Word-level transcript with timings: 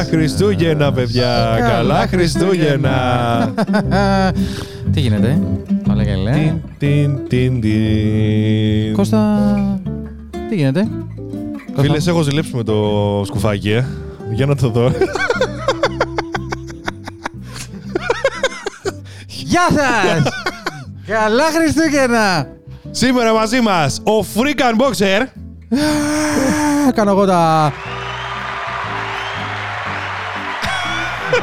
Καλά 0.00 0.12
Χριστούγεννα, 0.20 0.92
παιδιά. 0.92 1.58
Καλά 1.60 2.06
Χριστούγεννα. 2.06 2.90
Τι 4.92 5.00
γίνεται, 5.00 5.38
Όλα 5.90 6.04
καλά; 6.04 6.30
Τιν, 6.30 6.60
τιν, 6.78 7.28
τιν, 7.28 7.60
τιν. 7.60 8.94
Κώστα, 8.94 9.38
τι 10.48 10.54
γίνεται; 10.54 10.88
Κώστα. 11.66 11.82
Φίλες, 11.82 12.06
έχω 12.06 12.22
ζηλέψει 12.22 12.56
με 12.56 12.62
το 12.62 12.74
σκουφάκι, 13.26 13.70
ε. 13.70 13.84
Για 14.32 14.46
να 14.46 14.56
το 14.56 14.68
δω. 14.68 14.92
Γεια 19.26 19.68
σας! 19.70 20.32
Καλά 21.06 21.44
Χριστούγεννα! 21.44 22.48
Σήμερα 22.90 23.32
μαζί 23.32 23.60
μας 23.60 24.00
ο 24.04 24.26
Freakan 24.34 24.80
Boxer. 24.80 25.20
Α, 26.88 26.92
Κάνω 26.92 27.10
εγώ 27.10 27.26
τα... 27.26 27.72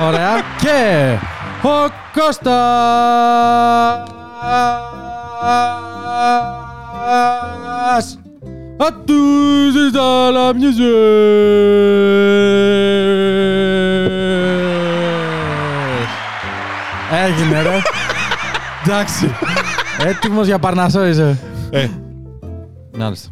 Ωραία. 0.08 0.42
Και 0.62 1.16
ο 1.68 1.92
Κώστας 2.14 4.04
Ατούς 8.78 9.92
τα 9.94 10.30
λαμιζες 10.32 10.78
Έγινε 17.26 17.62
ρε. 17.62 17.82
Εντάξει. 18.86 19.32
Έτοιμος 20.06 20.46
για 20.46 20.60
παρνασό 20.60 21.06
είσαι. 21.06 21.38
Ε, 21.70 21.88
Μάλιστα. 22.98 23.30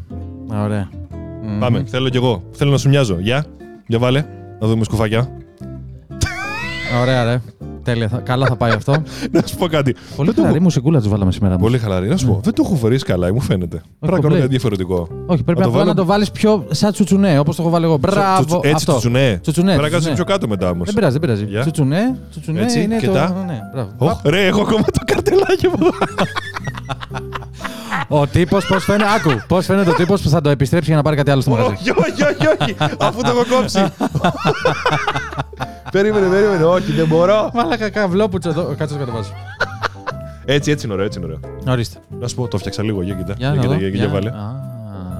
Ωραία. 0.63 0.89
Μμμ. 1.43 1.59
πάμε. 1.59 1.83
Θέλω 1.87 2.09
κι 2.09 2.17
εγώ. 2.17 2.43
Θέλω 2.51 2.71
να 2.71 2.77
σου 2.77 2.89
μοιάζω. 2.89 3.17
Γεια. 3.19 3.45
Για 3.87 3.99
βάλε. 3.99 4.25
Να 4.59 4.67
δούμε 4.67 4.83
σκουφάκια. 4.83 5.29
Ωραία, 7.01 7.23
ρε. 7.23 7.41
Τέλεια. 7.83 8.07
θα- 8.07 8.17
Καλά 8.17 8.45
θα 8.45 8.55
πάει 8.55 8.71
αυτό. 8.71 8.91
Να 9.31 9.41
σου 9.45 9.55
πω 9.55 9.67
κάτι. 9.67 9.93
Πολύ 9.93 10.01
Δεν 10.15 10.25
το 10.25 10.33
χαλαρή 10.35 10.55
έχω- 10.55 10.63
μουσικούλα 10.63 10.99
τους 10.99 11.07
βάλαμε 11.09 11.31
σήμερα. 11.31 11.55
Πολύ 11.57 11.77
χαλαρή. 11.79 12.07
Να 12.07 12.17
σου 12.17 12.25
πω. 12.27 12.39
Δεν 12.43 12.53
το 12.53 12.61
έχω 12.65 12.75
φορήσει 12.75 13.05
καλά, 13.05 13.33
μου 13.33 13.39
φαίνεται. 13.41 13.75
Πρέπει 13.77 13.85
να 13.99 14.07
κάνω 14.09 14.21
κομπλέ. 14.21 14.37
κάτι 14.37 14.49
διαφορετικό. 14.49 15.07
Όχι, 15.25 15.43
πρέπει 15.43 15.59
Να 15.59 15.65
το 15.65 15.69
απλά 15.71 15.79
βάλω- 15.79 15.87
να 15.87 15.95
το 15.95 16.05
βάλεις 16.05 16.31
πιο 16.31 16.65
σαν 16.71 16.91
τσουτσουνέ, 16.91 17.39
όπως 17.39 17.55
το 17.55 17.61
έχω 17.61 17.71
βάλει 17.71 17.85
εγώ. 17.85 17.97
Μπράβο. 17.97 18.45
Τσου- 18.45 18.57
Έτσι, 18.65 18.69
αυτό. 18.75 18.91
τσουτσουνέ. 18.91 19.39
Τσουτσουνέ, 19.41 19.67
Πρέπει 19.75 19.81
να 19.81 19.89
κάτσεις 19.89 20.05
τσουτσουνέ. 20.05 20.15
πιο 20.15 20.33
κάτω 20.33 20.47
μετά 20.47 20.69
όμως. 20.69 20.85
Δεν 20.85 20.93
πειράζει, 20.95 21.11
δεν 21.17 21.21
πειράζει. 21.21 21.45
Για. 21.45 21.61
Τσουτσουνέ, 21.61 22.19
τσουτσουνέ 22.29 22.61
Έτσι, 22.61 22.81
είναι 22.81 22.95
και 22.97 23.07
το. 23.07 23.13
τα. 23.13 23.43
Ναι, 23.47 23.59
μπράβο. 23.73 23.89
Ωχ, 23.97 24.19
ρε, 24.25 24.45
έχω 24.47 24.61
ακόμα 24.61 24.81
το 24.83 25.01
καρτελάκι 25.05 25.67
μου. 25.67 25.87
Ο 28.07 28.27
τύπος 28.27 28.65
πώς 28.65 28.83
φαίνεται. 28.83 29.03
Άκου, 29.15 29.41
πώς 29.47 29.65
φαίνεται 29.65 29.89
ο 29.89 29.93
τύπος 29.93 30.21
που 30.21 30.29
θα 30.29 30.41
το 30.41 30.49
επιστρέψει 30.49 30.87
για 30.87 30.95
να 30.97 31.03
πάρει 31.03 31.15
κάτι 31.15 31.31
άλλο 31.31 31.41
στο 31.41 31.49
μαγαζί. 31.51 31.71
Όχι, 31.71 31.89
όχι, 31.91 32.23
όχι, 32.23 32.47
όχι. 32.61 32.75
Αφού 32.99 33.21
το 33.21 33.29
έχω 33.29 33.43
κόψει. 33.55 33.79
Περίμενε, 35.95 36.27
περίμενε. 36.29 36.63
Όχι, 36.63 36.91
δεν 36.91 37.07
μπορώ. 37.07 37.51
Μάλακα 37.53 37.89
καβλόπουτσο 37.89 38.49
εδώ. 38.49 38.63
Κάτσε 38.77 38.93
να 38.93 38.99
το 38.99 39.05
κατεβάσω. 39.05 39.31
Έτσι, 40.45 40.71
έτσι 40.71 40.85
είναι 40.85 40.93
ωραίο, 40.93 41.05
έτσι 41.05 41.19
είναι 41.19 41.27
ωραίο. 41.27 41.39
Ορίστε. 41.73 41.97
Να 42.19 42.27
σου 42.27 42.35
πω, 42.35 42.47
το 42.47 42.57
φτιάξα 42.57 42.83
λίγο. 42.83 43.01
Για 43.01 43.13
κοίτα. 43.13 43.33
Για 43.37 43.47
Για 43.47 43.55
να 43.55 43.61
κοίτα, 43.61 43.73
δω. 43.73 43.79
για- 43.79 43.87
για 43.87 43.97
Για- 43.99 44.07
βάλε. 44.13 44.31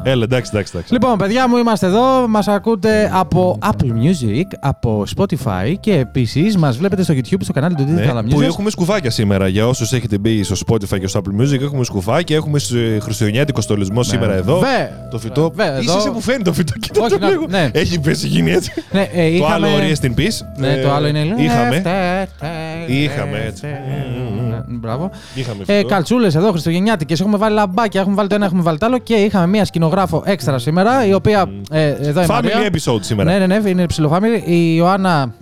Α. 0.07 0.11
Έλα, 0.11 0.23
εντάξει, 0.23 0.51
εντάξει, 0.53 0.71
εντάξει. 0.75 0.93
Λοιπόν, 0.93 1.17
παιδιά 1.17 1.47
μου, 1.49 1.57
είμαστε 1.57 1.85
εδώ. 1.85 2.27
Μας 2.27 2.47
ακούτε 2.47 3.09
από 3.13 3.57
Apple 3.61 3.89
Music, 3.89 4.43
από 4.59 5.03
Spotify 5.17 5.73
και 5.79 5.93
επίσης 5.97 6.57
μας 6.57 6.77
βλέπετε 6.77 7.03
στο 7.03 7.13
YouTube 7.13 7.37
στο 7.41 7.53
κανάλι 7.53 7.75
του 7.75 7.83
Digital 7.83 8.13
Ναι, 8.13 8.19
Music. 8.21 8.29
που 8.29 8.41
έχουμε 8.41 8.69
σκουφάκια 8.69 9.09
σήμερα. 9.09 9.47
Για 9.47 9.67
όσους 9.67 9.93
έχετε 9.93 10.17
μπει 10.17 10.43
στο 10.43 10.55
Spotify 10.67 10.99
και 10.99 11.07
στο 11.07 11.21
Apple 11.23 11.41
Music, 11.41 11.61
έχουμε 11.61 11.83
σκουφάκια. 11.83 12.35
Έχουμε 12.35 12.59
στο 12.59 12.75
χριστουγεννιάτικο 12.99 13.61
στολισμό 13.61 14.03
σήμερα 14.03 14.33
εδώ. 14.33 14.59
Βε. 14.59 14.89
Το 15.11 15.19
φυτό. 15.19 15.51
Βε, 15.55 15.63
Είσαι 15.63 15.73
εδώ. 15.77 15.97
εσύ 15.97 16.11
που 16.11 16.21
φαίνει 16.21 16.43
το 16.43 16.53
φυτό. 16.53 16.73
Κοίτα 16.79 17.01
Όχι, 17.01 17.11
το 17.13 17.19
να- 17.19 17.29
λίγο. 17.29 17.45
ναι. 17.49 17.69
Έχει 17.73 17.99
πέσει 17.99 18.27
γίνει 18.27 18.51
έτσι. 18.51 18.71
Ναι, 18.91 19.01
ε, 19.13 19.21
Το 19.29 19.35
είχαμε... 19.35 19.53
άλλο 19.53 19.67
Rest 19.67 20.05
in 20.05 20.19
Peace. 20.19 20.45
Ναι, 20.57 20.67
Ε, 20.73 20.81
το 20.81 20.91
άλλο 20.93 21.07
είναι. 21.07 21.19
Είχαμε. 21.37 21.81
Left, 21.85 22.45
Είχαμε, 22.87 23.37
left, 23.43 23.47
έτσι. 23.47 23.65
left. 23.67 24.63
Μπράβο. 24.67 25.09
Είχαμε 25.35 25.63
Ε, 25.65 25.75
φυτό. 25.75 25.87
Καλτσούλε 25.87 26.27
εδώ, 26.27 26.49
Χριστουγεννιάτικε. 26.51 27.13
Έχουμε 27.19 27.37
βάλει 27.37 27.55
λαμπάκια, 27.55 27.99
έχουμε 28.01 28.15
βάλει 28.15 28.27
το 28.29 28.35
ένα, 28.35 28.45
έχουμε 28.45 28.61
βάλει 28.61 28.77
το 28.77 28.85
άλλο 28.85 28.97
και 28.97 29.13
είχαμε 29.15 29.47
μία 29.47 29.65
σκηνογράφο 29.95 30.23
έξτρα 30.25 30.57
σήμερα, 30.59 31.05
η 31.05 31.13
οποία. 31.13 31.49
Ε, 31.71 31.87
εδώ 31.87 32.23
η 32.23 32.25
Μαρία. 32.27 32.51
Family 32.53 32.75
episode 32.75 33.01
σήμερα. 33.01 33.31
Ναι, 33.37 33.45
ναι, 33.45 33.59
ναι, 33.59 33.69
είναι 33.69 33.85
ψιλοφάμιλη. 33.85 34.43
Η 34.45 34.73
Ιωάννα. 34.75 35.33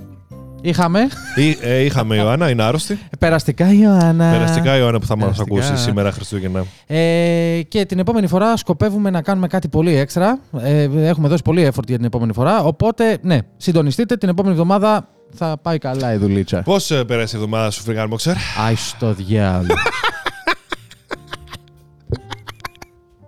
Είχαμε. 0.65 0.99
Ή- 1.35 1.57
ε, 1.61 1.79
είχαμε 1.83 2.15
Ιωάννα, 2.15 2.49
είναι 2.49 2.63
άρρωστη. 2.63 2.99
Περαστικά 3.19 3.71
η 3.73 3.77
Ιωάννα. 3.81 4.31
Περαστικά 4.31 4.77
Ιωάννα 4.77 4.99
που 4.99 5.05
θα 5.05 5.17
μας 5.17 5.23
περαστικά. 5.35 5.55
ακούσει 5.67 5.83
σήμερα 5.83 6.11
Χριστούγεννα. 6.11 6.65
Ε, 6.87 7.61
και 7.67 7.85
την 7.85 7.99
επόμενη 7.99 8.27
φορά 8.27 8.57
σκοπεύουμε 8.57 9.09
να 9.09 9.21
κάνουμε 9.21 9.47
κάτι 9.47 9.67
πολύ 9.67 9.95
έξτρα. 9.95 10.39
Ε, 10.61 10.83
έχουμε 11.03 11.27
δώσει 11.27 11.41
πολύ 11.41 11.61
effort 11.65 11.87
για 11.87 11.95
την 11.97 12.05
επόμενη 12.05 12.33
φορά. 12.33 12.63
Οπότε, 12.63 13.17
ναι, 13.21 13.37
συντονιστείτε. 13.57 14.17
Την 14.17 14.29
επόμενη 14.29 14.53
εβδομάδα 14.53 15.07
θα 15.35 15.57
πάει 15.61 15.77
καλά 15.77 16.13
η 16.13 16.17
δουλίτσα. 16.17 16.61
Πώς 16.61 16.91
πέρασε 17.07 17.35
η 17.37 17.39
εβδομάδα 17.39 17.69
σου, 17.71 17.81
Φρυγάν 17.83 18.07
Μποξέρ; 18.07 18.35
Άι 18.67 18.75
στο 18.75 19.13
διάλο. 19.13 19.67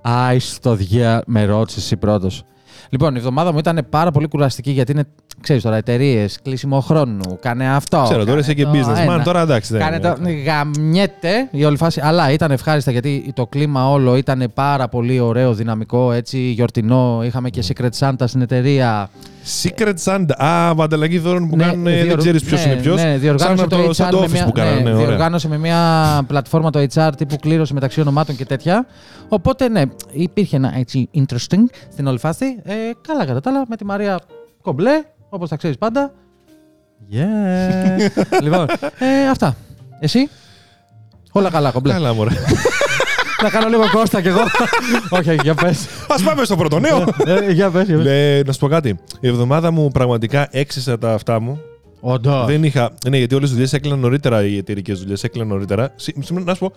Άι 0.07 0.39
στο 0.39 0.75
διάλο. 0.75 1.21
Με 1.25 1.45
ρώτησες 1.45 1.83
εσύ 1.83 1.97
πρώτος. 1.97 2.43
Λοιπόν, 2.89 3.16
η 3.16 3.17
εβδομάδα 3.17 3.51
μου 3.51 3.57
ήταν 3.57 3.88
πάρα 3.89 4.11
πολύ 4.11 4.27
κουραστική 4.27 4.71
γιατί 4.71 4.91
είναι, 4.91 5.03
ξέρεις 5.41 5.63
τώρα, 5.63 5.75
εταιρείες, 5.75 6.39
κλείσιμο 6.41 6.79
χρόνου, 6.79 7.38
κάνε 7.41 7.69
αυτό. 7.69 8.01
Ξέρω, 8.03 8.25
τώρα 8.25 8.25
κάνε 8.25 8.39
είσαι 8.39 8.53
και 8.53 8.63
το 8.63 8.71
businessman, 8.73 9.13
ένα. 9.13 9.23
τώρα 9.23 9.41
εντάξει. 9.41 9.73
δεν 9.73 9.81
Κάνε 9.81 9.95
είναι. 9.95 10.13
το. 10.13 10.51
Γαμιέται 10.51 11.47
η 11.51 11.63
όλη 11.66 11.77
φάση. 11.77 12.01
Αλλά 12.03 12.31
ήταν 12.31 12.51
ευχάριστα 12.51 12.91
γιατί 12.91 13.31
το 13.35 13.45
κλίμα 13.47 13.89
όλο 13.89 14.16
ήταν 14.16 14.51
πάρα 14.53 14.88
πολύ 14.88 15.19
ωραίο, 15.19 15.53
δυναμικό, 15.53 16.11
έτσι 16.11 16.37
γιορτινό. 16.37 17.22
Είχαμε 17.23 17.49
και 17.49 17.63
Secret 17.67 17.89
Santa 17.99 18.23
στην 18.25 18.41
εταιρεία. 18.41 19.09
Secret 19.63 19.94
Santa. 20.06 20.44
Α, 20.45 20.69
ανταλλαγή 20.83 21.19
δώρων 21.19 21.50
που 21.50 21.56
Ναι, 21.56 21.63
κάνουν. 21.66 21.88
ε, 21.88 21.91
διοργ- 21.91 22.07
Δεν 22.09 22.17
ξέρεις 22.17 22.44
ποιος 22.44 22.66
ναι, 22.66 22.72
είναι 22.72 22.81
ποιος. 22.81 22.95
Ναι, 22.95 23.01
σαν 23.11 23.19
διοργάνωσε 23.19 23.61
από 23.63 23.75
το 23.75 23.81
το, 23.81 23.89
HR 23.89 23.94
σαν 23.95 24.09
το 24.09 24.19
με 24.19 24.25
office 24.25 24.31
μια, 24.31 24.45
που 24.45 24.51
κάνανε. 24.51 24.75
ναι, 24.75 24.81
Ναι, 24.83 24.94
ωραία. 24.95 25.06
διοργάνωσε 25.07 25.47
με 25.47 25.57
μια 25.57 26.22
πλατφόρμα 26.28 26.69
το 26.69 26.85
HR 26.94 27.09
τύπου 27.17 27.35
κλήρωση 27.35 27.73
μεταξύ 27.73 28.01
ονομάτων 28.01 28.35
και 28.35 28.45
τέτοια. 28.45 28.85
Οπότε 29.28 29.69
ναι, 29.69 29.81
υπήρχε 30.11 30.55
ένα 30.55 30.73
έτσι 30.78 31.09
interesting 31.16 31.63
στην 31.91 32.07
όλη 32.07 32.19
φάση. 32.19 32.45
Ε, 32.63 32.73
καλά 33.07 33.25
κατά 33.25 33.39
τα 33.41 33.50
άλλα, 33.50 33.63
με 33.67 33.75
τη 33.75 33.85
Μαρία 33.85 34.19
κομπλέ, 34.61 35.01
όπως 35.29 35.50
τα 35.50 35.55
ξέρεις 35.55 35.78
πάντα. 35.78 36.11
Yeah. 37.11 38.41
λοιπόν, 38.44 38.66
ε, 39.00 39.29
αυτά. 39.29 39.55
Εσύ, 40.00 40.29
όλα 41.31 41.50
καλά 41.50 41.72
κομπλέ. 41.72 41.94
Καλά, 41.94 42.13
μωρέ. 42.13 42.31
Να 43.45 43.51
κάνω 43.51 43.67
λίγο 43.69 43.89
κόστα 43.91 44.22
κι 44.22 44.28
εγώ. 44.28 44.39
όχι, 45.09 45.29
όχι, 45.29 45.39
για 45.44 45.53
πες. 45.56 45.85
Α 46.07 46.23
πάμε 46.23 46.44
στο 46.45 46.56
πρώτο 46.56 46.79
νέο. 46.79 47.03
Ε, 47.25 47.51
για 47.51 47.69
πες, 47.69 47.88
για 47.88 47.97
πες. 47.97 48.06
Ε, 48.06 48.41
να 48.45 48.51
σου 48.51 48.59
πω 48.59 48.67
κάτι. 48.67 49.00
Η 49.19 49.28
εβδομάδα 49.28 49.72
μου 49.72 49.89
πραγματικά 49.91 50.47
έξισα 50.51 50.97
τα 50.97 51.13
αυτά 51.13 51.39
μου. 51.39 51.59
Όντως. 52.00 52.45
Δεν 52.45 52.63
είχα. 52.63 52.91
Ναι, 53.09 53.17
γιατί 53.17 53.34
όλες 53.35 53.44
τις 53.45 53.53
δουλειές 53.53 53.73
έκλειναν 53.73 54.00
νωρίτερα. 54.00 54.45
Οι 54.45 54.57
εταιρικές 54.57 55.00
δουλειές 55.00 55.23
έκλειναν 55.23 55.47
νωρίτερα. 55.50 55.94
Σή- 55.95 56.16
σήμερα- 56.23 56.45
Να 56.45 56.53
σου 56.53 56.59
πω. 56.59 56.73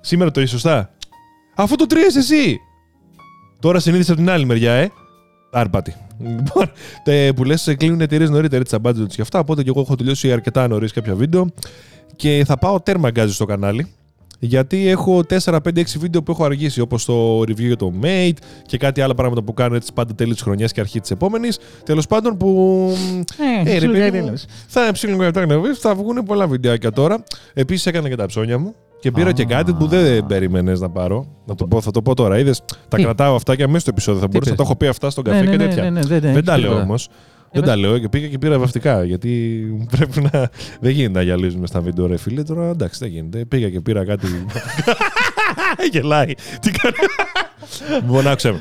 Σήμερα 0.00 0.30
το 0.30 0.40
είσαι 0.40 0.50
σωστά. 0.50 0.90
Αφού 1.56 1.76
το 1.76 1.86
τρία 1.86 2.06
εσύ. 2.16 2.58
Τώρα 3.60 3.78
συνείδησα 3.80 4.12
από 4.12 4.20
την 4.20 4.30
άλλη 4.30 4.44
μεριά, 4.44 4.72
ε. 4.72 4.90
Άρπατη. 5.52 5.94
Λοιπόν, 6.18 6.70
τε- 7.04 7.32
που 7.32 7.44
λες, 7.44 7.74
κλείνουν 7.78 8.00
εταιρείες 8.00 8.30
νωρίτερα 8.30 8.64
τι 8.64 8.76
budget 8.82 9.06
και 9.08 9.22
αυτά. 9.22 9.38
Οπότε 9.38 9.62
και 9.62 9.68
εγώ 9.68 9.80
έχω 9.80 9.94
τελειώσει 9.96 10.32
αρκετά 10.32 10.68
νωρίς 10.68 10.92
κάποια 10.92 11.14
βίντεο. 11.14 11.46
Και 12.16 12.42
θα 12.46 12.58
πάω 12.58 12.80
τέρμα 12.80 13.10
γκάζι 13.10 13.32
στο 13.34 13.44
κανάλι. 13.44 13.86
Γιατί 14.42 14.88
έχω 14.88 15.22
4, 15.28 15.36
5, 15.44 15.58
6 15.80 15.82
βίντεο 15.98 16.22
που 16.22 16.30
έχω 16.32 16.44
αργήσει, 16.44 16.80
όπως 16.80 17.04
το 17.04 17.40
review 17.40 17.56
για 17.66 17.76
το 17.76 17.92
Mate 18.02 18.36
και 18.66 18.76
κάτι 18.78 19.00
άλλα 19.00 19.14
πράγματα 19.14 19.42
που 19.42 19.54
κάνω 19.54 19.74
έτσι 19.74 19.92
πάντα 19.92 20.14
τέλη 20.14 20.32
της 20.32 20.42
χρονιάς 20.42 20.72
και 20.72 20.80
αρχή 20.80 21.00
της 21.00 21.10
επόμενης. 21.10 21.58
Τέλος 21.84 22.06
πάντων, 22.06 22.36
που. 22.36 22.48
Ε, 23.64 23.70
Ε, 23.70 23.72
ρε, 23.78 23.80
σου 23.80 23.86
παιδί 23.86 23.98
λέει 23.98 24.10
μου, 24.20 24.24
τέλος. 24.24 24.44
θα 24.66 24.88
ψήνω 24.92 25.16
για 25.16 25.30
το 25.32 25.40
θα 25.80 25.94
βγουν 25.94 26.22
πολλά 26.24 26.46
βιντεάκια 26.46 26.90
τώρα. 26.90 27.22
Επίσης 27.54 27.86
έκανα 27.86 28.08
και 28.08 28.16
τα 28.16 28.26
ψώνια 28.26 28.58
μου 28.58 28.74
και 29.00 29.10
πήρα 29.10 29.28
Α. 29.28 29.32
και 29.32 29.44
κάτι 29.44 29.72
που 29.72 29.86
δεν 29.86 30.26
περίμενες 30.26 30.80
να 30.80 30.90
πάρω. 30.90 31.26
Να 31.46 31.54
το 31.54 31.66
πω, 31.66 31.80
θα 31.80 31.90
το 31.90 32.02
πω 32.02 32.14
τώρα. 32.14 32.38
Είδες, 32.38 32.62
τα 32.88 32.96
Τι; 32.96 33.02
κρατάω 33.02 33.34
αυτά 33.34 33.56
και 33.56 33.62
αμέσως 33.62 33.80
στο 33.82 33.90
επεισόδιο. 33.90 34.20
Θα 34.20 34.26
μπορούσα 34.26 34.50
να 34.50 34.56
πες; 34.56 34.64
τα 34.66 34.70
έχω 34.72 34.78
πει 34.78 34.86
αυτά 34.86 35.10
στον 35.10 35.24
Ναι, 35.26 35.30
καφέ 35.30 35.44
ναι, 35.44 35.50
και 35.50 35.56
ναι, 35.56 35.64
τέτοια. 35.68 35.82
ναι, 35.82 35.90
ναι, 35.90 36.00
δεν- 36.00 36.20
Δεν 36.20 36.30
έχεις 36.30 36.42
τα 36.44 36.56
λέω 36.58 36.66
τίποτα. 36.68 36.84
όμως. 36.86 37.08
Δεν 37.52 37.62
πες. 37.62 37.70
τα 37.70 37.76
λέω 37.76 37.98
και 37.98 38.08
πήγα 38.08 38.26
και 38.28 38.38
πήρα 38.38 38.58
βαφτικά. 38.58 39.04
Γιατί 39.04 39.30
πρέπει 39.96 40.28
να. 40.32 40.48
Δεν 40.80 40.90
γίνεται 40.92 41.18
να 41.18 41.22
γυαλίζουμε 41.24 41.66
στα 41.66 41.80
βίντεο, 41.80 42.06
ρε 42.06 42.16
φίλε. 42.16 42.42
Τώρα 42.42 42.68
εντάξει, 42.68 42.98
δεν 43.02 43.08
γίνεται. 43.08 43.44
Πήγα 43.44 43.68
και 43.70 43.80
πήρα 43.80 44.04
κάτι. 44.04 44.26
Γελάει. 45.92 46.34
Τι 46.60 46.70
κάνει. 46.70 46.94
Λοιπόν, 48.02 48.26
άκουσε 48.28 48.50
με. 48.52 48.60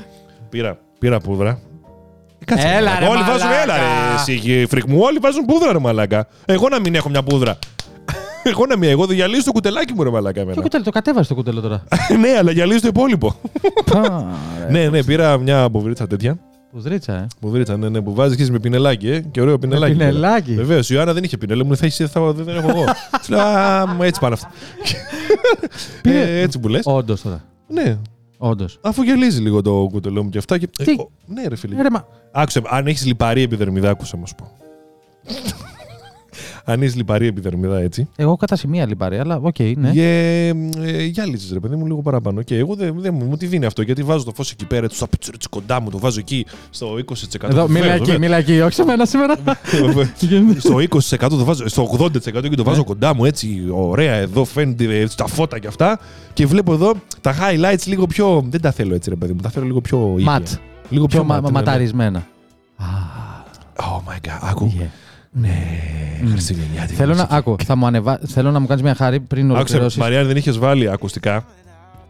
Πήρα, 0.50 0.78
πήρα 1.00 1.20
πούδρα. 1.20 1.60
Κάτσε, 2.46 2.68
Έλα, 2.68 2.76
μαλάκα. 2.92 3.00
ρε, 3.00 3.06
Όλοι 3.08 3.20
βάζουν, 3.24 3.48
μαλάκα. 3.48 3.62
έλα 3.62 3.78
ρε, 3.78 4.34
εσύ 4.34 4.66
φρικ 4.70 4.86
μου. 4.88 5.00
Όλοι 5.02 5.18
βάζουν 5.22 5.46
πούδρα, 5.46 5.72
ρε 5.72 5.80
μαλάκα. 5.80 6.28
Εγώ 6.46 6.70
να 6.70 6.80
μην 6.80 6.96
έχω 6.96 7.10
μια 7.10 7.24
πούδρα. 7.24 7.58
Εγώ 8.44 8.66
να 8.66 8.78
μην, 8.78 8.90
εγώ 8.90 9.06
δεν 9.06 9.16
γυαλίζω 9.16 9.44
το 9.44 9.52
κουτελάκι 9.52 9.94
μου, 9.94 10.04
ρε 10.04 10.10
μαλάκα. 10.10 10.40
εμένα. 10.40 10.54
Ποιο 10.54 10.62
κουτέλο, 10.64 10.84
το 10.84 10.90
κατέβασε 10.92 11.28
το 11.30 11.36
κουτέλο 11.36 11.62
τώρα. 11.62 11.84
ναι, 12.22 12.30
αλλά 12.38 12.52
γυαλίζω 12.52 12.80
το 12.82 12.88
υπόλοιπο. 12.88 13.36
Πα, 13.92 14.26
ρε. 14.60 14.72
ναι, 14.72 14.90
ναι, 14.90 15.04
πήρα 15.04 15.38
μια 15.38 15.70
μποβρίτσα 15.70 16.08
τέτοια. 16.08 16.38
Πουδρίτσα, 16.72 17.14
ε. 17.14 17.28
Πουδρίτσα, 17.42 17.78
ναι, 17.78 17.90
ναι, 17.90 18.02
που 18.02 18.14
βάζεις 18.14 18.52
με 18.52 18.60
πινελάκι, 18.60 19.10
ε, 19.10 19.20
και 19.20 19.42
ωραίο 19.42 19.58
πινελάκι. 19.60 19.92
πινελάκι. 19.92 20.54
Βεβαίως, 20.56 20.90
η 20.90 20.94
Ιωάννα 20.96 21.14
δεν 21.14 21.24
είχε 21.24 21.38
πινέλο, 21.38 21.66
μου 21.66 21.76
θα 21.78 21.86
είσαι, 21.86 22.08
θα, 22.08 22.34
δεν 22.34 22.56
έχω 22.56 22.70
εγώ. 22.70 22.84
Της 23.20 23.30
λέω, 23.30 23.40
Α, 23.40 23.86
μα 23.98 24.06
έτσι 24.06 24.20
πάνε 24.20 24.34
αυτά. 24.34 24.52
Πήρε- 26.02 26.28
ε, 26.28 26.40
έτσι 26.42 26.60
που 26.60 26.68
λες. 26.68 26.82
Όντως 26.86 27.22
τώρα. 27.22 27.44
Ναι, 27.68 27.98
Όντως. 28.38 28.78
αφού 28.82 29.02
γυαλίζει 29.02 29.42
λίγο 29.42 29.62
το 29.62 29.88
κουτελό 29.92 30.24
μου 30.24 30.30
και 30.30 30.38
αυτά. 30.38 30.58
Και... 30.58 30.68
Τι; 30.68 30.92
Ε, 30.92 30.96
ο- 31.02 31.12
ναι, 31.26 31.48
ρε 31.48 31.56
φίλε. 31.56 31.82
Ρε, 31.82 31.90
μα. 31.90 32.06
Άκουσε, 32.32 32.62
αν 32.66 32.88
έχεις 32.88 33.06
λιπαρή 33.06 33.42
επιδερμίδα, 33.42 33.90
άκουσα 33.90 34.18
να 34.18 34.26
σου 34.26 34.36
πω. 34.36 34.52
Αν 36.72 36.82
είσαι 36.82 36.96
λιπαρή 36.96 37.28
επιδερμίδα 37.28 37.80
έτσι. 37.80 38.08
Εγώ 38.16 38.36
κατά 38.38 38.56
σημεία 38.56 38.86
λιπαρή, 38.88 39.18
αλλά 39.20 39.40
οκ, 39.42 39.56
ναι. 39.76 39.92
Και 39.92 40.48
ε, 40.82 41.04
γυάλιζε, 41.04 41.54
ρε 41.54 41.60
παιδί 41.60 41.76
μου, 41.76 41.86
λίγο 41.86 42.02
παραπάνω. 42.02 42.42
Και 42.42 42.58
εγώ 42.58 42.76
δεν 42.76 42.96
δεν 43.00 43.14
μου, 43.14 43.26
μου 43.26 43.38
τη 43.38 43.46
δίνει 43.46 43.66
αυτό 43.66 43.82
γιατί 43.82 44.04
βάζω 44.04 44.24
το 44.24 44.32
φως 44.36 44.52
εκεί 44.52 44.66
πέρα, 44.66 44.88
του 44.88 44.96
απίτσου 45.00 45.32
έτσι 45.34 45.48
κοντά 45.50 45.82
μου, 45.82 45.90
το 45.90 45.98
βάζω 46.00 46.20
εκεί 46.20 46.46
στο 46.70 46.88
20%. 46.94 47.50
Εδώ, 47.50 47.68
μίλα 47.68 47.80
Βεβαίως, 47.82 47.86
εκεί, 47.96 48.00
βεβαίως. 48.12 48.20
μίλα 48.20 48.38
εκεί, 48.38 48.60
όχι 48.62 48.74
σε 48.74 48.84
μένα 48.86 49.06
σήμερα. 49.06 49.36
στο 50.58 50.76
20% 51.20 51.30
το 51.30 51.44
βάζω, 51.44 51.68
στο 51.68 51.90
80% 52.00 52.10
και 52.22 52.32
το 52.32 52.50
Ναι. 52.58 52.64
βάζω 52.64 52.84
κοντά 52.84 53.16
μου 53.16 53.26
έτσι, 53.26 53.64
ωραία, 53.72 54.14
εδώ 54.14 54.46
φαίνεται 54.46 55.00
ε, 55.00 55.08
τα 55.16 55.28
φώτα 55.28 55.60
και 55.60 55.68
αυτά. 55.68 56.00
Και 56.34 56.46
βλέπω 56.46 56.74
εδώ 56.74 56.94
τα 57.22 57.36
highlights 57.36 57.86
λίγο 57.88 58.06
πιο. 58.08 58.46
Δεν 58.50 58.62
τα 58.62 58.72
θέλω 58.72 58.96
έτσι, 58.96 59.10
ρε 59.10 59.16
παιδί 59.16 59.34
μου, 59.34 59.40
τα 59.42 59.50
θέλω 59.50 59.66
λίγο 59.66 59.82
πιο. 59.82 60.12
ίδια. 60.18 60.32
Ματ. 60.32 60.48
Λίγο 60.90 61.06
πιο, 61.06 61.20
Πιο 61.20 61.28
μα- 61.28 61.34
ματ, 61.36 61.44
ναι, 61.44 61.48
ναι. 61.50 61.54
ματαρισμένα. 61.54 62.28
Oh 63.76 64.00
my 64.10 64.28
god, 64.30 64.40
άκου. 64.50 64.72
Yeah. 64.78 64.84
Ναι, 65.32 65.58
Χριστουγεννιάτικη. 66.32 66.94
Θέλω 66.94 67.10
να, 67.14 67.16
μουσική. 67.16 67.36
άκου, 67.36 67.56
θα 67.66 67.76
μου 67.76 67.86
ανεβα... 67.86 68.20
θέλω 68.28 68.52
να 68.52 68.60
μου 68.60 68.68
κάνεις 68.68 68.84
μια 68.84 68.96
χάρη 68.96 69.20
πριν 69.20 69.44
Άκουσε, 69.46 69.58
ολοκληρώσεις. 69.58 70.00
Μαρία, 70.00 70.20
αν 70.20 70.28
δεν 70.28 70.36
είχες 70.38 70.58
βάλει 70.58 70.90
ακουστικά, 70.90 71.46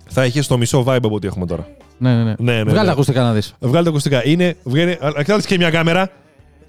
θα 0.08 0.26
είχες 0.26 0.48
το 0.48 0.58
μισό 0.58 0.84
vibe 0.88 1.00
από 1.04 1.16
ό,τι 1.16 1.28
έχουμε 1.28 1.46
τώρα. 1.46 1.68
Ναι, 1.98 2.16
ναι, 2.16 2.24
ναι. 2.24 2.34
Ναι, 2.40 2.54
ναι, 2.54 2.64
Βγάλε 2.64 2.82
ναι. 2.86 2.92
ακουστικά 2.92 3.22
να 3.24 3.34
δεις. 3.34 3.54
Βγάλε 3.60 3.84
τα 3.84 3.90
ακουστικά. 3.90 4.26
Είναι, 4.28 4.56
βγαίνει, 4.64 4.98
κοιτάξτε 5.18 5.48
και 5.48 5.58
μια 5.58 5.70
κάμερα. 5.70 6.10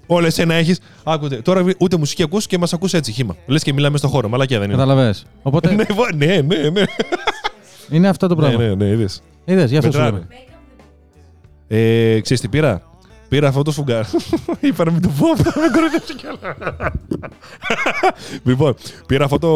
Όλες 0.07 0.37
ένα 0.37 0.53
έχεις. 0.53 0.79
Άκουτε. 1.03 1.35
Τώρα 1.35 1.63
ούτε 1.77 1.97
μουσική 1.97 2.23
ακούς 2.23 2.47
και 2.47 2.57
μας 2.57 2.73
ακούς 2.73 2.93
έτσι 2.93 3.11
χήμα. 3.11 3.35
Λες 3.45 3.63
και 3.63 3.73
μιλάμε 3.73 3.97
στο 3.97 4.07
χώρο. 4.07 4.29
Μαλακία 4.29 4.59
δεν 4.59 4.67
είναι. 4.69 4.77
Καταλαβες. 4.77 5.25
Οπότε 5.41 5.71
ναι, 5.75 5.83
βο- 5.93 6.09
ναι, 6.15 6.25
ναι, 6.25 6.69
ναι. 6.69 6.83
είναι 7.89 8.07
αυτό 8.07 8.27
το 8.27 8.35
ναι, 8.35 8.41
πράγμα. 8.41 8.63
ναι, 8.63 8.75
ναι, 8.75 8.85
είδες. 8.85 9.21
Είδες, 9.45 9.69
γι' 9.71 9.77
αυτό 9.77 9.91
σου 9.91 9.97
Μετράνε. 9.97 10.25
λέμε. 11.67 11.85
Ε, 12.15 12.19
ξέρεις 12.19 12.41
τι 12.41 12.47
πήρα; 12.47 12.81
Πήρα 13.31 13.47
αυτό 13.47 13.61
το 13.61 13.71
σφουγγάρι. 13.71 14.07
Είπα 14.59 14.83
να 14.85 14.91
μην 14.91 15.01
το 15.01 15.09
πω 15.19 15.29
αυτό. 15.35 15.59
Με 15.59 15.67
κοροϊδέψει 15.73 16.15
κι 16.15 16.25
άλλα. 16.27 16.55
λοιπόν, 18.47 18.75
πήρα 19.07 19.23
αυτό 19.25 19.37
το. 19.39 19.49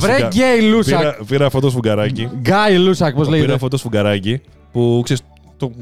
Βρε 0.00 0.10
σφουγγα- 0.12 0.28
γκέι 0.28 0.60
λούσακ. 0.68 0.98
Πήρα, 0.98 1.16
πήρα 1.26 1.46
αυτό 1.46 1.60
το 1.60 1.70
σφουγγαράκι. 1.70 2.28
Γκάι 2.40 2.78
λούσακ, 2.78 3.14
πώς 3.14 3.24
Πήρα 3.26 3.36
λέγεται. 3.36 3.52
αυτό 3.54 3.68
το 3.68 3.76
σφουγγαράκι 3.76 4.40
που 4.72 5.00
ξέρεις, 5.04 5.22
το 5.56 5.72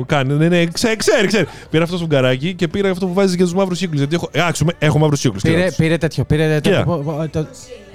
ε, 0.00 0.02
κάνει. 0.06 0.32
Ναι, 0.34 0.48
ναι, 0.48 0.66
ξέρει, 0.66 0.96
ξέρει, 0.96 1.26
ξέρει. 1.26 1.46
Πήρα 1.70 1.82
αυτό 1.82 1.94
το 1.96 2.02
σφουγγαράκι 2.02 2.54
και 2.54 2.68
πήρα 2.68 2.90
αυτό 2.90 3.06
που 3.06 3.12
βάζεις 3.12 3.34
για 3.34 3.44
τους 3.44 3.54
μαύρους 3.54 3.78
κύκλου. 3.78 3.98
Γιατί 3.98 4.14
έχω, 4.14 4.28
ε, 4.32 4.42
άξουμε, 4.46 4.72
έχω 4.78 4.98
μαύρους 4.98 5.20
κύκλου. 5.20 5.40
Πήρε, 5.42 5.70
πήρε 5.76 5.96
τέτοιο, 5.98 6.24
πήρε 6.24 6.60
Κοίτα. 6.60 6.76
τέτοιο. 6.76 6.84
πο- 6.84 7.02
πο- 7.12 7.28
το- 7.32 7.46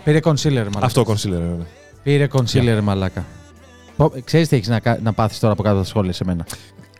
Πήρε 0.04 0.20
concealer, 0.24 0.54
μαλάκα. 0.54 0.86
Αυτό 0.86 1.06
concealer. 1.08 1.30
ναι, 1.30 1.38
ναι. 1.38 1.66
Πήρε 2.04 2.28
concealer, 2.34 2.80
μαλάκα. 2.84 3.26
Πω- 3.98 4.14
Ξέρεις 4.24 4.48
τι 4.48 4.56
έχεις 4.56 4.68
να, 4.68 4.80
κα- 4.80 5.00
να 5.04 5.14
πάθεις 5.14 5.40
τώρα 5.40 5.54
από 5.54 5.62
κάτω 5.64 5.76
από 5.76 5.84
τα 5.84 5.90
σχόλια 5.90 6.14
σε 6.14 6.24
μένα. 6.26 6.46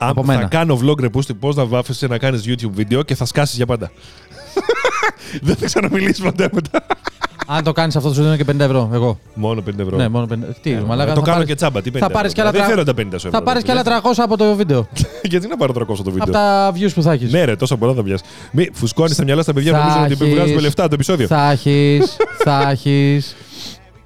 Αν 0.04 0.10
Από 0.10 0.24
θα 0.26 0.34
μένα. 0.34 0.48
κάνω 0.48 0.80
vlog 0.84 1.00
ρεπούστη 1.00 1.34
πώς 1.34 1.56
να 1.56 1.66
βάφεσαι 1.66 2.08
να 2.08 2.18
κάνεις 2.18 2.44
YouTube 2.48 2.72
βίντεο 2.72 3.04
και 3.04 3.16
θα 3.16 3.26
σκάσεις 3.26 3.56
για 3.56 3.66
πάντα. 3.66 3.92
Δεν 5.42 5.56
θα 5.56 5.66
ξαναμιλήσεις 5.66 6.22
ποτέ 6.24 6.50
μετά. 6.54 6.86
Αν 7.48 7.64
το 7.64 7.72
κάνεις 7.72 7.96
αυτό, 7.96 8.14
σου 8.14 8.22
δίνω 8.24 8.36
και 8.36 8.46
50 8.52 8.60
ευρώ. 8.60 8.90
Εγώ. 8.94 9.20
Μόνο 9.34 9.62
50 9.68 9.80
ευρώ. 9.80 9.98
Ναι, 9.98 10.08
μόνο 10.08 10.28
50. 10.34 10.38
Τι, 10.62 10.72
Ε, 10.72 10.80
μαλάκα. 10.80 11.14
το 11.14 11.20
θα 11.20 11.26
κάνω 11.26 11.32
πάρεις- 11.38 11.48
και 11.48 11.56
τσάμπα. 11.56 11.82
Τι 11.82 11.90
50 11.92 12.00
θα 12.00 12.10
πάρεις 12.10 12.32
ευρώ. 12.32 12.34
και 12.34 12.42
άλλα 12.42 12.52
Δεν 12.52 12.60
τρα- 12.62 12.70
θέλω 12.70 12.84
τα 12.84 12.94
50 12.94 13.14
ευρώ. 13.16 13.30
Θα 13.30 13.44
πάρεις 13.44 13.64
και 13.64 13.72
άλλα 13.72 13.82
ρε. 13.84 13.90
300 13.90 14.24
από 14.24 14.38
το 14.38 14.56
βίντεο. 14.56 14.88
Γιατί 15.32 15.48
να 15.48 15.58
πάρω 15.58 15.74
300 15.74 15.86
το 15.86 15.94
από 16.00 16.12
βίντεο. 16.12 16.34
τα 16.34 16.72
views 16.76 16.90
που 16.96 17.02
θα 17.02 17.12
έχεις. 17.12 17.32
Ναι, 17.32 17.44
ρε, 17.44 17.56
τόσα 17.56 17.78
πολλά 17.78 17.94
θα 17.94 18.04
πιάσει. 18.04 18.24
Μη 18.52 18.70
φουσκώνεις 18.74 19.16
τα 19.16 19.24
μυαλά 19.24 19.42
στα 19.42 19.54
παιδιά 19.54 19.72
Θα 19.72 19.78
νομίζουν 19.78 20.04
ότι 20.04 20.14
έχεις- 20.14 20.34
βγάζουμε 20.36 20.62
λεφτά 20.62 20.88
το 20.88 20.94
επεισόδιο. 20.94 21.28
Θα 21.28 21.52
έχεις, 21.52 22.18
θα 22.44 22.70
έχεις. 22.72 23.36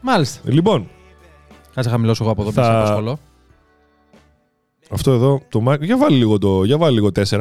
Μάλιστα. 0.01 0.39
Λοιπόν, 0.43 0.87
Κάτσε 1.75 1.89
να 1.89 1.95
χαμηλώσω 1.95 2.23
εγώ 2.23 2.31
από 2.31 2.41
εδώ 2.41 2.51
Θα- 2.51 2.61
που 2.61 2.67
σε 2.67 2.73
απασχολώ. 2.77 3.19
Αυτό 4.91 5.11
εδώ 5.11 5.41
το 5.49 5.59
μά- 5.61 5.83
Για 5.83 5.97
βάλει 5.97 6.17
λίγο 6.17 6.37
το. 6.37 6.63
Για 6.63 6.77
βάλει 6.77 6.93
λίγο 6.93 7.11
4. 7.11 7.39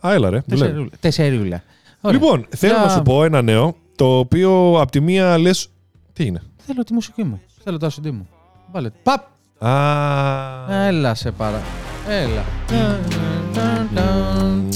Α, 0.00 0.12
έλα 0.12 0.30
ρε. 0.30 0.42
δουλεύει. 0.46 0.70
Τεσσερούλα. 0.70 0.90
Τεσσερούλα. 1.00 1.62
Ωραία. 2.00 2.18
Λοιπόν, 2.20 2.46
θέλω 2.56 2.74
Για- 2.74 2.82
να 2.84 2.88
σου 2.90 3.02
πω 3.02 3.24
ένα 3.24 3.42
νέο 3.42 3.76
το 3.96 4.18
οποίο 4.18 4.80
απ' 4.80 4.90
τη 4.90 5.00
μία 5.00 5.38
λες. 5.38 5.68
Τι 6.12 6.24
είναι; 6.26 6.42
Θέλω 6.66 6.82
τη 6.84 6.92
μουσική 6.92 7.24
μου. 7.24 7.40
Θέλω 7.64 7.78
το 7.78 7.86
ασυντή 7.86 8.10
μου. 8.10 8.28
Βάλε. 8.72 8.90
Παπ. 9.02 9.22
Α. 9.64 10.86
Έλα 10.86 11.14
σε 11.14 11.30
παρά. 11.30 11.62
Έλα. 12.08 12.44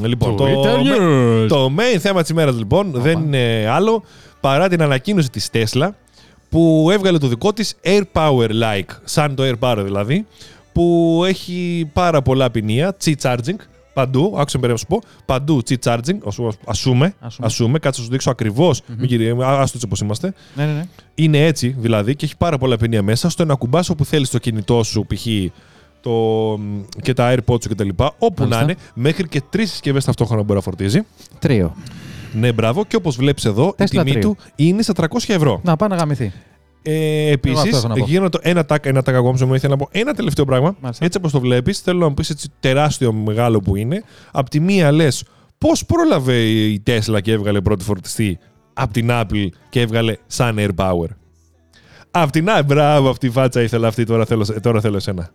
Λοιπόν, 0.02 0.36
το, 0.36 0.44
Twitter 0.44 0.82
με- 0.84 0.96
news. 0.98 1.48
το 1.48 1.70
main 1.78 1.98
θέμα 1.98 2.20
της 2.20 2.30
ημέρας 2.30 2.56
λοιπόν 2.58 2.90
δεν 2.94 3.18
είναι 3.20 3.66
άλλο 3.70 4.02
παρά 4.40 4.68
την 4.68 4.82
ανακοίνωση 4.82 5.30
της 5.30 5.48
Tesla 5.52 5.88
που 6.50 6.88
έβγαλε 6.92 7.18
το 7.18 7.26
δικό 7.26 7.52
της 7.52 7.74
Air 7.84 8.02
Power 8.12 8.48
Like, 8.48 8.90
σαν 9.04 9.34
το 9.34 9.42
Air 9.46 9.58
Power 9.58 9.80
δηλαδή, 9.84 10.26
που 10.72 11.22
έχει 11.26 11.90
πάρα 11.92 12.22
πολλά 12.22 12.50
ποινία, 12.50 12.96
Qi 13.04 13.12
Charging, 13.22 13.56
παντού, 13.92 14.34
άκουσα 14.38 14.58
με 14.58 14.66
να 14.68 14.76
σου 14.76 14.86
πω, 14.86 15.00
παντού 15.26 15.60
Qi 15.68 15.74
Charging, 15.84 16.16
ασου- 16.26 16.52
ασούμε, 16.66 17.14
Ασούμε. 17.20 17.46
ασούμε, 17.46 17.78
κάτσε 17.78 18.00
να 18.00 18.06
σου 18.06 18.12
δείξω 18.12 18.30
ακριβώς, 18.30 18.80
μην 18.98 19.08
κύριε, 19.08 19.30
άστο 19.30 19.62
έτσι 19.62 19.84
όπως 19.84 20.00
είμαστε, 20.00 20.32
Ναι, 20.54 20.64
ναι, 20.66 20.72
ναι. 20.72 20.84
είναι 21.14 21.44
έτσι 21.46 21.74
δηλαδή 21.78 22.16
και 22.16 22.24
έχει 22.24 22.36
πάρα 22.36 22.58
πολλά 22.58 22.76
ποινία 22.76 23.02
μέσα 23.02 23.28
στο 23.30 23.44
να 23.44 23.54
κουμπάς 23.54 23.88
όπου 23.88 24.04
θέλεις 24.04 24.30
το 24.30 24.38
κινητό 24.38 24.82
σου, 24.82 25.06
π.χ. 25.14 25.26
Το, 26.00 26.58
και 27.02 27.12
τα 27.12 27.34
AirPods 27.34 27.62
σου 27.62 27.68
κτλ. 27.68 27.88
Όπου 28.18 28.34
Μάλιστα. 28.38 28.56
να 28.56 28.62
είναι, 28.62 28.76
μέχρι 28.94 29.28
και 29.28 29.42
τρεις 29.50 29.70
συσκευές 29.70 30.04
ταυτόχρονα 30.04 30.42
μπορεί 30.42 30.54
να 30.54 30.60
φορτίζει. 30.60 31.00
Τρίο. 31.38 31.74
Ναι, 32.32 32.52
μπράβο. 32.52 32.84
Και 32.84 32.96
όπως 32.96 33.16
βλέπεις 33.16 33.44
εδώ, 33.44 33.66
η 33.78 33.82
Tesla 33.82 33.86
τιμή 33.88 34.10
τρίο. 34.10 34.20
του 34.20 34.36
είναι 34.56 34.82
στα 34.82 34.92
300 34.92 35.34
ευρώ. 35.34 35.60
Να 35.64 35.76
πάει 35.76 35.88
να 35.88 35.96
γαμηθεί. 35.96 36.32
Ε, 36.82 37.22
Εγώ 37.22 37.32
Επίσης, 37.32 37.58
αυτό 37.58 37.76
έχω 37.76 37.88
να 37.88 37.94
πω. 37.94 38.04
γίνω 38.04 38.28
το 38.28 38.38
ένα 38.42 38.64
τάκ, 38.64 38.86
ένα 38.86 39.02
τάκ 39.02 39.14
ακόμα 39.14 39.46
μου 39.46 39.54
ήθελα 39.54 39.72
να 39.72 39.78
πω 39.78 39.88
ένα 39.92 40.14
τελευταίο 40.14 40.44
πράγμα. 40.44 40.76
Μάλιστα. 40.80 41.04
Έτσι 41.04 41.18
όπως 41.18 41.32
το 41.32 41.40
βλέπεις, 41.40 41.78
θέλω 41.78 41.98
να 41.98 42.08
μου 42.08 42.14
πεις 42.14 42.30
έτσι 42.30 42.48
τεράστιο 42.60 43.12
μεγάλο 43.12 43.58
που 43.60 43.76
είναι. 43.76 44.02
Απ' 44.32 44.48
τη 44.48 44.60
μία 44.60 44.92
λες, 44.92 45.24
πώς 45.58 45.84
πρόλαβε 45.84 46.36
η 46.42 46.82
Tesla 46.86 47.18
και 47.22 47.32
έβγαλε 47.32 47.60
πρώτη 47.60 47.84
φορτιστή 47.84 48.38
απ' 48.72 48.92
την 48.92 49.08
Apple 49.10 49.46
και 49.68 49.80
έβγαλε 49.80 50.16
σαν 50.26 50.56
Air 50.58 50.70
Power; 50.76 51.06
Απ' 52.10 52.30
την 52.30 52.50
άλλη, 52.50 52.62
μπράβο, 52.64 53.08
αυτή 53.08 53.26
η 53.26 53.30
φάτσα 53.30 53.62
ήθελα 53.62 53.88
αυτή, 53.88 54.04
τώρα 54.04 54.24
θέλω, 54.24 54.60
τώρα 54.60 54.80
θέλω 54.80 54.96
εσένα. 54.96 55.30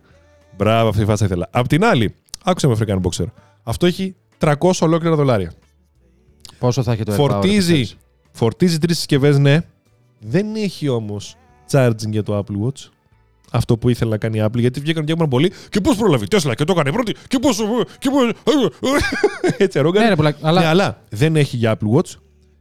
Μπράβο, 0.56 0.88
αυτή 0.88 1.02
η 1.02 1.04
φάτσα 1.04 1.24
ήθελα. 1.24 1.48
Απ' 1.50 1.66
την 1.66 1.84
άλλη, 1.84 2.14
άκουσα 2.44 2.68
με 2.68 2.76
African 2.78 3.00
Boxer. 3.00 3.26
Αυτό 3.62 3.86
έχει 3.86 4.14
300 4.38 4.54
ολόκληρα 4.80 5.14
δολάρια. 5.16 5.52
Πόσο 6.58 6.82
θα 6.82 6.92
έχει 6.92 7.02
το 7.02 7.12
AirPower, 7.12 7.16
Φορτίζει, 7.16 7.56
πιστεύεις; 7.56 7.96
φορτίζει 8.32 8.78
τρεις 8.78 8.96
συσκευές, 8.96 9.38
ναι. 9.38 9.60
Δεν 10.20 10.54
έχει 10.54 10.88
όμως 10.88 11.36
charging 11.70 12.10
για 12.10 12.22
το 12.22 12.38
Apple 12.38 12.66
Watch. 12.66 12.88
Αυτό 13.52 13.76
που 13.78 13.88
ήθελε 13.88 14.10
να 14.10 14.18
κάνει 14.18 14.38
η 14.38 14.42
Apple, 14.44 14.58
γιατί 14.58 14.80
βγήκαν 14.80 15.04
και 15.04 15.12
έκαναν 15.12 15.28
πολύ. 15.30 15.52
Και 15.68 15.80
πώς 15.80 15.96
πρόλαβε 15.96 16.24
η 16.24 16.28
Tesla 16.30 16.52
και 16.56 16.64
το 16.64 16.72
έκανε 16.72 16.92
πρώτη. 16.92 17.14
Και 17.28 17.38
πώς. 17.38 17.60
Και 17.98 18.10
πώς... 18.10 18.32
Έτσι, 19.58 19.78
αρρώγανε. 19.78 20.04
Ναι, 20.04 20.10
ρε, 20.10 20.16
πουλάκι, 20.16 20.38
αλλά- 20.42 20.60
Ναι, 20.60 20.66
αλλά 20.66 21.02
δεν 21.10 21.36
έχει 21.36 21.56
για 21.56 21.78
Apple 21.78 21.96
Watch. 21.98 22.14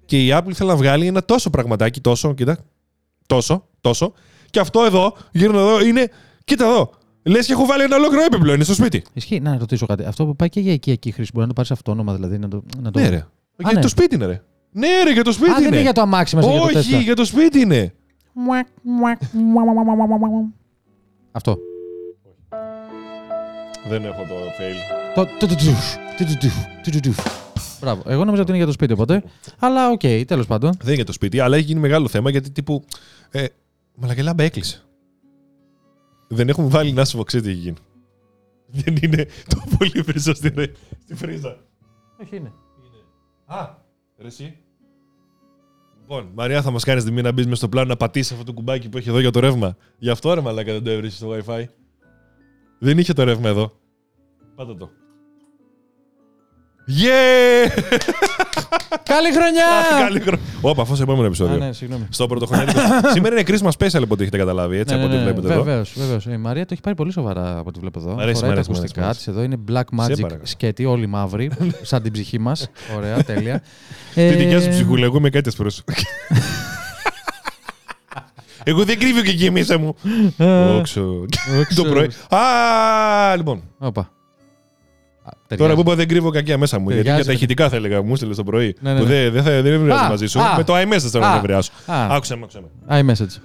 Και 0.06 0.26
η 0.26 0.30
Apple 0.34 0.52
θέλει 0.54 0.70
να 0.70 0.76
βγάλει 0.76 1.08
ένα 1.08 1.24
τόσο 1.26 1.50
πραγματάκι, 1.50 2.02
τόσο, 2.02 2.34
κοίτα. 2.34 2.58
Τόσο, 3.28 3.68
τόσο. 3.82 4.14
Και 4.50 4.60
αυτό 4.60 4.84
εδώ, 4.84 5.16
γύρω 5.32 5.60
εδώ, 5.60 5.86
είναι. 5.86 6.10
Κοίτα 6.44 6.66
εδώ. 6.66 6.90
Λες 7.24 7.46
και 7.46 7.52
έχω 7.52 7.66
βάλει 7.66 7.84
ένα 7.84 7.96
ολόκληρο 7.96 8.24
έπιπλο, 8.24 8.54
είναι 8.54 8.64
στο 8.64 8.74
σπίτι. 8.74 9.04
Ισχύει. 9.14 9.40
Να 9.40 9.58
ρωτήσω 9.58 9.86
κάτι. 9.86 10.04
Αυτό 10.04 10.26
που 10.26 10.36
πάει 10.36 10.50
και 10.50 10.60
για 10.60 10.74
οικιακή 10.74 11.12
χρήση 11.12 11.30
μπορεί 11.34 11.42
να 11.42 11.48
το 11.48 11.54
πάρεις 11.54 11.72
αυτόνομα, 11.72 12.14
δηλαδή 12.14 12.38
να 12.38 12.48
το. 12.48 12.64
Να 12.82 12.92
το... 12.92 13.00
Ναι, 13.00 13.10
ρε. 13.10 13.26
για 13.58 13.72
ναι. 13.74 13.82
το 13.82 13.88
σπίτι 13.88 14.16
είναι, 14.16 14.26
ρε. 14.26 14.42
Ναι, 14.72 14.88
ρε, 15.04 15.12
για 15.12 15.24
το 15.24 15.32
σπίτι 15.32 15.50
Α, 15.52 15.54
δεν 15.54 15.64
είναι. 15.64 15.74
είναι 15.76 15.82
για 15.84 15.94
το 15.94 16.02
αμάξι 16.02 16.36
μέσα 16.36 16.52
για 16.52 16.60
το 16.60 16.66
Όχι, 16.80 16.96
Tesla. 16.96 17.02
για 17.04 17.16
το 17.16 17.26
σπίτι 17.26 17.60
είναι. 17.60 17.94
Αυτό. 21.32 21.58
Δεν 23.88 24.06
έχω 24.06 24.22
το 24.22 24.36
fail. 24.60 24.76
Το- 25.16 25.26
το- 25.40 25.48
το- 25.48 25.56
τουφ, 25.56 25.96
το- 26.18 26.26
το- 26.26 26.38
τουφ, 26.40 26.56
το- 26.84 26.92
το- 26.92 27.00
τουφ. 27.00 27.18
Μπράβο. 27.82 28.02
Εγώ 28.06 28.24
νόμιζα 28.26 28.42
ότι 28.42 28.50
είναι 28.50 28.58
για 28.58 28.68
το 28.68 28.72
σπίτι 28.74 28.94
οπότε. 28.94 29.24
Αλλά 29.60 29.90
οκ, 29.90 30.00
τέλος 30.28 30.46
πάντων. 30.48 30.72
Δεν 30.72 30.86
είναι 30.86 30.96
για 30.96 31.06
το 31.06 31.12
σπίτι, 31.12 31.40
αλλά 31.40 31.56
έχει 31.58 31.66
γίνει 31.66 31.80
μεγάλο 31.80 32.08
θέμα 32.08 32.30
γιατί 32.30 32.52
τύπου. 32.52 32.84
Ε, 33.32 33.46
μαλάκα 33.96 34.22
η 34.22 34.24
λάμπα 34.24 34.44
έκλεισε. 34.44 34.82
Δεν 36.28 36.50
έχουμε 36.50 36.68
βάλει 36.68 36.92
να 36.92 37.06
σου 37.06 37.18
πω, 37.18 37.24
ξέρετε 37.24 37.50
τι 37.50 37.54
έχει 37.56 37.64
γίνει. 37.64 37.78
Δεν 38.84 38.96
είναι 39.02 39.26
το 39.48 39.64
πολύ 39.78 40.04
περισσό 40.04 40.34
στη, 40.34 40.50
ρε- 40.56 40.72
στη 41.04 41.16
πρίζα. 41.16 41.58
Όχι 42.24 42.36
είναι. 42.36 42.52
Α, 43.46 43.66
ρε 43.66 43.87
εσύ. 44.26 44.58
Λοιπόν, 46.02 46.32
Μαριά, 46.34 46.62
θα 46.62 46.72
μας 46.72 46.84
κάνεις 46.84 47.04
τη 47.04 47.12
να 47.12 47.32
μπεις 47.32 47.48
μες 47.48 47.58
στο 47.58 47.70
πλάνο 47.70 47.88
να 47.88 47.98
πατήσεις 47.98 48.32
αυτό 48.32 48.44
το 48.44 48.54
κουμπάκι 48.54 48.90
που 48.90 48.98
έχει 48.98 49.10
εδώ 49.10 49.20
για 49.20 49.32
το 49.32 49.40
ρεύμα. 49.40 49.78
Γι' 49.98 50.10
αυτό 50.10 50.34
ρε 50.34 50.42
μαλάκα 50.42 50.74
δεν 50.74 50.84
το 50.84 50.90
έβρισκες 50.90 51.18
στο 51.18 51.38
WiFi. 51.38 51.64
Δεν 52.80 52.98
είχε 52.98 53.14
το 53.14 53.24
ρεύμα 53.24 53.50
εδώ. 53.50 53.80
Πάτα 54.56 54.76
το. 54.76 54.90
Yeah! 56.88 57.70
Καλή 59.14 59.32
χρονιά! 59.32 59.66
Καλή 60.06 60.20
χρονιά. 60.20 60.42
Όπα, 60.62 60.82
αυτό 60.82 60.96
σε 60.96 61.04
επόμενο 61.04 61.26
επεισόδιο. 61.26 61.56
Α, 61.56 61.58
ναι, 61.58 61.74
συγγνώμη. 61.74 62.06
Στο 62.10 62.28
πρωτοχρονιάτικο. 62.28 62.80
Σήμερα 63.14 63.40
είναι 63.40 63.44
Christmas 63.48 63.70
special 63.84 64.02
από 64.04 64.14
ό,τι 64.14 64.22
έχετε 64.22 64.38
καταλάβει, 64.38 64.78
έτσι 64.78 64.96
Ναι, 64.96 65.00
από 65.04 65.10
ναι, 65.10 65.16
ό,τι 65.16 65.26
ναι, 65.26 65.32
βλέπετε 65.32 65.54
εδώ. 65.54 65.64
Βεβαίως, 65.64 65.94
βεβαίως. 65.98 66.26
Η 66.26 66.38
Μαρία 66.38 66.62
το 66.64 66.70
έχει 66.72 66.82
πάρει 66.82 66.96
πολύ 66.96 67.12
σοβαρά 67.12 67.58
από 67.58 67.64
ό,τι 67.70 67.80
βλέπω 67.80 68.00
εδώ. 68.00 68.14
Μ' 68.14 68.20
αρέσει, 68.20 68.40
Φοράει 68.40 68.50
μ' 68.52 68.54
τα 68.54 68.60
αρέσει, 68.60 68.70
μ' 68.70 68.76
αρέσει, 68.76 68.80
ακουστικά 68.80 69.02
μ' 69.02 69.04
αρέσει. 69.04 69.18
της 69.18 69.28
εδώ. 69.28 69.44
Είναι 69.44 69.58
black 69.72 70.06
Σε 70.06 70.14
magic 70.14 70.22
παρακαλώ. 70.22 70.46
σκέτη, 70.46 70.86
όλοι 70.86 71.08
μαύροι, 71.08 71.52
σαν 71.82 72.02
την 72.02 72.12
ψυχή 72.12 72.40
μας. 72.40 72.70
Ωραία, 72.98 73.24
τέλεια. 73.24 73.62
Τη 74.14 74.22
Ε, 74.22 74.32
δικιά 74.36 74.62
σου 74.62 74.70
ψυχούλα, 74.70 75.06
εγώ 75.06 75.18
είμαι 75.18 75.30
κάτι 75.30 75.52
προς. 75.58 75.84
Εγώ 78.64 78.84
δεν 78.84 79.00
κρύβω 79.00 79.22
και 79.22 79.30
εκεί 79.30 79.52
μέσα 79.52 79.78
μου. 79.78 79.96
ε, 80.38 80.46
Όξο. 80.78 81.26
όξο. 81.60 81.84
Το 81.84 81.90
πρωί. 81.90 82.10
Α, 82.30 83.36
λοιπόν. 83.36 83.64
Όπα. 83.78 84.12
Ταιριάζει. 85.48 85.72
Τώρα 85.72 85.74
που 85.74 85.80
είπα 85.80 85.96
δεν 85.96 86.08
κρύβω 86.08 86.30
κακία 86.30 86.58
μέσα 86.58 86.80
μου. 86.80 86.90
Γιατί 86.90 86.98
Ταιριάζει 87.04 87.22
για 87.22 87.26
τα 87.26 87.32
με 87.32 87.38
ηχητικά 87.38 87.70
θα 87.70 87.76
έλεγα, 87.76 88.02
μου 88.02 88.14
έστειλε 88.14 88.34
το 88.34 88.44
πρωί. 88.44 88.76
Ναι, 88.80 88.94
ναι, 88.94 89.00
Που 89.00 89.06
ναι. 89.06 89.10
δεν, 89.14 89.32
δεν, 89.32 89.44
θα, 89.44 89.62
δεν 89.62 89.74
ευριάζω 89.74 90.04
Α, 90.06 90.10
μαζί 90.10 90.26
σου. 90.28 90.40
α. 90.42 90.56
Με 90.58 90.64
το 90.64 90.74
iMessage 90.76 90.98
θέλω 91.12 91.26
Α. 91.26 91.30
να 91.32 91.36
ευριάσω. 91.38 91.72
Α. 91.86 92.08
Άκουσε 92.16 92.36
με, 92.36 92.42
άκουσε 92.44 92.60
με. 92.88 93.00
iMessage. 93.02 93.42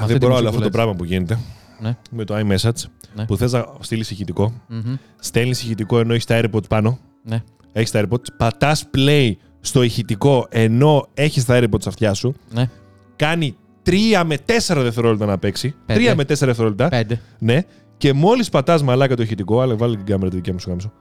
Αυτή 0.00 0.06
Δεν 0.06 0.18
τη 0.18 0.26
μπορώ 0.26 0.34
άλλο 0.36 0.48
αυτό 0.48 0.60
μουσικούλα. 0.60 0.64
το 0.64 0.70
πράγμα 0.70 0.94
που 0.94 1.04
γίνεται 1.04 1.38
Ναι. 1.80 1.96
με 2.10 2.24
το 2.24 2.34
iMessage 2.38 2.88
Ναι. 3.14 3.24
που 3.26 3.36
θες 3.36 3.52
να 3.52 3.66
στείλεις 3.80 4.10
ηχητικό. 4.10 4.52
Μμμ. 4.68 4.94
Στέλνεις 5.18 5.62
ηχητικό 5.62 5.98
ενώ 5.98 6.12
έχεις 6.12 6.24
τα 6.24 6.40
AirPods 6.42 6.68
πάνω. 6.68 6.98
Ναι. 7.22 7.42
Έχεις 7.72 7.90
τα 7.90 8.02
AirPods. 8.04 8.24
Πατάς 8.36 8.84
play 8.96 9.32
στο 9.60 9.82
ηχητικό 9.82 10.46
ενώ 10.50 11.06
έχεις 11.14 11.44
τα 11.44 11.58
AirPods 11.62 11.80
στα 11.80 11.88
αυτιά 11.88 12.14
σου. 12.14 12.34
Ναι. 12.52 12.68
Κάνει 13.16 13.56
3 13.86 14.22
με 14.26 14.36
4 14.46 14.82
δευτερόλεπτα 14.82 15.26
να 15.26 15.38
παίξει. 15.38 15.74
Πέντε. 15.86 16.12
3 16.12 16.14
με 16.16 16.22
4 16.24 16.26
δευτερόλεπτα. 16.46 16.88
Πέντε. 16.88 17.20
Ναι. 17.38 17.60
Και 17.96 18.12
μόλις 18.12 18.48
πατάς 18.48 18.82
μαλάκα 18.82 19.16
το 19.16 19.22
ηχητικό, 19.22 19.60
αλλά 19.60 19.76
βάλει 19.76 19.96
την 19.96 20.06
κάμερα 20.06 20.30
τη 20.30 20.36
δικιά 20.36 20.52
μου 20.52 20.58
σου 20.58 20.68
γάμισο. 20.68 20.92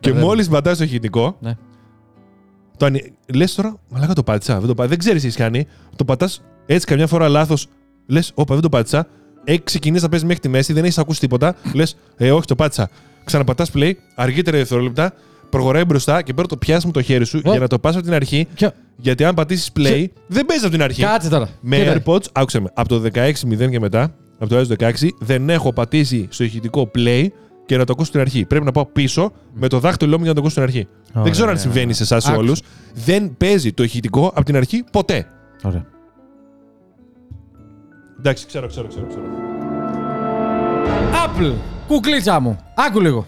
και 0.00 0.10
Βέβαια. 0.12 0.26
μόλις 0.26 0.48
πατάς 0.48 0.78
το 0.78 0.84
ηχητικό, 0.84 1.36
Ναι. 1.40 1.56
το 2.76 2.86
ανοι... 2.86 3.12
λες 3.34 3.54
τώρα, 3.54 3.76
μαλάκα 3.88 4.12
το 4.12 4.22
πάτησα. 4.22 4.58
Δεν, 4.58 4.68
το 4.68 4.74
πά... 4.74 4.86
δεν 4.86 4.98
ξέρεις 4.98 5.20
τι 5.20 5.26
έχεις 5.26 5.38
κάνει. 5.38 5.66
Το 5.96 6.04
πατάς 6.04 6.42
έτσι 6.66 6.86
καμιά 6.86 7.06
φορά 7.06 7.28
λάθος. 7.28 7.66
Λες, 8.06 8.32
όπα, 8.34 8.54
δεν 8.54 8.62
το 8.62 8.68
πάτησα. 8.68 9.06
Έχει 9.44 9.62
ξεκινήσει 9.62 10.02
να 10.02 10.08
παίζεις 10.08 10.26
μέχρι 10.26 10.42
τη 10.42 10.48
μέση, 10.48 10.72
δεν 10.72 10.84
έχεις 10.84 10.98
ακούσει 10.98 11.20
τίποτα. 11.20 11.56
Λες, 11.74 11.96
ε, 12.16 12.32
όχι, 12.32 12.46
το 12.46 12.54
πάτησα. 12.54 12.90
Ξαναπατάς 13.24 13.70
play, 13.74 13.92
αργότερα 14.14 14.56
δευτερόλεπτα, 14.56 15.12
προχωράει 15.50 15.84
μπροστά 15.84 16.22
και 16.22 16.34
παίρνει 16.34 16.48
το 16.48 16.56
πιάσιμο 16.56 16.92
το 16.92 17.02
χέρι 17.02 17.24
σου 17.26 17.40
Ω. 17.44 17.50
για 17.50 17.60
να 17.60 17.66
το 17.66 17.78
πας 17.78 17.94
από 17.94 18.04
την 18.04 18.14
αρχή. 18.14 18.46
Ποιο- 18.54 18.72
Γιατί 18.96 19.24
αν 19.24 19.34
πατήσεις 19.34 19.70
play, 19.76 20.04
δεν 20.26 20.46
παίζεις 20.46 20.64
από 20.64 20.72
την 20.72 20.82
αρχή. 20.82 21.02
Κάτσε 21.02 21.28
τώρα. 21.28 21.48
Με 21.60 21.76
Κοίτα. 21.76 22.02
AirPods, 22.04 22.24
άκουσε 22.32 22.60
με, 22.60 22.70
από 22.74 22.88
το 22.88 23.02
16.0 23.14 23.70
και 23.70 23.80
μετά, 23.80 24.14
από 24.38 24.48
το 24.48 24.60
iOS 24.60 24.90
16, 24.90 25.08
δεν 25.18 25.50
έχω 25.50 25.72
πατήσει 25.72 26.26
στο 26.30 26.44
ηχητικό 26.44 26.90
play 26.94 27.26
και 27.66 27.76
να 27.76 27.84
το 27.84 27.92
ακούσω 27.92 28.08
στην 28.08 28.20
αρχή. 28.20 28.44
Πρέπει 28.44 28.64
να 28.64 28.72
πάω 28.72 28.86
πίσω 28.86 29.32
με 29.54 29.68
το 29.68 29.78
δάχτυλό 29.78 30.16
μου 30.16 30.24
για 30.24 30.32
να 30.32 30.34
το 30.34 30.40
ακούσω 30.40 30.60
στην 30.60 30.62
αρχή. 30.62 30.88
Δεν 31.22 31.32
ξέρω 31.32 31.50
αν 31.50 31.58
συμβαίνει 31.58 31.92
σε 31.92 32.02
εσάς 32.02 32.24
Άκουσα. 32.24 32.40
όλους. 32.40 32.62
Δεν 32.94 33.36
παίζει 33.36 33.72
το 33.72 33.82
ηχητικό 33.82 34.26
από 34.26 34.44
την 34.44 34.56
αρχή 34.56 34.84
ποτέ. 34.92 35.26
Ωραία. 35.62 35.84
Εντάξει, 38.18 38.46
ξέρω, 38.46 38.66
ξέρω, 38.66 38.88
ξέρω. 38.88 39.06
ξέρω. 39.06 39.22
Apple, 41.26 41.52
κουκλίτσα 41.86 42.40
μου. 42.40 42.58
Άκου 42.74 43.00
λίγο. 43.00 43.26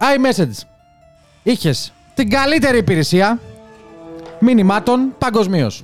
iMessage. 0.00 0.62
Είχες 1.42 1.92
την 2.14 2.30
καλύτερη 2.30 2.78
υπηρεσία 2.78 3.40
μηνυμάτων 4.40 5.14
παγκοσμίως. 5.18 5.82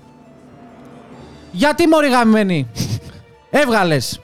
Γιατί 1.53 1.89
μωρή 1.89 2.09
γαμμένη 2.09 2.69
έβγαλες. 3.59 4.21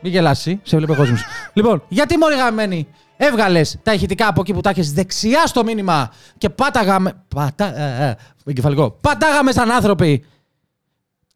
Μην 0.00 0.12
γελάσει, 0.12 0.60
σε 0.62 0.76
βλέπει 0.76 0.92
ο 0.92 0.94
κόσμος. 0.94 1.24
λοιπόν, 1.56 1.82
γιατί 1.88 2.18
μωρή 2.18 2.36
γαμμένη; 2.36 2.88
Έβγαλες 3.16 3.78
τα 3.82 3.92
ηχητικά 3.92 4.26
από 4.28 4.40
εκεί 4.40 4.52
που 4.52 4.60
τα 4.60 4.70
έχεις 4.70 4.92
δεξιά 4.92 5.46
στο 5.46 5.64
μήνυμα 5.64 6.12
και 6.38 6.48
πάταγαμε. 6.50 7.24
Πατά, 7.28 7.80
ε, 7.80 8.08
ε, 8.08 8.16
εγκεφαλικό. 8.44 8.90
Πατάγαμε 8.90 9.52
σαν 9.52 9.70
άνθρωποι. 9.70 10.24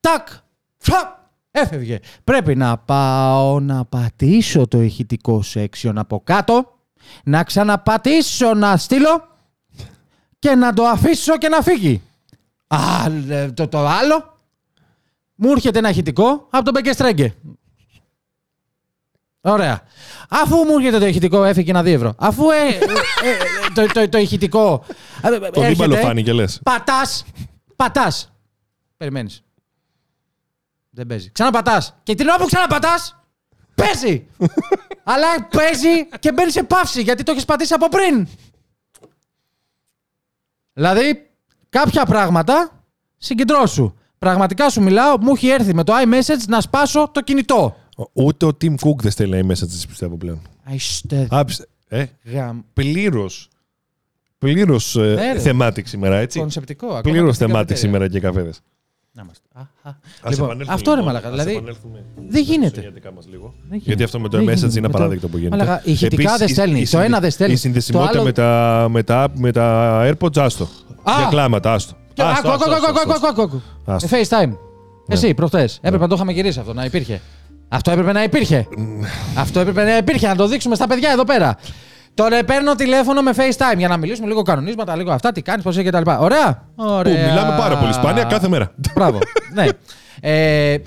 Τάκ! 0.01 0.29
Φαπ! 0.77 1.15
Έφευγε. 1.51 1.99
Πρέπει 2.25 2.57
να 2.57 2.79
πάω 2.79 3.61
να 3.61 3.85
πατήσω 3.85 4.67
το 4.69 4.81
ηχητικό 4.81 5.43
section 5.55 5.93
από 5.95 6.21
κάτω, 6.25 6.79
να 7.25 7.45
ξαναπατήσω 7.45 8.55
να 8.55 8.77
στείλω 8.77 9.29
και 10.39 10.55
να 10.55 10.73
το 10.73 10.85
αφήσω 10.85 11.39
και 11.39 11.49
να 11.49 11.61
φύγει. 11.61 12.03
Α, 12.67 12.79
ε, 13.29 13.53
το, 13.53 13.69
το 13.69 13.87
άλλο, 13.87 14.36
μου 15.37 15.51
έρχεται 15.51 15.79
ένα 15.79 15.89
ηχητικό 15.89 16.47
από 16.51 16.65
τον 16.65 16.73
Μπεγκεστρέγκε. 16.73 17.35
Ωραία. 19.41 19.83
Αφού 20.29 20.57
μου 20.57 20.77
έρχεται 20.77 20.99
το 20.99 21.07
ηχητικό, 21.07 21.45
έφυγε 21.45 21.71
ένα 21.71 21.81
2 21.81 21.87
ευρώ. 21.87 22.15
Αφού 22.19 22.51
ε, 22.51 22.57
ε, 22.69 22.71
ε, 23.29 23.71
το, 23.75 23.87
το, 23.93 24.09
το 24.09 24.19
ηχητικό. 24.19 24.85
ε, 25.23 25.29
Το 25.29 25.35
έρχεται, 25.35 25.69
δίπαλο 25.69 25.97
φάνηκε, 25.97 26.33
λες. 26.33 26.61
Πατάς. 26.63 27.25
Πατάς. 27.77 28.33
Περιμένεις. 28.97 29.43
Δεν 30.91 31.07
παίζει. 31.07 31.31
Ξαναπατάς. 31.31 31.97
Και 32.03 32.15
την 32.15 32.29
ώρα 32.29 32.39
που 32.39 32.47
ξαναπατάς, 32.47 33.17
παίζει. 33.75 34.27
Αλλά 35.09 35.49
παίζει 35.49 36.07
και 36.21 36.33
μπαίνει 36.33 36.51
σε 36.51 36.63
παύση 36.63 37.03
γιατί 37.03 37.23
το 37.23 37.33
έχεις 37.33 37.45
πατήσει 37.45 37.75
από 37.75 37.89
πριν. 37.89 38.29
Δηλαδή, 40.73 41.31
κάποια 41.69 42.05
πράγματα 42.05 42.85
συγκεντρώσου. 43.17 43.95
Πραγματικά 44.27 44.71
σου 44.71 44.83
μιλάω, 44.83 45.19
μου 45.21 45.33
έχει 45.35 45.49
έρθει 45.49 45.75
με 45.75 45.85
το 45.85 45.93
iMessage 46.05 46.45
να 46.49 46.61
σπάσω 46.61 47.09
το 47.13 47.21
κινητό. 47.23 47.77
Ούτε 48.13 48.47
ο 48.47 48.57
Tim 48.61 48.71
Cook 48.75 48.97
δεν 49.03 49.11
στέλνει 49.11 49.47
messages, 49.51 49.85
πιστεύω 49.89 50.17
πλέον. 50.17 50.41
Αϊστε. 50.65 51.27
Άψε. 51.31 51.69
Ε, 51.89 52.05
Γαμ. 52.25 52.61
πλήρως. 52.73 53.49
Πλήρως 54.39 54.95
Ναι, 54.95 55.33
ρε. 55.33 55.39
θεμάτικ 55.39 55.87
σήμερα, 55.87 56.17
έτσι. 56.17 56.39
Κονσεπτικό. 56.39 56.87
ακόμα 56.87 57.01
Πλήρως 57.03 57.27
και 57.29 57.35
στην 57.35 57.47
θεμάτικ 57.47 57.69
καφετέρια. 57.77 57.99
σήμερα 57.99 58.09
και 58.09 58.21
καφέδες. 58.21 58.61
Να 59.13 59.23
είμαστε. 59.23 59.43
Α, 59.53 59.61
ας. 59.83 59.95
Ας 60.23 60.31
Λοιπόν, 60.31 60.45
επανέλθουμε 60.47 60.75
αυτό 60.75 60.91
ρε 60.91 60.97
λοιπόν, 60.97 61.13
μαλακά. 61.13 61.29
ας 61.29 61.33
Δηλαδή, 61.35 61.57
επανέλθουμε 61.57 62.05
δεν 62.29 62.43
γίνεται. 62.43 62.69
στα 62.69 62.81
γενετικά 62.81 63.13
μας 63.13 63.27
λίγο. 63.31 63.55
γίνεται. 63.69 63.85
Γιατί 63.85 64.03
αυτό 64.03 64.21
με 64.21 64.29
το 64.29 64.37
Δεν 64.37 64.47
message 64.47 64.55
γίνεται. 64.57 64.73
είναι 64.73 64.81
Με 64.81 64.89
το- 64.89 64.97
απαράδεκτο 64.97 65.29
που 65.29 65.37
γίνεται. 65.39 65.57
Μαλάκα, 65.57 65.83
ηχητικά 65.85 66.23
Επίσης, 66.23 66.39
δεν 66.39 66.49
η- 66.49 66.53
στέλνει. 66.53 66.79
η 66.79 66.83
Το 66.83 66.87
συνδε- 66.89 67.09
ένα 67.09 67.21
δεν 67.21 67.31
στέλνει. 67.31 67.53
Η 67.53 67.57
συνδεσιμότητα 67.57 68.13
Το 68.13 68.17
άλλο- 68.19 68.27
με, 68.27 68.33
τα, 68.33 68.87
με, 68.91 69.03
τα, 69.03 69.29
με 69.35 69.53
τα 69.53 70.01
AirPods, 70.11 70.39
άστο. 70.39 70.65
Α! 71.03 71.13
Για 71.19 71.27
κλάματα, 71.31 71.73
άστο. 71.73 71.97
Και- 72.17 72.23
Άστο, 72.23 72.49
Άκου, 72.51 72.63
άκου, 72.65 72.73
άστο, 72.73 72.87
άκου, 72.87 72.99
άστο, 72.99 73.01
άκου, 73.01 73.13
άστο. 73.13 73.27
άκου, 73.29 73.43
άκου. 73.43 73.63
Άστο. 73.85 74.17
Ε, 74.17 74.21
FaceTime. 74.29 74.57
Εσύ, 75.09 75.35
προχθές. 75.35 75.79
Έπρεπε 75.83 76.03
να 76.03 76.09
το 76.09 76.15
είχαμε 76.15 76.33
γυρίσει 76.33 76.59
αυτό, 76.61 76.73
να 76.75 76.85
υπήρχε. 76.85 77.21
Αυτό 77.69 77.91
έπρεπε 77.91 78.13
να 78.13 78.23
υπήρχε. 78.23 78.69
αυτό 79.39 79.61
έπρεπε 79.61 79.85
να 79.85 79.97
υπήρχε, 79.97 80.29
να 80.29 80.37
το 80.37 80.47
δείξουμε 80.49 80.75
στα 80.75 80.87
παιδιά 80.87 81.11
εδώ 81.11 81.25
πέρα. 81.25 81.57
Τώρα 82.15 82.45
παίρνω 82.45 82.75
τηλέφωνο 82.75 83.23
με 83.23 83.31
FaceTime 83.37 83.77
για 83.77 83.89
να 83.89 83.97
μιλήσουμε 83.97 84.27
λίγο 84.27 84.43
κανονίσματα, 84.43 84.97
λίγο 84.97 85.13
αυτά, 85.13 85.33
τι 85.33 85.43
κάνεις, 85.43 85.65
πώς 85.65 85.77
έχει 85.77 85.89
κτλ. 85.91 86.11
Ωραία. 86.19 86.63
Που 86.77 86.85
Ωραία. 86.85 87.29
μιλάμε 87.29 87.57
πάρα 87.59 87.77
πολύ 87.77 87.93
σπάνια 87.93 88.25
κάθε 88.25 88.49
μέρα. 88.49 88.73
Μπράβο. 88.95 89.19
ναι. 89.55 89.67
Ε, 90.21 90.79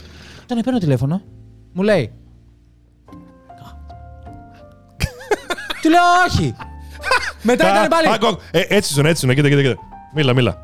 τον 0.45 0.57
παίρνω 0.63 0.79
τηλέφωνο, 0.79 1.21
μου 1.73 1.81
λέει. 1.83 2.11
Του 5.81 5.89
λέω 5.89 6.01
όχι. 6.27 6.55
Μετά 7.41 7.65
Α, 7.65 7.69
έκανε 7.69 7.87
πάλι. 7.87 8.07
άκου, 8.13 8.27
άκου. 8.27 8.39
Ε, 8.51 8.61
έτσι 8.67 8.93
σου, 8.93 9.01
έτσι 9.05 9.27
σου, 9.27 9.33
κοίτα, 9.33 9.49
κοίτα, 9.49 9.61
κοίτα. 9.61 9.75
Μίλα, 10.13 10.33
μίλα. 10.33 10.57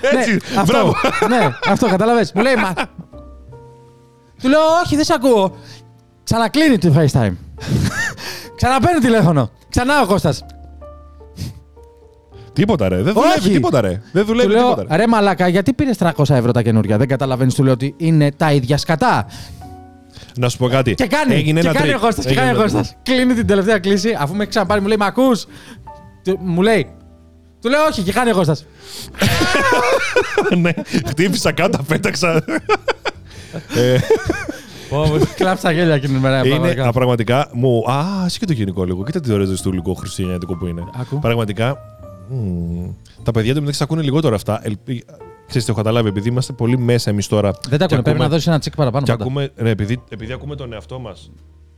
Έτσι, 0.00 0.30
ναι, 0.56 0.62
μπράβο. 0.66 0.94
αυτό, 1.04 1.28
ναι, 1.28 1.48
αυτό 1.68 1.86
κατάλαβες. 1.88 2.32
Μου 2.32 2.42
λέει, 2.42 2.54
μα... 2.54 2.72
Του 4.42 4.48
λέω, 4.48 4.60
όχι, 4.84 4.96
δεν 4.96 5.04
σε 5.04 5.12
ακούω. 5.16 5.56
Ξανακλείνει 6.24 6.78
το 6.78 6.92
FaceTime. 6.96 7.32
Ξαναπαίρνει 8.56 9.00
τηλέφωνο. 9.00 9.50
Ξανά 9.68 10.02
ο 10.02 10.06
Κώστας. 10.06 10.44
Τίποτα 12.52 12.88
ρε, 12.88 13.02
δεν 13.02 13.16
Όχι. 13.16 13.26
δουλεύει 13.28 13.50
τίποτα 13.50 13.80
ρε. 13.80 14.00
Δεν 14.12 14.22
Του 14.22 14.28
δουλεύει 14.28 14.48
λέω, 14.52 14.68
τίποτα 14.68 14.84
ρε. 14.90 14.96
ρε 14.96 15.06
μαλάκα, 15.06 15.48
γιατί 15.48 15.72
πήρες 15.72 15.96
300 16.00 16.10
ευρώ 16.34 16.52
τα 16.52 16.62
καινούργια. 16.62 16.96
Δεν 16.98 17.08
καταλαβαίνεις, 17.08 17.54
του 17.54 17.64
λέω 17.64 17.72
ότι 17.72 17.94
είναι 17.96 18.30
τα 18.36 18.52
ίδια 18.52 18.76
σκατά. 18.76 19.26
Να 20.36 20.48
σου 20.48 20.56
πω 20.58 20.68
κάτι. 20.68 20.94
Και 20.94 21.06
κάνει. 21.06 21.34
Έγινε 21.34 21.60
και 21.60 21.68
ένα 21.68 21.78
κάνει 21.78 21.92
trick. 21.92 21.96
ο 21.96 22.00
Κώστας, 22.00 22.24
και 22.24 22.30
Έγινε 22.30 22.44
κάνει 22.46 22.58
ο 22.58 22.60
ένα- 22.62 22.70
Κώστας. 22.72 22.96
Κλείνει 23.02 23.34
την 23.34 23.46
τελευταία 23.46 23.78
κλίση, 23.78 24.16
αφού 24.20 24.34
με 24.34 24.40
έχει 24.40 24.50
ξαναπάρει, 24.50 24.80
μου 24.80 24.86
λέει, 24.86 24.96
Μ' 24.96 25.02
ακούς; 25.02 25.46
Του- 26.24 26.38
Μου 26.40 26.62
λέει. 26.62 26.90
Του 27.62 27.68
λέω 27.68 27.84
όχι, 27.90 28.02
και 28.02 28.12
κάνει 28.12 28.30
ο 28.30 28.34
Κώστας. 28.34 28.64
Ναι, 30.58 30.70
χτύπησα 31.06 31.52
κάτω, 31.52 31.82
πέταξα. 31.88 32.44
Ε, 33.76 33.98
Κλάψα 35.36 35.70
γέλια 35.70 35.94
εκείνη 35.94 36.12
την 36.12 36.20
μέρα. 36.22 36.38
Είναι 36.38 36.48
πραγματικά. 36.48 36.86
α, 36.88 36.92
πραγματικά 36.92 37.48
μου. 37.52 37.90
Α, 37.90 38.24
εσύ 38.26 38.38
και 38.38 38.46
το 38.46 38.52
γενικό 38.52 38.84
λίγο. 38.84 39.04
Κοίτα 39.04 39.20
τι 39.20 39.32
ωραίο 39.32 39.46
ζεστούλικο 39.46 39.94
χριστουγεννιάτικο 39.94 40.56
που 40.56 40.66
είναι. 40.66 40.84
Άκου. 41.00 41.18
Πραγματικά. 41.18 41.78
μμ, 42.28 42.88
τα 43.22 43.30
παιδιά 43.30 43.52
του 43.54 43.58
μεταξύ 43.60 43.82
ακούνε 43.82 44.02
λιγότερο 44.02 44.34
αυτά. 44.34 44.60
Ελπί... 44.62 45.04
Ξέρεις, 45.46 45.66
το 45.66 45.72
έχω 45.72 45.82
καταλάβει, 45.82 46.08
επειδή 46.08 46.28
είμαστε 46.28 46.52
πολύ 46.52 46.78
μέσα 46.78 47.10
εμείς 47.10 47.26
τώρα. 47.26 47.50
Δεν 47.68 47.70
τα 47.70 47.76
και 47.76 47.84
ακούνε, 47.84 47.88
πρέπει 47.88 48.08
ακούμε- 48.08 48.28
να 48.28 48.34
δώσει 48.34 48.48
ένα 48.48 48.58
τσικ 48.58 48.74
παραπάνω. 48.76 49.04
Και 49.04 49.10
πάντα. 49.10 49.24
ακούμε, 49.24 49.50
ναι, 49.62 49.70
επειδή, 49.70 50.02
επειδή 50.08 50.32
ακούμε 50.32 50.54
τον 50.56 50.72
εαυτό 50.72 50.98
μας 50.98 51.30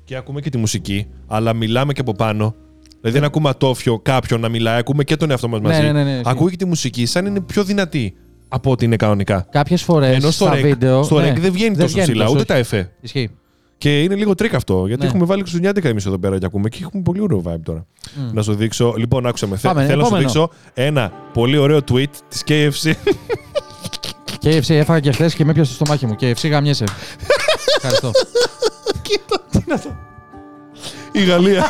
και 0.05 0.17
ακούμε 0.17 0.41
και 0.41 0.51
τη 0.51 0.59
μουσική, 0.59 1.07
αλλά 1.27 1.53
μιλάμε 1.53 1.93
και 1.93 2.01
από 2.01 2.13
πάνω. 2.13 2.55
Δηλαδή 3.01 3.19
δεν 3.19 3.25
ακούμε 3.29 3.49
ατόφιο 3.49 3.99
κάποιον 3.99 4.41
να 4.41 4.49
μιλάει, 4.49 4.79
ακούμε 4.79 5.05
και 5.05 5.17
τον 5.17 5.31
εαυτό 5.31 5.49
μας 5.49 5.61
Ναι, 5.61 5.69
μαζί. 5.69 5.81
ναι, 5.81 5.93
ναι, 5.93 6.03
ναι, 6.05 6.11
ισχύει. 6.11 6.23
Ακούει 6.27 6.51
και 6.51 6.57
τη 6.57 6.65
μουσική, 6.65 7.07
σαν 7.07 7.27
είναι 7.27 7.41
πιο 7.41 7.65
δυνατή 7.65 8.15
από 8.49 8.71
ό,τι 8.71 8.85
είναι 8.85 8.97
κανονικά. 8.97 9.47
Κάποιες 9.51 9.83
φορές 9.83 10.15
Ενώ 10.17 10.31
στο 10.31 10.45
στα 10.45 10.55
rec, 10.55 10.65
βίντεο. 10.65 11.03
στο 11.03 11.19
ναι, 11.21 11.25
rec 11.27 11.41
δεν 11.41 11.53
βγαίνει 11.53 11.77
τόσο 11.77 11.99
ψηλά, 11.99 12.19
τόσο, 12.25 12.29
ούτε 12.31 12.39
όχι. 12.39 12.47
τα 12.47 12.55
εφέ. 12.55 12.91
Ισχύει. 13.01 13.31
Και 13.79 14.03
είναι 14.03 14.15
λίγο 14.15 14.35
τρίκ 14.35 14.55
αυτό, 14.55 14.87
γιατί 14.87 15.03
Ναι. 15.03 15.09
έχουμε 15.09 15.25
βάλει 15.25 15.41
Χριστουγεννιάτικα 15.41 15.89
εμείς 15.89 16.07
εδώ 16.07 16.19
πέρα 16.19 16.39
και 16.39 16.47
ακούμε 16.47 16.69
και 16.69 16.79
έχουμε 16.83 17.03
πολύ 17.03 17.21
ωραίο 17.21 17.43
vibe 17.47 17.61
τώρα. 17.63 17.87
Να 18.33 18.43
σου 18.43 18.55
δείξω. 18.55 18.95
Λοιπόν, 18.97 19.27
άκουσα 19.27 19.47
με. 19.47 19.57
Θε- 19.57 19.73
Πάμε, 19.73 19.87
θέλω 19.87 19.97
να 20.01 20.05
σου 20.07 20.15
επόμενο. 20.15 20.29
δείξω 20.31 20.51
ένα 20.75 21.13
πολύ 21.33 21.57
ωραίο 21.57 21.79
tweet 21.93 22.05
της 22.29 22.43
KFC. 22.49 22.93
KFC 24.39 24.71
έφαγα 24.75 25.01
και 25.01 25.13
χθες 25.13 25.35
και 25.35 25.45
με 25.45 25.53
πιάσε 25.53 25.73
στομάχι 25.73 26.07
μου. 26.07 26.15
KFC 26.17 26.49
γαμιέσαι. 26.51 26.85
Ευχαριστώ. 27.83 28.11
Η 31.13 31.25
Γαλλία. 31.25 31.69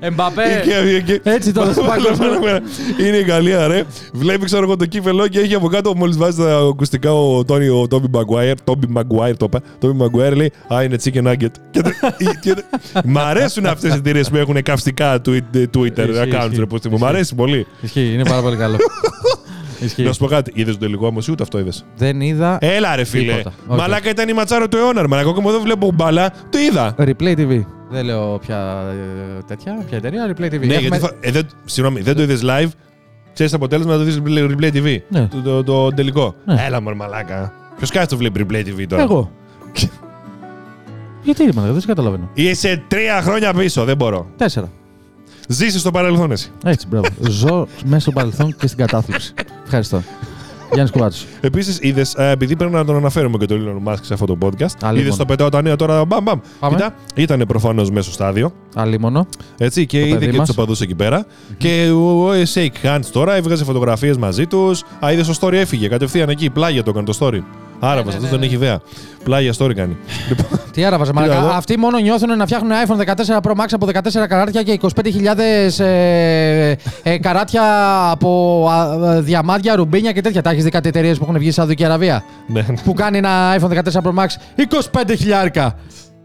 Εμπαπέ. 0.00 0.62
Και- 0.64 1.00
και- 1.00 1.00
και- 1.18 1.30
Έτσι 1.30 1.52
το 1.52 1.60
Πάρα 1.60 1.72
στο 1.72 1.82
παγκόσμιο. 1.82 2.16
πάρα 2.28 2.38
πάρα. 2.40 2.60
Είναι 2.98 3.16
η 3.16 3.22
Γαλλία, 3.22 3.66
ρε. 3.66 3.84
Βλέπει, 4.12 4.44
ξέρω 4.44 4.62
εγώ, 4.62 4.76
το 4.76 4.86
κύπελλο 4.86 5.28
και 5.28 5.38
έχει 5.40 5.54
από 5.54 5.68
κάτω, 5.68 5.96
μόλις 5.96 6.16
βάζει 6.16 6.36
τα 6.36 6.56
ακουστικά 6.56 7.12
ο 7.14 7.44
Τόνι, 7.44 7.68
ο 7.68 7.86
Τόμπι 7.88 8.06
Μαγκουάιρ. 8.12 8.60
Τόμπι 8.62 8.86
Μαγκουάιρ 8.86 9.36
το 9.36 9.44
είπα. 9.48 9.60
Τόμπι 9.78 9.94
Μαγκουάιρ 9.98 10.36
λέει 10.36 10.52
Α, 10.74 10.82
είναι 10.82 10.96
chicken 11.04 11.22
nugget. 11.26 11.50
Και 11.70 11.80
τε- 11.80 11.94
και- 12.40 12.54
Μ' 13.04 13.18
αρέσουν 13.18 13.66
αυτές 13.66 13.92
οι 13.94 13.96
εταιρείες 13.96 14.28
που 14.30 14.36
έχουν 14.36 14.62
καυστικά 14.62 15.20
tweet- 15.24 15.56
Twitter 15.76 16.08
Ισχύει, 16.08 16.30
accounts, 16.32 16.44
ισχύει. 16.46 16.58
ρε 16.58 16.66
πούστη 16.66 16.88
μου. 16.88 16.98
Μ' 16.98 17.04
αρέσει 17.04 17.34
πολύ. 17.34 17.66
Ισχύει, 17.80 18.10
είναι 18.12 18.24
πάρα 18.24 18.42
πολύ 18.42 18.56
καλό. 18.56 18.76
Ισχύει. 19.80 20.02
Να 20.02 20.12
σου 20.12 20.18
πω 20.18 20.26
κάτι, 20.26 20.50
είδες 20.54 20.74
το 20.74 20.80
τελικό 20.80 21.06
όμως 21.06 21.28
ή 21.28 21.30
ούτε 21.30 21.42
αυτό 21.42 21.58
είδες; 21.58 21.84
Δεν 21.96 22.20
είδα. 22.20 22.58
Έλα, 22.60 22.96
ρε 22.96 23.04
φίλε. 23.04 23.32
Τίποτα. 23.32 23.52
Οκ. 23.66 23.78
Μαλάκα 23.78 24.10
ήταν 24.10 24.28
η 24.28 24.32
ματσάρα 24.32 24.68
του 24.68 24.76
αιώνα. 24.76 25.00
ρε 25.00 25.08
Μαλάκα, 25.08 25.28
ακόμα 25.30 25.50
δεν 25.50 25.60
βλέπω 25.60 25.90
μπάλα. 25.94 26.30
Το 26.50 26.58
είδα. 26.58 26.94
Replay 26.98 27.36
TV. 27.38 27.60
Δεν 27.90 28.04
λέω 28.04 28.38
ποια 28.46 28.82
ε, 29.38 29.42
τέτοια, 29.46 29.84
ποια 29.88 29.96
εταιρεία. 29.96 30.26
Replay 30.36 30.46
TV. 30.54 30.58
Ναι, 30.66 30.74
Έχουμε- 30.74 30.78
γιατί. 30.80 30.98
θα- 30.98 31.12
ε, 31.20 31.30
δεν- 31.30 31.46
Συγγνώμη, 31.64 32.00
δεν 32.00 32.16
το 32.16 32.22
είδες 32.22 32.40
live. 32.44 32.68
Ξέρεις 33.32 33.52
το 33.52 33.56
αποτέλεσμα 33.58 33.92
να 33.92 33.98
το 33.98 34.04
δεις 34.04 34.20
replay 34.24 34.72
TV. 34.76 34.96
Ναι. 35.08 35.28
Το, 35.30 35.40
το, 35.42 35.64
το 35.64 35.88
τελικό. 35.94 36.34
Ναι. 36.44 36.64
Έλα, 36.66 36.80
μωρέ 36.80 36.94
μαλάκα. 36.96 37.52
Ποιος 37.76 37.90
κάθεται 37.90 38.10
το 38.10 38.16
βλέπει 38.16 38.46
replay 38.50 38.68
TV 38.82 38.84
τώρα; 38.88 39.02
Εγώ. 39.02 39.30
Γιατί 41.22 41.42
είπα, 41.42 41.62
δεν 41.62 41.80
σε 41.80 41.86
καταλαβαίνω. 41.86 42.30
Είσαι 42.34 42.82
τρία 42.88 43.22
χρόνια 43.22 43.54
πίσω, 43.54 43.84
δεν 43.84 43.96
μπορώ. 43.96 44.26
Τέσσερα. 44.36 44.68
Ζήσεις 45.46 45.80
στο 45.80 45.90
παρελθόν 45.90 46.32
εσύ. 46.32 46.50
Έτσι, 46.64 46.86
μπράβο. 46.88 47.06
Ζω 47.28 47.66
μέσα 47.84 48.00
στο 48.00 48.10
παρελθόν 48.10 48.56
και 48.56 48.66
στην 48.66 48.78
κατάθλιψη. 48.78 49.34
Ευχαριστώ. 49.64 50.02
Γιάννης 50.72 50.90
Κουβάτσο. 50.92 51.24
Επίσης, 51.40 51.78
είδες, 51.80 52.14
επειδή 52.14 52.56
πρέπει 52.56 52.72
να 52.72 52.84
τον 52.84 52.96
αναφέρουμε 52.96 53.36
και 53.38 53.46
τον 53.46 53.82
Elon 53.86 53.92
Musk 53.92 53.98
σε 54.00 54.12
αυτό 54.14 54.26
το 54.26 54.38
podcast. 54.42 54.66
Άλλη 54.82 54.98
Είδες 54.98 55.10
μόνο. 55.10 55.16
το 55.22 55.24
πετάω 55.24 55.48
τα 55.48 55.62
νέα 55.62 55.76
τώρα. 55.76 56.04
Μπαμ, 56.04 56.22
μπαμ. 56.24 56.38
Πάμε. 56.60 56.76
Κοίτα, 56.76 56.94
ήταν 57.16 57.44
προφανώς 57.48 57.90
μέσα 57.90 58.02
στο 58.02 58.12
στάδιο. 58.12 58.52
Αλίμονο. 58.74 59.26
Έτσι, 59.58 59.86
και 59.86 60.00
Το 60.00 60.06
είδε 60.06 60.18
παιδί 60.18 60.30
και 60.30 60.36
μας. 60.36 60.46
τους 60.48 60.56
οπαδούς 60.56 60.80
εκεί 60.80 60.94
πέρα. 60.94 61.26
Και 61.58 61.90
ο 61.94 62.28
ο 62.28 62.32
Shake 62.54 62.86
Hands 62.86 63.04
τώρα 63.12 63.34
έβγαζε 63.34 63.64
φωτογραφίες 63.64 64.16
μαζί 64.16 64.46
τους. 64.46 64.82
Α, 65.04 65.12
είδες 65.12 65.26
το 65.26 65.34
story 65.40 65.52
έφυγε 65.52 65.88
κατευθείαν 65.88 66.28
εκεί. 66.28 66.50
Πλάγια 66.50 66.82
το 66.82 66.90
έκανε 66.90 67.06
το 67.06 67.16
story. 67.20 67.40
Άραβας, 67.80 68.04
ναι, 68.04 68.10
αυτό 68.10 68.22
ναι, 68.22 68.28
δεν 68.30 68.38
ναι. 68.38 68.46
έχει 68.46 68.54
ιδέα. 68.54 68.80
Πλάγια 69.24 69.52
story 69.58 69.74
κάνει. 69.74 69.96
λοιπόν, 70.28 70.60
Τι 70.72 70.84
άραβαζε, 70.84 71.10
Κοίτα 71.10 71.22
μαλακά. 71.22 71.40
εδώ. 71.46 71.52
Αυτοί 71.56 71.78
μόνο 71.78 71.98
νιώθουν 71.98 72.36
να 72.36 72.44
φτιάχνουν 72.46 72.70
iPhone 72.86 73.00
14 73.14 73.40
Pro 73.42 73.50
Max 73.50 73.66
από 73.72 73.86
14 73.86 74.26
καράτια 74.28 74.62
και 74.62 74.78
25.000 74.82 75.84
ε, 75.84 76.74
ε, 77.02 77.18
καράτια 77.18 77.62
από 78.10 78.64
α, 78.70 78.74
α, 78.82 79.20
διαμάντια, 79.20 79.76
ρουμπίνια 79.76 80.12
και 80.12 80.20
τέτοια. 80.20 80.42
Τα 80.42 80.50
έχεις 80.50 80.64
δει 80.64 80.70
κάτι 80.70 80.88
εταιρείες 80.88 81.18
που 81.18 81.24
έχουν 81.24 81.38
βγει 81.38 81.46
στη 81.50 81.54
Σαουδική 81.60 81.84
Αραβία; 81.84 82.24
ναι, 82.46 82.64
ναι. 82.68 82.74
που 82.84 82.92
κάνει 82.92 83.18
ένα 83.18 83.56
iPhone 83.60 83.70
14 83.70 83.78
Pro 84.02 84.14
Max 84.14 84.26
25 85.02 85.14
χιλιάρικα. 85.18 85.74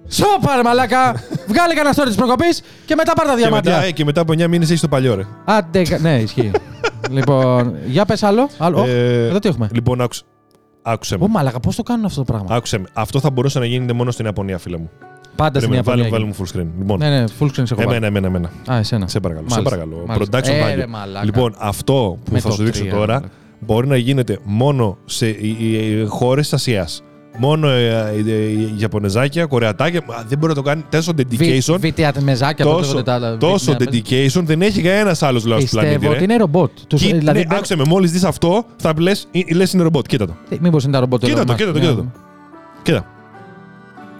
Σώπα 0.07 0.55
ρε 0.55 0.61
μαλάκα! 0.63 1.23
Βγάλε 1.47 1.73
κανένα 1.73 1.95
story 1.95 2.05
της 2.07 2.15
προκοπής 2.15 2.61
και 2.85 2.95
μετά 2.95 3.13
πάρ 3.13 3.25
τα 3.25 3.31
Και 3.33 3.39
μετά, 3.43 3.61
διαμάντια. 3.61 3.87
ε, 3.87 3.91
και 3.91 4.03
μετά 4.05 4.21
από 4.21 4.33
9 4.33 4.47
μήνες 4.47 4.69
έχεις 4.69 4.81
το 4.81 4.87
παλιό, 4.87 5.15
ρε. 5.15 5.23
Άντε, 5.45 5.81
κα- 5.81 5.97
ναι, 5.99 6.15
ισχύει. 6.17 6.51
λοιπόν, 7.15 7.75
για 7.85 8.05
πες 8.05 8.23
άλλο. 8.23 8.49
άλλο. 8.57 8.79
Ω, 8.81 8.85
Ε, 8.87 9.25
Εδώ 9.27 9.39
τι 9.39 9.47
έχουμε; 9.49 9.69
Λοιπόν, 9.73 10.01
άκουσε, 10.01 10.21
άκουσε 10.81 11.17
με. 11.17 11.23
Ω 11.23 11.27
μαλάκα, 11.27 11.59
πώς 11.59 11.75
το 11.75 11.83
κάνουν 11.83 12.05
αυτό 12.05 12.23
το 12.23 12.31
πράγμα; 12.33 12.55
Άκουσε 12.55 12.77
με. 12.77 12.85
Αυτό 12.93 13.19
θα 13.19 13.29
μπορούσε 13.29 13.59
να 13.59 13.65
γίνεται 13.65 13.93
μόνο 13.93 14.11
στην 14.11 14.25
Ιαπωνία, 14.25 14.57
φίλε 14.57 14.77
μου. 14.77 14.89
Πάντα 15.35 15.59
στην 15.59 15.71
Περίμενε, 15.71 15.81
βάλε, 15.81 16.01
Ιαπωνία. 16.03 16.25
βάλε 16.25 16.25
μου 16.25 16.45
full 16.47 16.57
screen. 16.59 16.67
Λοιπόν, 16.77 16.99
Ναι, 16.99 17.09
ναι, 17.19 17.23
full 17.39 17.45
screen 17.45 17.63
σε 17.67 17.73
έχω 17.73 17.81
εμένα, 17.81 18.05
εμένα, 18.05 18.27
εμένα. 18.27 18.51
βάλει. 18.65 18.77
Α, 18.77 18.79
εσένα. 18.79 19.07
Σε 19.07 19.19
παρακαλώ. 19.19 19.47
Μάλιστα, 19.49 19.69
Σε 19.69 19.75
παρακαλώ. 19.75 20.03
μάλιστα. 20.07 20.39
Production 20.39 20.47
Ε, 20.67 20.71
value. 20.73 20.75
ρε, 20.75 20.87
μαλάκα. 20.87 21.25
λοιπόν, 21.25 21.55
αυτό 21.57 22.17
που 22.23 22.31
Με 22.31 22.39
θα 22.39 22.49
το 22.49 22.55
σου 22.55 22.63
δείξω 22.63 22.81
τρία, 22.81 22.93
τώρα 22.93 23.13
μαλάκα. 23.13 23.33
μπορεί 23.59 23.87
να 23.87 23.97
γίνεται 23.97 24.39
μόνο 24.43 24.97
σε 25.05 25.35
χώρες 26.07 26.53
Ασίας. 26.53 27.03
Μόνο 27.37 27.69
ε, 27.69 27.87
ε, 28.27 28.31
ε, 28.31 28.73
Ιαπωνεζάκια, 28.77 29.45
Κορεατάκια. 29.45 29.99
Α, 29.99 30.23
Δεν 30.27 30.37
μπορεί 30.37 30.53
να 30.53 30.61
το 30.61 30.61
κάνει 30.61 30.83
τόσο 30.89 31.11
dedication. 31.17 31.75
Βιετναμεζάκια, 31.79 32.65
πώς 32.65 32.73
Τόσο, 32.73 32.87
λέγονται 32.87 33.03
τα 33.03 33.13
άλλα. 33.13 33.37
τόσο 33.37 33.75
Βιετνα 33.79 33.87
μεζ- 33.91 34.39
dedication 34.41 34.43
δεν 34.45 34.61
έχει 34.61 34.81
κανένας 34.81 35.23
άλλος 35.23 35.45
λαός 35.45 35.63
του 35.63 35.69
πλανήτη. 35.69 35.93
Πιστεύω 35.93 36.11
ρε. 36.13 36.17
ότι 36.23 36.31
είναι 36.31 36.39
ρομπότ. 36.41 36.71
Τους- 36.87 37.01
Κοίτα, 37.01 37.17
δηλαδή, 37.17 37.37
ναι, 37.37 37.43
μπαίνω- 37.43 37.57
άκουσε 37.57 37.75
με, 37.75 37.83
μόλις 37.87 38.11
δεις 38.11 38.23
αυτό, 38.23 38.63
θα 38.77 38.93
λες 39.53 39.73
είναι 39.73 39.83
ρομπότ. 39.83 40.05
Κοίτα 40.07 40.25
το. 40.25 40.33
Ε, 40.49 40.55
Μήπως 40.61 40.83
είναι 40.83 40.93
τα 40.93 40.99
ρομπότ. 40.99 41.19
του 41.21 41.27
Κοίτα 41.27 41.41
Elon 41.41 41.45
το, 41.45 41.53
Musk. 41.53 41.57
κοίτα 41.57 41.71
το, 41.71 41.79
Ναι, 41.79 41.85
κοίτα 41.85 41.95
το. 41.95 42.05
Κοίτα. 42.83 43.05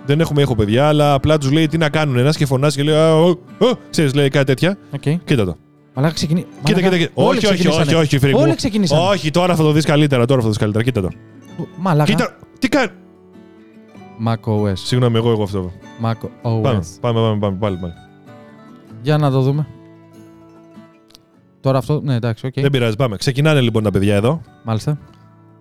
Δεν 0.06 0.20
έχουμε 0.20 0.42
έχω 0.42 0.56
παιδιά, 0.56 0.88
αλλά 0.88 1.14
απλά 1.14 1.38
τους 1.38 1.52
λέει 1.52 1.68
τι 1.68 1.78
να 1.78 1.90
κάνουν. 1.90 2.18
Ένας 2.18 2.38
και 2.38 2.46
φωνάζει 2.46 2.76
και 2.76 2.84
λέει. 2.84 2.96
«Α, 2.96 3.16
ο, 3.16 3.30
ο», 3.30 3.78
Ξέρεις, 3.90 4.14
λέει 4.14 4.30
κάτι 4.30 4.46
τέτοια. 4.46 4.78
Οκ. 4.92 5.02
Κοίτα 5.02 5.46
το. 5.46 5.56
Μαλάκα 5.94 6.14
ξεκινεί. 6.14 6.40
Κοίτα, 6.42 6.58
Μαλάκα, 6.64 6.82
κοίτα, 6.84 6.98
κοίτα. 6.98 7.12
όλοι 7.14 7.38
Όχι, 7.38 7.46
όχι, 7.46 7.56
ξεκινήσανε. 7.56 7.86
όχι, 7.92 7.96
όχι, 7.96 8.20
φίλε 8.20 8.32
μου. 8.34 8.40
Όλοι 8.42 8.56
ξεκινήσαν. 8.56 9.00
Όχι, 9.00 9.32
τώρα 9.32 9.56
θα 9.56 9.64
το 9.64 9.72
δεις 9.72 9.86
καλύτερα. 9.86 10.26
Τώρα 10.26 10.40
θα 10.40 10.46
το 10.46 10.52
δεις 10.52 10.58
καλύτερα. 10.62 10.84
Κοίτα 10.84 11.02
το. 11.02 11.10
Μαλάκα. 11.78 12.36
Κοίτα. 12.62 12.68
Τι 12.68 12.70
κάνει. 12.70 12.92
Mac 14.26 14.54
OS. 14.54 14.74
Συγγνώμη, 14.78 15.18
εγώ 15.18 15.32
έχω 15.32 15.44
αυτό. 15.44 15.72
Mac 16.04 16.14
OS. 16.42 16.62
Πάμε, 16.62 16.82
πάμε, 17.02 17.20
πάμε, 17.22 17.40
πάμε 17.40 17.58
πάλι. 17.60 17.78
πάλι. 17.78 17.94
Για 19.02 19.18
να 19.18 19.32
το 19.32 19.42
δούμε. 19.42 19.68
Τώρα 21.60 21.78
αυτό, 21.78 22.02
ναι, 22.02 22.16
εντάξει, 22.16 22.46
οκ. 22.46 22.54
Δεν 22.54 22.70
πειράζει, 22.72 22.96
πάμε. 22.96 23.16
Ξεκινάνε 23.18 23.62
λοιπόν 23.62 23.84
τα 23.84 23.92
παιδιά 23.92 24.16
εδώ. 24.16 24.42
Μάλιστα. 24.64 24.98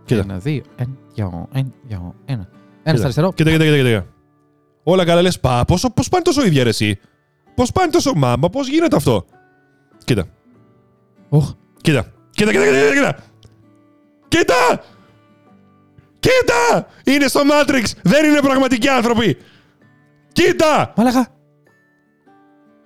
Κοίτα. 0.04 0.20
Ένα, 0.20 0.38
δύο, 0.38 0.62
ένα, 0.76 0.90
δυο, 1.14 1.48
ένα, 1.52 1.68
δυο, 1.82 2.14
ένα. 2.24 2.48
Ένα 2.48 2.48
Κοίτα. 2.82 2.96
στα 2.96 3.04
αριστερό. 3.04 3.32
Κοίτα, 3.32 3.50
κοίτα, 3.50 3.64
κοίτα. 3.64 3.76
κοίτα. 3.76 4.06
Όλα 4.82 5.04
καλά 5.04 5.22
λες. 5.22 5.40
Πα, 5.40 5.64
πόσο, 5.64 5.90
πώς 5.90 6.08
πάνε 6.08 6.22
τόσο 6.24 6.44
ίδια 6.46 6.62
ρε, 6.62 6.68
εσύ; 6.68 6.98
Πώς 7.54 7.72
πάνε 7.72 7.90
τόσο 7.90 8.12
μάμα, 8.16 8.48
πώς 8.48 8.68
γίνεται 8.68 8.96
αυτό; 8.96 9.24
Κοίτα. 10.04 10.24
Οχ. 11.28 11.50
Κοίτα. 11.80 12.06
Κοίτα, 12.30 12.50
κοίτα, 12.50 12.64
κοίτα, 12.64 12.94
κοίτα. 12.94 13.16
Κοίτα! 14.28 14.84
Κοίτα! 16.20 16.86
Είναι 17.04 17.26
στο 17.26 17.40
Matrix! 17.50 17.84
Δεν 18.02 18.24
είναι 18.24 18.40
πραγματικοί 18.40 18.88
άνθρωποι! 18.88 19.36
Κοίτα! 20.32 20.92
Μαλάκα. 20.96 21.28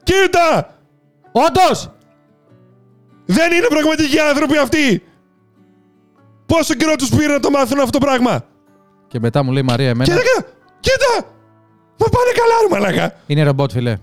Κοίτα! 0.03 0.79
Όντως! 1.33 1.90
Δεν 3.25 3.53
είναι 3.53 3.66
πραγματικοί 3.66 4.18
άνθρωποι 4.18 4.59
αυτοί! 4.59 5.03
Πόσο 6.47 6.75
καιρό 6.75 6.97
τους 6.97 7.09
πήρε 7.09 7.33
να 7.33 7.40
το 7.40 7.51
μάθουν 7.51 7.79
αυτό 7.79 7.99
το 7.99 8.05
πράγμα! 8.07 8.44
Και 9.07 9.18
μετά 9.20 9.42
μου 9.42 9.51
λέει 9.53 9.62
η 9.62 9.66
Μαρία 9.66 9.88
εμένα. 9.88 10.05
Κοίτα, 10.05 10.20
κοίτα! 10.23 10.49
Κοίτα! 10.81 11.29
Μα 11.99 12.07
πάνε 12.09 12.31
καλά, 12.35 12.55
ρε 12.62 12.68
μαλάκα! 12.70 13.16
Είναι 13.27 13.42
ρομπότ, 13.42 13.70
φιλέ. 13.73 13.97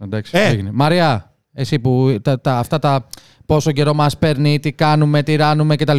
Εντάξει, 0.00 0.32
Ε. 0.34 0.46
έγινε. 0.48 0.70
Μαρία, 0.72 1.32
εσύ 1.52 1.78
που 1.78 2.16
τα, 2.22 2.40
τα, 2.40 2.58
αυτά 2.58 2.78
τα 2.78 3.06
πόσο 3.46 3.72
καιρό 3.72 3.94
μας 3.94 4.18
παίρνει, 4.18 4.60
τι 4.60 4.72
κάνουμε, 4.72 5.22
τι 5.22 5.36
ράνουμε 5.36 5.76
κτλ. 5.76 5.96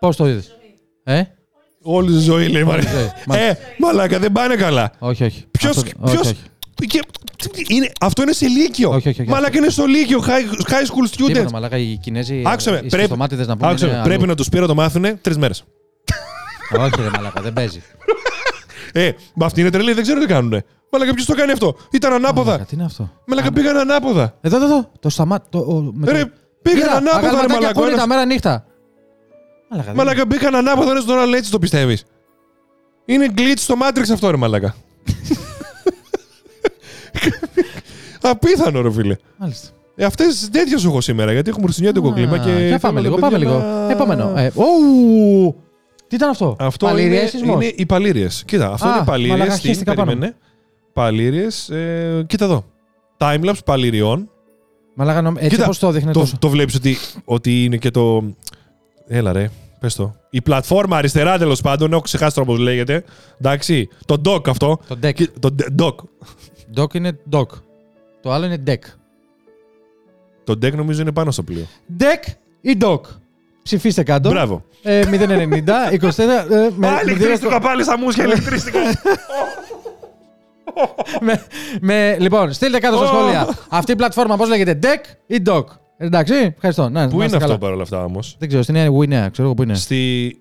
Πώς 0.00 0.16
το 0.16 0.26
είδες; 0.28 0.50
Ε, 1.04 1.22
Όλη 1.82 2.12
τη 2.12 2.18
ζωή 2.18 2.48
λέει 2.48 2.62
η 2.62 2.64
Μαρία. 2.64 2.90
ζωή. 2.90 3.10
Μάλιστα. 3.26 3.50
Ε, 3.50 3.58
μαλάκα, 3.78 4.18
δεν 4.18 4.32
πάνε 4.32 4.54
καλά. 4.56 4.90
όχι, 4.98 5.24
όχι. 5.24 5.44
Ποιος, 5.50 5.76
Αυτό- 5.76 5.90
όχι, 6.00 6.14
ποιος, 6.16 6.26
όχι. 6.30 6.36
και- 6.86 7.02
είναι, 7.68 7.90
αυτό 8.00 8.22
είναι 8.22 8.32
σε 8.32 8.46
λύκειο. 8.46 8.90
Όχι, 8.90 9.08
όχι, 9.08 9.20
όχι. 9.20 9.30
Μαλάκα 9.30 9.58
είναι 9.58 9.68
στο 9.68 9.84
λύκειο, 9.84 10.24
high, 10.26 10.70
high 10.70 10.86
school 10.86 11.20
students. 11.20 11.26
Τίποτα, 11.26 11.50
μαλάκα, 11.50 11.76
οι 11.76 11.96
Κινέζοι, 12.02 12.42
Άκουσε 12.46 12.70
με, 12.70 12.76
οι 12.76 12.78
πρέπει, 12.80 12.96
σχιστομάτιδες 12.96 13.46
να 13.46 13.56
πούμε 13.56 13.68
άκουσε 13.68 13.86
με, 13.86 13.92
είναι 13.92 14.02
πρέπει 14.02 14.18
αλλού. 14.20 14.28
να 14.30 14.34
τους 14.36 14.48
πει 14.48 14.58
να 14.60 14.66
το 14.66 14.74
μάθουν 14.74 15.20
τρεις 15.20 15.36
μέρες. 15.36 15.64
Όχι 16.78 16.90
ρε 17.02 17.08
μαλάκα, 17.16 17.40
δεν 17.42 17.52
παίζει. 17.52 17.82
Ε, 18.92 19.10
μα 19.34 19.46
αυτή 19.46 19.60
είναι 19.60 19.70
τρελή, 19.70 19.92
δεν 19.92 20.02
ξέρω 20.02 20.20
τι 20.20 20.26
κάνουνε. 20.26 20.64
Μαλάκα, 20.90 21.14
ποιος 21.14 21.26
το 21.26 21.34
κάνει 21.34 21.52
αυτό; 21.52 21.76
Ήταν 21.90 22.12
ανάποδα. 22.12 22.44
Μαλάκα, 22.50 22.64
τι 22.64 22.74
είναι 22.74 22.84
αυτό; 22.84 23.10
Μαλάκα, 23.26 23.52
πήγαν 23.52 23.76
ανάποδα. 23.76 24.38
Εδώ, 24.40 24.56
εδώ, 24.56 24.64
εδώ. 24.64 24.90
Το 25.00 25.08
σταμάτη. 25.08 25.46
Το, 25.50 25.58
ο- 25.58 25.90
με 25.94 26.10
Ρε, 26.12 26.24
το... 26.24 26.30
πήγαν 26.62 26.80
Κοίτα, 26.80 26.92
ανάποδα, 26.96 27.20
ρε 27.20 27.26
αγαλματάκια 27.26 27.54
μαλάκα. 27.54 27.68
ακούνε 27.70 27.86
ένας- 27.86 28.00
τα 28.00 28.06
μέρα 28.06 28.24
νύχτα. 28.24 28.64
Μαλάκα, 29.70 29.86
δεν 29.92 29.96
Μαλάκα, 29.96 30.26
μπήκαν 30.26 30.54
ανάποδα 30.54 30.90
ένα 30.90 31.00
στον 31.00 31.18
άλλον 31.18 31.34
έτσι 31.34 31.50
το 31.50 31.58
πιστεύεις. 31.58 32.04
Είναι 33.04 33.28
glitch 33.36 33.54
στο 33.56 33.74
Matrix 33.82 34.02
αυτό, 34.12 34.30
ρε 34.30 34.36
μαλάκα. 34.36 34.74
Απίθανο, 38.22 38.80
ρε 38.82 38.90
φίλε. 38.92 39.02
είναι. 39.04 39.18
Μάλιστα. 39.36 39.68
Ε, 39.96 40.04
Αυτές 40.04 40.48
τέτοια 40.52 40.78
σου 40.78 40.88
έχω 40.88 41.00
σήμερα 41.00 41.32
γιατί 41.32 41.50
έχουμε 41.50 41.64
χριστουγεννιάτικο 41.64 42.14
κλίμα 42.14 42.38
και. 42.38 42.50
Α, 42.50 42.66
Για 42.66 42.78
πάμε 42.78 43.00
θέλω 43.00 43.14
λίγο, 43.14 43.14
τα 43.14 43.28
πάμε 43.28 43.38
παιδιά 43.38 43.52
λίγο. 43.52 43.58
να- 43.64 43.90
Επόμενο. 43.90 44.32
Ε, 44.36 44.52
ου, 44.54 45.54
Τι 46.08 46.16
ήταν 46.16 46.28
αυτό; 46.30 46.56
Αυτό 46.58 46.86
Παλήρια 46.86 47.18
είναι, 47.20 47.28
σεισμός; 47.28 47.54
είναι 47.54 47.72
οι 47.76 47.86
παλήριες. 47.86 48.42
Κοίτα, 48.46 48.72
αυτό 48.72 48.88
Α, 48.88 48.96
είναι 48.96 49.04
παλήριε. 49.04 49.32
μαλάκα, 49.32 49.54
Τι 49.54 49.60
χέστηκα 49.60 49.94
πάνω. 49.94 50.06
περίμενε. 50.06 50.36
Παλήριες. 50.92 51.68
Ε, 51.70 52.24
κοίτα 52.26 52.44
εδώ. 52.44 52.64
Timelapse 53.18 53.58
παληριών. 53.64 54.28
Μαλάκα, 54.94 55.22
νομ- 55.22 55.36
έτσι 55.36 55.48
Κοίτα, 55.48 55.64
πώς 55.66 55.78
το 55.78 55.90
δείχνει 55.90 56.12
Το, 56.12 56.20
τόσο. 56.20 56.36
το 56.38 56.48
βλέπεις 56.48 56.74
ότι, 56.74 56.96
ότι 57.24 57.64
είναι 57.64 57.76
και 57.76 57.90
το. 57.90 58.24
Έλα 59.06 59.32
ρε, 59.32 59.50
πες 59.80 59.94
το. 59.94 60.14
Η 60.30 60.42
πλατφόρμα 60.42 60.96
αριστερά 60.96 61.38
τέλος 61.38 61.60
πάντων, 61.60 61.92
έχω 61.92 62.00
ξεχάσει 62.00 62.34
τώρα 62.34 62.46
πώς 62.46 62.58
λέγεται. 62.58 63.04
Εντάξει. 63.40 63.88
Το 64.06 64.20
dock 64.24 64.48
αυτό. 64.48 64.80
Το 64.88 64.98
deck. 65.02 65.12
Και- 65.14 65.30
Το 65.40 65.54
de- 65.58 65.82
dock. 65.84 65.94
Dock 66.82 66.94
είναι 66.94 67.18
dock. 67.32 67.46
Το 68.22 68.32
άλλο 68.32 68.44
είναι 68.44 68.62
deck. 68.66 68.78
Το 70.44 70.52
deck 70.52 70.72
νομίζω 70.74 71.00
είναι 71.00 71.12
πάνω 71.12 71.30
στο 71.30 71.42
πλοίο. 71.42 71.66
Deck 71.98 72.32
ή 72.60 72.76
dock. 72.80 73.00
Ψηφίστε 73.62 74.02
κάτω. 74.02 74.28
Μπράβο. 74.30 74.64
Ε, 74.82 75.02
090, 75.04 75.92
24. 75.92 76.18
ε, 76.50 76.70
με, 76.76 76.86
Α, 76.88 76.90
με, 76.92 77.00
ηλεκτρίστηκα 77.04 77.60
πάλι 77.60 77.82
στα 77.82 77.98
μουσια, 77.98 78.24
ηλεκτρίστηκα. 78.28 78.78
με, 81.20 81.42
με- 81.80 82.16
λοιπόν, 82.20 82.52
στείλτε 82.52 82.78
κάτω 82.78 82.96
στα 82.96 83.04
Ω. 83.04 83.08
σχόλια. 83.08 83.48
Αυτή 83.68 83.92
η 83.92 83.96
πλατφόρμα 83.96 84.36
πώς 84.36 84.48
λέγεται, 84.48 84.78
deck 84.82 85.14
ή 85.26 85.42
dock; 85.46 85.64
Εντάξει, 85.96 86.34
ευχαριστώ. 86.34 86.88
Να, 86.88 87.02
Πού 87.08 87.08
να 87.08 87.14
είναι 87.14 87.24
είστε 87.24 87.36
αυτό 87.36 87.46
καλά. 87.48 87.58
παρόλα 87.58 87.82
αυτά 87.82 88.04
όμως; 88.04 88.36
Δεν 88.38 88.48
ξέρω, 88.48 88.62
στην 88.62 88.86
Γουινέα, 88.86 89.28
ξέρω 89.28 89.46
εγώ 89.46 89.56
πού 89.56 89.62
είναι. 89.62 89.74
Στη 89.74 90.32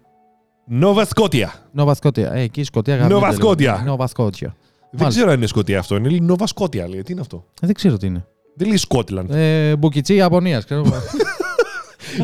Nova 0.82 1.04
Scotia. 1.16 1.48
Νόβα 1.72 1.94
Σκότια. 1.94 2.32
Ε, 2.34 2.42
εκεί 2.42 2.60
η 2.60 2.64
Σκοτία 2.64 2.94
γαμιέται 2.94 3.14
Νόβα 3.14 3.30
λίγο. 3.30 3.42
Σκότια. 3.42 3.82
Νόβα 3.86 4.08
Σκότια. 4.08 4.56
Δεν 4.92 5.08
ξέρω 5.08 5.30
αν 5.32 5.38
είναι 5.38 5.46
Σκοτία 5.46 5.80
αυτό. 5.80 5.96
Είναι 5.96 6.18
Νόβα 6.22 6.48
Σκότια, 6.48 6.88
λέει. 6.90 7.02
Τι 7.02 7.12
είναι 7.12 7.22
αυτό; 7.22 7.46
Ε, 7.62 7.66
δεν 7.66 7.76
ξέρω 7.76 7.98
τι 7.98 8.08
είναι. 8.08 8.26
Δεν 8.56 8.68
λέει 8.68 8.78
Σκότλαντ. 8.78 9.32
Ε, 9.34 9.76
μπουκιτσί 9.76 10.16
Ιαπωνίας. 10.16 10.66
ξέρω 10.66 10.82
εγώ. 10.86 10.94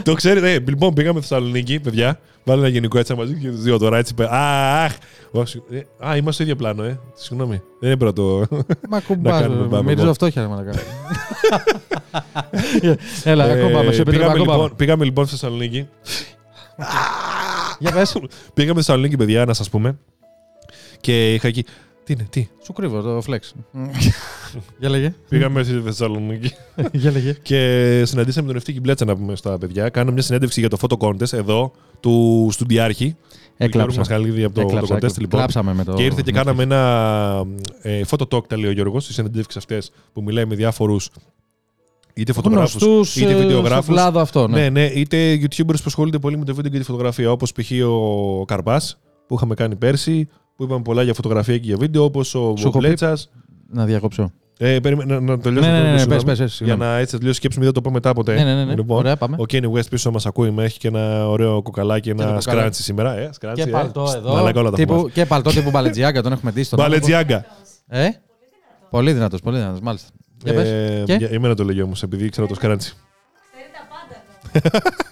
το 0.04 0.13
ξέρετε. 0.13 0.52
Ε, 0.54 0.60
λοιπόν, 0.67 0.93
πήγαμε 0.93 1.19
Θεσσαλονίκη, 1.19 1.80
παιδιά. 1.80 2.19
Βάλε 2.43 2.60
ένα 2.62 2.69
γενικό 2.69 2.97
έτσι 2.99 3.13
μαζί 3.13 3.34
και 3.34 3.49
τους 3.49 3.62
δύο 3.62 3.78
τώρα 3.78 3.97
έτσι. 3.97 4.13
είπε, 4.13 4.23
Α, 4.36 4.84
αχ. 4.84 4.93
Ω, 5.32 5.39
ε, 5.41 6.08
Α, 6.08 6.15
είμαστε 6.15 6.32
στο 6.32 6.43
ίδιο 6.43 6.56
πλάνο, 6.56 6.84
ε. 6.84 6.99
Συγγνώμη. 7.13 7.62
Δεν 7.80 7.89
είναι 7.89 7.97
πρώτο. 7.99 8.45
Μα 8.49 8.58
Να 8.89 8.99
κάνουμε 8.99 9.02
κουμπάρω. 9.08 9.54
μπάμπα, 9.54 9.84
Μυρίζω 9.84 10.06
μπα. 10.06 10.13
φτώχεια, 10.13 10.41
ρε 10.41 10.47
μαλακά. 10.47 10.71
Έλα, 13.23 13.45
Ε, 13.45 13.52
ακόμα 13.52 13.69
πάμε. 13.78 13.91
Σε 13.91 14.04
πήγαμε, 14.04 14.25
επιτρέπω 14.25 14.32
ακόμα. 14.32 14.54
λοιπόν, 14.54 14.75
πήγαμε 14.75 15.04
λοιπόν 15.06 15.25
στη 15.25 15.36
Θεσσαλονίκη. 15.38 15.88
Για 17.80 17.91
πες. 17.91 18.12
πήγαμε 18.54 18.82
στη 18.82 18.86
Θεσσαλονίκη, 18.86 19.17
παιδιά, 19.17 19.45
να 19.45 19.54
σας 19.54 19.69
πούμε. 19.69 19.97
Και 21.02 21.34
είχα 21.34 21.47
εκεί. 21.47 21.65
Τι 22.10 22.15
είναι, 22.15 22.28
τι; 22.30 22.48
Σου 22.63 22.74
κρύβω 22.74 23.02
το 23.02 23.22
flex. 23.28 23.39
Για 24.80 24.89
λέγε. 24.89 25.13
Πήγαμε 25.30 25.63
στη 25.63 25.82
Θεσσαλονίκη 25.82 26.52
Για 26.91 27.12
λέγε. 27.12 27.38
και 27.41 28.04
συναντήσαμε 28.06 28.48
τον 28.48 28.56
Ευτύχη 28.56 28.80
Μπλέτσα 28.80 29.06
να 29.06 29.15
πούμε 29.15 29.36
στα 29.36 29.58
παιδιά. 29.58 29.89
Κάναμε 29.89 30.12
μια 30.12 30.22
συνέντευξη 30.22 30.60
για 30.60 30.69
το 30.69 30.78
photo 30.82 30.98
contest 31.08 31.34
εδώ 31.34 31.72
του 32.00 32.48
Στουντιάρχη. 32.52 33.15
Έκλαψα. 33.58 33.98
Μασχαλίδη 33.98 34.43
από 34.43 34.56
το 34.56 34.62
photo 34.62 34.65
Έκλαψα, 34.65 34.95
contest. 34.95 35.17
Λοιπόν. 35.19 35.39
Κλάψαμε 35.39 35.74
με 35.74 35.84
το... 35.84 35.93
Και 35.93 36.04
ήρθε 36.04 36.22
και 36.26 36.32
κάναμε 36.32 36.63
ένα 36.63 37.45
ε, 37.82 38.02
photo 38.10 38.28
talk, 38.30 38.48
τα 38.48 38.58
λέει 38.58 38.69
ο 38.69 38.74
Γιώργος, 38.74 39.04
στι 39.04 39.13
συνεντεύξεις 39.13 39.58
αυτές 39.58 39.91
που 40.13 40.24
μιλάει 40.24 40.45
με 40.45 40.56
διάφορους 40.56 41.10
είτε 42.13 42.34
φωτογράφους 42.34 42.82
Γνωστούς, 42.82 43.15
είτε 43.15 43.30
ε, 43.30 43.34
στο 43.34 43.39
βιντεογράφους. 43.39 43.95
κλάδο 43.95 44.19
αυτό, 44.19 44.48
ναι. 44.48 44.60
Ναι, 44.60 44.69
ναι, 44.69 44.86
είτε 44.86 45.39
YouTubers 45.41 45.76
που 45.76 45.84
ασχολούνται 45.86 46.19
πολύ 46.19 46.38
με 46.38 46.45
το 46.45 46.56
βίντεο 46.56 46.72
και 46.72 46.78
τη 46.78 46.84
φωτογραφία, 46.84 47.32
όπως 47.32 47.52
π.χ. 47.52 47.72
ο 47.88 48.45
Καρπά 48.45 48.82
που 49.28 49.36
είχαμε 49.36 49.56
κάνει 49.56 49.76
πέρσι, 49.76 50.28
που 50.60 50.65
είπαμε 50.65 50.82
πολλά 50.82 51.04
για 51.04 51.13
φωτογραφία 51.13 51.58
και 51.58 51.65
για 51.65 51.78
βίντεο, 51.78 52.04
όπως 52.04 52.36
ο 52.36 52.39
Σου 52.58 52.67
έχω 52.67 52.72
πει- 52.78 52.86
Μπλέτσα. 52.86 53.17
Να 53.72 53.86
διακόψω. 53.86 54.32
Ε, 54.58 54.80
περίμενε 54.80 55.13
να, 55.13 55.19
να 55.19 55.39
τελειώσω. 55.39 55.67
Ναι, 55.69 55.74
ναι, 55.74 55.80
το 55.80 55.86
ναι, 55.86 55.91
ναι, 55.91 55.98
συγγνώμη, 55.98 56.24
πες, 56.24 56.38
πες, 56.38 56.38
πες, 56.38 56.48
Για 56.48 56.48
συγγνώμη. 56.48 56.80
να 56.91 56.98
έτσι 56.98 57.12
τελειώσει 57.17 57.32
η 57.32 57.36
σκέψη 57.39 57.58
μου, 57.60 57.63
δεν 57.63 57.74
το 57.74 57.82
πω 57.82 57.91
μετά 57.91 58.13
ποτέ. 58.13 58.34
Ναι, 58.36 58.43
ναι, 58.43 58.56
ναι, 58.56 58.65
ναι. 58.65 58.76
Λοιπόν, 58.76 58.98
Ωραία, 58.98 59.15
πάμε. 59.17 59.36
ο 59.39 59.43
Kanye 59.50 59.72
West 59.72 59.89
πίσω 59.89 60.12
μας 60.12 60.26
ακούει, 60.26 60.52
με 60.52 60.63
έχει 60.63 60.80
και 60.80 60.88
ένα 60.88 61.28
ωραίο 61.30 61.62
κοκαλάκι, 61.62 62.08
το 62.08 62.12
ένα 62.12 62.22
κοκαλάκι. 62.24 62.50
σκράντσι 62.50 62.84
σήμερα. 62.84 63.17
Ε, 63.17 63.30
σκράντσι, 63.34 63.63
Και 63.63 63.69
ε. 63.69 63.72
παλτό 63.72 64.13
εδώ. 64.15 64.34
Μαλάκα 64.34 64.60
όλα 64.60 64.69
τα 64.69 64.76
τύπου, 64.76 64.93
έχουμε. 64.93 65.10
και 65.10 65.26
παλτό 65.26 65.50
τύπου 65.50 65.69
μπαλετζιάκα, 65.69 66.22
τον 66.22 66.32
έχουμε 66.32 66.52
δει 66.52 66.63
στον 66.63 66.80
άνθρωπο. 66.80 67.00
Μπαλετζιάγκα. 67.06 67.45
Ε; 67.88 68.10
Πολύ 68.89 69.13
δυνατός, 69.13 69.41
πολύ 69.41 69.58
δυνατός, 69.58 69.80
μάλιστα. 69.80 70.10
Για 70.43 70.54
πες. 70.54 70.67
Ε, 70.69 71.04
Και; 71.06 71.13
για- 71.13 71.30
εμένα 71.32 71.56
το 71.56 71.63
λέγει 71.63 71.82
όμως, 71.82 72.04
επειδή 72.04 72.30
ξέρω 72.30 72.48
το 72.48 72.56
σκράντσι. 72.56 72.93
Ξέρει 73.52 73.69
τα 73.74 74.69
πάντα. 74.69 74.80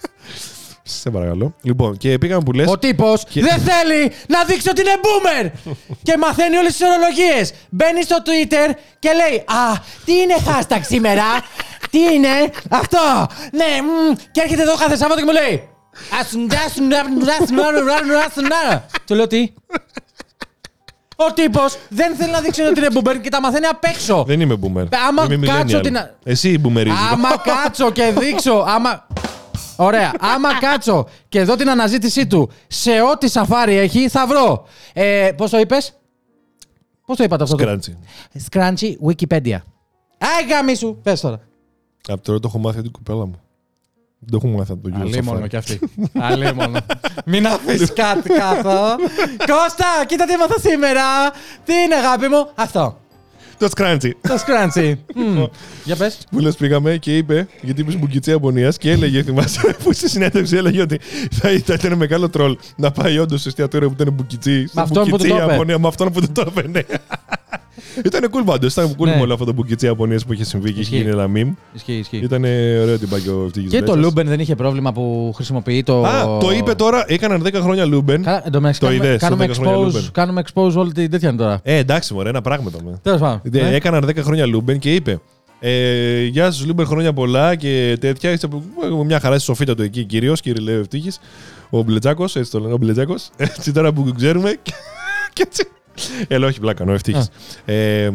Σε 0.90 1.10
παρακαλώ. 1.10 1.54
Λοιπόν, 1.62 1.96
και 1.96 2.18
πήγαμε 2.18 2.42
που 2.44 2.52
λε. 2.52 2.64
Ο 2.68 2.78
τύπος 2.78 3.24
Και- 3.24 3.40
δεν 3.40 3.58
θέλει 3.60 4.12
να 4.28 4.44
δείξει 4.44 4.68
ότι 4.68 4.80
είναι 4.80 4.94
boomer! 5.02 5.50
και 6.06 6.16
μαθαίνει 6.18 6.56
όλες 6.56 6.76
τις 6.76 6.86
ορολογίες. 6.88 7.52
Μπαίνει 7.70 8.02
στο 8.02 8.16
Twitter 8.24 8.74
και 8.98 9.10
λέει 9.12 9.36
Α, 9.38 9.78
τι 10.04 10.12
είναι 10.12 10.34
hashtag 10.46 10.80
σήμερα! 10.80 11.24
τι 11.90 11.98
είναι 11.98 12.28
αυτό! 12.70 13.26
Ναι, 13.52 13.64
μμ». 13.82 14.14
και 14.30 14.40
έρχεται 14.40 14.62
εδώ 14.62 14.76
κάθε 14.76 14.96
Σάββατο 14.96 15.20
και 15.20 15.26
μου 15.26 15.32
λέει 15.32 15.68
Του 19.06 19.14
λέω 19.14 19.26
τι; 19.26 19.52
Ο 21.16 21.32
τύπος 21.32 21.76
δεν 21.88 22.14
θέλει 22.16 22.30
να 22.30 22.40
δείξει 22.40 22.62
ότι 22.62 22.80
είναι 22.80 22.88
boomer 22.94 23.16
και 23.22 23.28
τα 23.28 23.40
μαθαίνει 23.40 23.66
απ' 23.66 23.84
έξω. 23.84 24.24
Δεν 24.26 24.40
είμαι 24.40 24.56
boomer. 24.62 24.84
Άμα 25.08 25.26
είμαι 25.30 25.46
κάτσω 25.46 25.78
millennial. 25.78 25.82
την- 25.82 25.98
Εσύ 26.24 26.60
boomerίζεις. 26.64 27.12
Άμα 27.12 27.28
κάτσω 27.44 27.90
και 27.90 28.12
δείξω. 28.18 28.64
Άμα... 28.68 29.06
Ωραία. 29.80 30.12
Άμα 30.20 30.58
κάτσω 30.58 31.06
και 31.28 31.44
δω 31.44 31.56
την 31.56 31.70
αναζήτησή 31.70 32.26
του 32.26 32.50
σε 32.66 32.90
ό,τι 33.12 33.28
σαφάρι 33.28 33.76
έχει, 33.76 34.08
θα 34.08 34.26
βρω. 34.26 34.66
Ε, 34.92 35.30
Πώς 35.36 35.50
το 35.50 35.58
είπες, 35.58 35.92
Πώς 37.06 37.16
το 37.16 37.24
είπατε 37.24 37.42
αυτό. 37.42 37.56
το- 37.56 37.62
Σκράντσι. 37.62 37.98
Scrunchy 38.50 38.92
Wikipedia. 39.08 39.58
Άι 40.18 40.46
γάμι 40.50 40.74
σου. 40.74 41.00
Πες 41.02 41.20
τώρα. 41.20 41.40
Από 42.08 42.22
τώρα 42.22 42.38
το 42.40 42.48
έχω 42.48 42.58
μάθει 42.58 42.78
από 42.78 42.82
την 42.90 42.92
κοπέλα 42.92 43.26
μου. 43.26 43.40
Δεν 44.18 44.40
το 44.40 44.46
έχω 44.46 44.56
μάθει 44.58 44.72
από 44.72 44.82
τον 44.82 44.92
κύριο 44.92 45.06
Αλίμονο 45.06 45.30
Σαφάρη. 45.30 45.48
κι 45.48 45.56
αυτή. 45.56 45.78
Αλίμονο. 46.20 46.78
Μην 47.24 47.46
αφήσεις 47.46 47.92
κάτι 47.92 48.28
κάτω. 48.28 48.96
Κώστα, 49.52 50.04
κοίτα 50.06 50.24
τι 50.26 50.32
έμαθα 50.32 50.58
σήμερα. 50.58 51.02
Τι 51.64 51.72
είναι, 51.74 51.94
αγάπη 51.94 52.28
μου; 52.28 52.48
Αυτό. 52.54 52.98
Το 53.58 53.68
σκράντσι. 53.68 54.16
Το 54.20 54.34
Scrunchy. 54.46 54.94
Μμ. 55.14 55.44
Για 55.84 55.96
πες. 55.96 56.18
Που 56.30 56.38
λε, 56.38 56.52
πήγαμε 56.52 56.96
και 56.96 57.16
είπε, 57.16 57.48
γιατί 57.62 57.80
είπε 57.80 57.92
μπουκιτσί 57.92 58.32
Απονίας 58.32 58.78
και 58.78 58.90
έλεγε, 58.90 59.22
θυμάσαι, 59.22 59.60
που 59.82 59.92
στη 59.92 60.08
συνέντευξη 60.08 60.56
έλεγε 60.56 60.80
ότι 60.80 61.00
θα 61.30 61.52
ήταν, 61.52 61.76
ήταν 61.76 61.98
μεγάλο 61.98 62.28
τρόλ 62.28 62.56
να 62.76 62.90
πάει 62.90 63.18
όντως 63.18 63.40
σε 63.40 63.48
εστιατόριο 63.48 63.88
που 63.88 63.96
ήταν 64.00 64.14
μπουκιτσί. 64.14 64.66
στο 64.66 64.80
αυτόν 64.80 65.04
που 65.04 65.04
του 65.04 65.10
μπουκιτσί 65.10 65.36
το 65.38 65.44
είπε. 65.44 65.54
Απονία, 65.54 65.78
με 65.78 65.88
αυτόν 65.88 66.12
που 66.12 66.20
του 66.20 66.32
το 66.32 66.44
έπαιρνε. 66.46 66.84
Ήταν 68.04 68.30
cool 68.32 68.42
πάντως. 68.44 68.72
Ήταν 68.72 68.94
cool 68.98 69.04
Ναι. 69.04 69.14
με 69.14 69.20
όλο 69.20 69.32
αυτό 69.32 69.44
το 69.44 69.52
μπουκιτσί 69.52 69.88
Απονία 69.88 70.20
που 70.26 70.32
είχε 70.32 70.44
συμβεί 70.44 70.72
και 70.72 70.80
είχε 70.80 70.96
Ισχύει. 70.96 70.96
γίνει 70.96 71.10
ένα 71.10 71.26
meme. 71.34 71.54
Ισχύει, 71.74 71.92
ισχύει. 71.92 72.16
Ήταν 72.16 72.44
ωραίο 72.82 72.98
την 72.98 73.08
παγκο 73.08 73.44
ευτυχής 73.44 73.70
Και 73.70 73.78
το 73.78 73.84
Μπέτσας. 73.84 74.04
Λούμπεν 74.04 74.26
δεν 74.26 74.40
είχε 74.40 74.54
πρόβλημα 74.54 74.92
που 74.92 75.32
χρησιμοποιεί 75.34 75.82
το. 75.82 76.02
Α, 76.04 76.38
το 76.38 76.50
είπε 76.52 76.74
τώρα, 76.74 77.04
έκαναν 77.08 77.42
10 77.46 77.54
χρόνια 77.54 77.84
Λούμπεν. 77.84 78.22
Καλά, 78.22 78.42
εν 78.44 78.52
τω 78.52 78.60
μεταξύ 78.60 78.80
Το 78.80 78.86
κάνουμε, 78.86 79.06
είδες, 79.06 79.20
κάνουμε, 79.20 79.46
το 79.46 79.52
10 79.52 79.56
χρόνια 79.56 79.76
expose, 79.78 79.84
Λούμπεν. 79.84 80.08
κάνουμε 80.12 80.42
expose 80.52 80.72
όλη 80.74 80.92
την 80.92 81.10
τέτοια 81.10 81.28
είναι 81.28 81.38
τώρα. 81.38 81.60
Ε, 81.62 81.76
εντάξει, 81.76 82.14
μωρέ, 82.14 82.28
ένα 82.28 82.40
πράγμα 82.40 82.70
το 82.70 82.78
με. 82.84 82.98
Τέλος 83.02 83.20
πάντων. 83.20 83.40
Ε, 83.52 83.62
Ναι. 83.62 83.74
Έκαναν 83.74 84.04
10 84.04 84.16
χρόνια 84.22 84.46
Λούμπεν 84.46 84.78
και 84.78 84.94
είπε. 84.94 85.20
Ε, 85.60 86.22
Γεια 86.24 86.44
σας, 86.44 86.66
Λούμπεν, 86.66 86.86
χρόνια 86.86 87.12
πολλά 87.12 87.54
και 87.54 87.96
τέτοια. 88.00 88.30
Είστε 88.32 88.46
από- 88.46 88.62
ε, 89.00 89.04
μια 89.04 89.20
χαρά 89.20 89.34
στη 89.34 89.44
σοφίτα 89.44 89.74
του 89.74 89.82
εκεί, 89.82 90.04
κυρίως, 90.04 90.40
κύριε 90.40 90.62
Λέω 90.62 90.78
Ευτύχη. 90.80 91.10
Ο 91.70 91.82
Μπλετζάκο, 91.82 92.24
έτσι 92.24 92.50
το 92.50 92.60
λένε, 92.60 92.72
ο 92.72 92.76
Μπλετζάκο. 92.76 93.14
Έτσι 93.36 93.72
τώρα 93.72 93.92
που 93.92 94.12
ξέρουμε. 94.16 94.56
και- 94.62 94.72
και 95.32 95.42
έτσι. 95.46 95.68
Έλα, 96.28 96.46
όχι, 96.46 96.60
πλάκα, 96.60 96.84
ο 96.88 96.92
Ευτύχη. 96.92 97.28
Ε, 97.64 98.10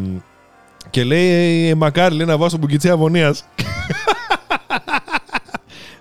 και 0.90 1.04
λέει, 1.04 1.68
ε, 1.68 1.74
μακάρι 1.74 2.14
λέει, 2.14 2.26
να 2.26 2.36
βάζω 2.38 2.56
μπουκιτσί 2.56 2.90
αγωνία. 2.90 3.34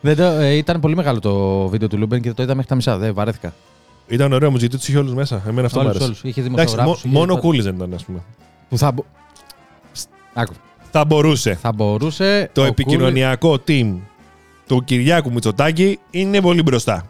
Δεν 0.01 0.15
το, 0.15 0.23
ε, 0.23 0.53
ήταν 0.55 0.79
πολύ 0.79 0.95
μεγάλο 0.95 1.19
το 1.19 1.67
βίντεο 1.67 1.87
του 1.87 1.97
Λούμπεν 1.97 2.21
και 2.21 2.33
το 2.33 2.43
είδα 2.43 2.53
μέχρι 2.55 2.69
τα 2.69 2.75
μισά. 2.75 2.97
Δεν 2.97 3.13
βαρέθηκα. 3.13 3.53
Ήταν 4.07 4.33
ωραίο, 4.33 4.51
μου 4.51 4.57
ζητεί 4.57 4.77
του 4.77 4.83
είχε 4.87 4.97
όλους 4.97 5.13
μέσα. 5.13 5.43
Εμένα 5.47 5.67
αυτό 5.67 5.79
μου 5.79 5.85
Όλους, 5.85 5.95
άρεσε. 5.95 6.05
όλους. 6.21 6.23
Είχε 6.23 6.41
Εντάξει, 6.41 6.55
δημοσιογράφους. 6.55 7.03
μο- 7.03 7.09
είχε 7.09 7.17
μόνο 7.19 7.33
πάντα. 7.33 7.39
κούλι 7.47 7.61
δεν 7.61 7.75
ήταν, 7.75 7.93
ας 7.93 8.03
πούμε. 8.05 8.19
Που 8.69 8.77
θα, 8.77 8.91
μπο- 8.91 9.05
Άκου. 10.33 10.53
Θα 10.91 11.05
μπορούσε. 11.05 11.53
θα 11.61 11.71
μπορούσε. 11.71 12.49
Το 12.53 12.61
ο 12.61 12.65
επικοινωνιακό 12.65 13.59
team 13.67 13.95
του 14.67 14.83
Κυριάκου 14.83 15.31
Μητσοτάκη 15.33 15.99
είναι 16.09 16.41
πολύ 16.41 16.61
μπροστά. 16.61 17.05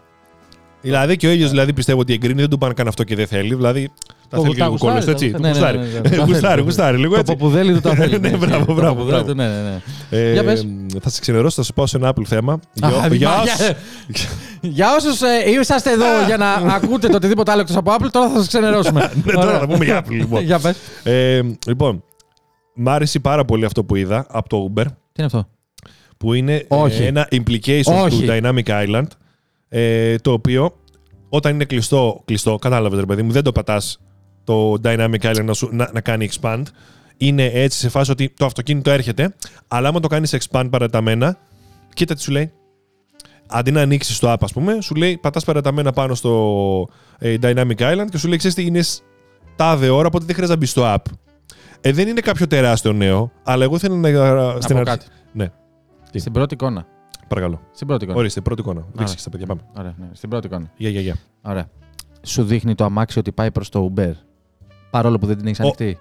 Δηλαδή 0.83 1.17
και 1.17 1.27
ο 1.27 1.31
ίδιο 1.31 1.47
δηλαδή, 1.49 1.73
πιστεύω 1.73 1.99
ότι 1.99 2.13
εγκρίνει, 2.13 2.39
δεν 2.41 2.49
του 2.49 2.57
πάνε 2.57 2.73
καν 2.73 2.87
αυτό 2.87 3.03
και 3.03 3.15
δεν 3.15 3.27
θέλει. 3.27 3.55
Δηλαδή 3.55 3.89
τα 4.29 4.37
Το 4.37 4.43
θέλει 4.43 4.55
τα 4.55 4.63
λίγο 4.65 4.69
γουστάρει, 4.69 4.91
κόλλος, 4.91 5.05
τα 5.05 5.11
έτσι. 5.11 5.29
γουστάρει. 5.29 5.77
Το 5.77 5.79
Ναι, 5.79 5.79
ναι, 5.79 5.79
ναι, 5.79 5.87
γουστάρει. 5.89 6.09
ναι, 6.09 6.17
ναι. 6.17 6.23
Γουστάρει, 6.31 6.57
Το 6.57 6.63
γουστάρει 6.63 6.97
λίγο 6.97 7.13
Το 7.13 7.19
έτσι. 7.19 7.35
ποπουδέλι 7.35 7.73
του 7.73 7.79
τα 7.79 7.95
θέλει. 7.99 8.19
Ναι, 8.19 8.29
ναι, 8.29 8.37
μπράβο, 8.37 8.65
το 8.65 8.73
μπράβο, 8.73 8.95
ποπουδέλι 8.95 9.23
μπράβο. 9.23 9.25
του, 9.27 9.35
Ναι, 9.35 9.47
ναι, 9.47 9.61
ναι. 9.61 9.81
Ε, 10.29 10.31
Για 10.33 10.43
πες. 10.43 10.67
Θα 11.01 11.09
σε 11.09 11.19
ξενερώσω, 11.21 11.55
θα 11.55 11.63
σου 11.63 11.73
πάω 11.73 11.85
σε 11.87 11.97
ένα 11.97 12.13
Apple 12.15 12.25
θέμα. 12.25 12.53
Α, 12.53 12.59
Για- 12.89 13.07
για 13.15 13.29
μα, 13.29 13.35
όσους- 13.41 13.57
για- 13.59 13.75
Για 14.61 14.87
όσου 14.95 15.09
είσαστε 15.61 15.91
εδώ 15.91 16.05
για 16.25 16.37
να 16.37 16.51
ακούτε 16.53 17.07
το 17.07 17.15
οτιδήποτε 17.15 17.51
άλλο 17.51 17.61
εκτός 17.61 17.75
από 17.75 17.95
Apple, 17.99 18.07
τώρα 18.11 18.29
θα 18.29 18.37
σας 18.37 18.47
ξενερώσουμε. 18.47 19.11
Ναι, 19.25 19.31
τώρα 19.33 19.47
Ωραία. 19.47 19.59
θα 19.59 19.67
πούμε 19.67 19.85
για 19.85 19.99
Apple, 20.03 20.11
λοιπόν. 20.11 20.43
Για 20.43 20.59
πες. 20.59 20.75
Ε, 21.03 21.41
Λοιπόν, 21.67 22.03
μ' 22.75 22.89
άρεσε 22.89 23.19
πάρα 23.19 23.45
πολύ 23.45 23.65
αυτό 23.65 23.83
που 23.83 23.95
είδα 23.95 24.25
από 24.29 24.49
το 24.49 24.71
Uber. 24.75 24.83
Τι 24.85 24.91
είναι 25.21 25.25
αυτό; 25.25 25.47
που 26.17 26.33
είναι 26.33 26.55
ε, 26.55 26.65
Όχι. 26.67 27.03
ένα 27.03 27.27
implication 27.31 28.03
Όχι. 28.03 28.25
του 28.25 28.25
Dynamic 28.27 28.63
Island, 28.65 29.07
ε, 29.75 30.15
το 30.17 30.31
οποίο 30.31 30.75
όταν 31.29 31.53
είναι 31.53 31.65
κλειστό, 31.65 32.21
κλειστό 32.25 32.55
κατάλαβες 32.55 32.99
ρε 32.99 33.05
παιδί 33.05 33.21
μου, 33.21 33.31
δεν 33.31 33.43
το 33.43 33.51
πατάς 33.51 33.99
το 34.43 34.73
Dynamic 34.83 35.19
Island 35.21 35.43
να, 35.43 35.53
σου, 35.53 35.69
να, 35.71 35.89
να 35.93 36.01
κάνει 36.01 36.29
expand. 36.31 36.63
Είναι 37.17 37.45
έτσι 37.45 37.79
σε 37.79 37.89
φάση 37.89 38.11
ότι 38.11 38.33
το 38.37 38.45
αυτοκίνητο 38.45 38.91
έρχεται, 38.91 39.35
αλλά 39.67 39.87
άμα 39.87 39.99
το 39.99 40.07
κάνεις 40.07 40.35
expand 40.39 40.67
παραταμένα, 40.71 41.37
κοίτα 41.93 42.13
τι 42.13 42.21
σου 42.21 42.31
λέει. 42.31 42.51
Αντί 43.47 43.71
να 43.71 43.81
ανοίξεις 43.81 44.19
το 44.19 44.31
app, 44.31 44.37
ας 44.41 44.53
πούμε, 44.53 44.81
σου 44.81 44.95
λέει 44.95 45.17
πατάς 45.17 45.43
παραταμένα 45.45 45.91
πάνω 45.91 46.15
στο 46.15 46.87
ε, 47.19 47.35
Dynamic 47.41 47.77
Island 47.77 48.05
και 48.09 48.17
σου 48.17 48.27
λέει: 48.27 48.37
Ξέρεις 48.37 48.55
τι 48.55 48.65
είναι 48.65 48.81
σ- 48.81 49.01
τάδε 49.55 49.89
ώρα, 49.89 50.07
οπότε 50.07 50.25
δεν 50.25 50.35
χρειάζεται 50.35 50.57
να 50.57 50.59
μπεις 50.59 50.69
στο 50.69 50.83
app. 50.95 51.11
Ε, 51.81 51.91
δεν 51.91 52.07
είναι 52.07 52.21
κάποιο 52.21 52.47
τεράστιο 52.47 52.93
νέο, 52.93 53.31
αλλά 53.43 53.63
εγώ 53.63 53.77
θέλω 53.77 53.95
να. 53.95 54.09
στην 54.61 54.75
πω 54.75 54.81
αρχή- 54.81 54.85
κάτι. 54.85 55.05
Ναι, 55.33 55.47
Τι; 56.11 56.19
Στην 56.19 56.31
πρώτη 56.31 56.53
εικόνα. 56.53 56.85
Παρακαλώ. 57.27 57.61
Στην 57.71 57.87
πρώτη 57.87 58.03
εικόνα. 58.03 58.19
Ορίστε, 58.19 58.41
πρώτη 58.41 58.61
εικόνα. 58.61 58.85
Δείξτε 58.93 59.17
στα 59.19 59.29
παιδιά, 59.29 59.45
πάμε. 59.45 59.61
Ωραία, 59.77 59.93
ναι. 59.99 60.07
Στην 60.13 60.29
πρώτη 60.29 60.47
εικόνα. 60.47 60.71
Γεια, 60.77 60.89
γεια, 60.89 61.01
γεια. 61.01 61.15
Ωραία. 61.41 61.67
Σου 62.21 62.43
δείχνει 62.43 62.75
το 62.75 62.83
αμάξι 62.83 63.19
ότι 63.19 63.31
πάει 63.31 63.51
προς 63.51 63.69
το 63.69 63.93
Uber. 63.95 64.11
Παρόλο 64.89 65.17
που 65.17 65.25
δεν 65.25 65.37
την 65.37 65.45
έχεις 65.47 65.59
Ο- 65.59 65.63
ανοιχτή. 65.63 65.97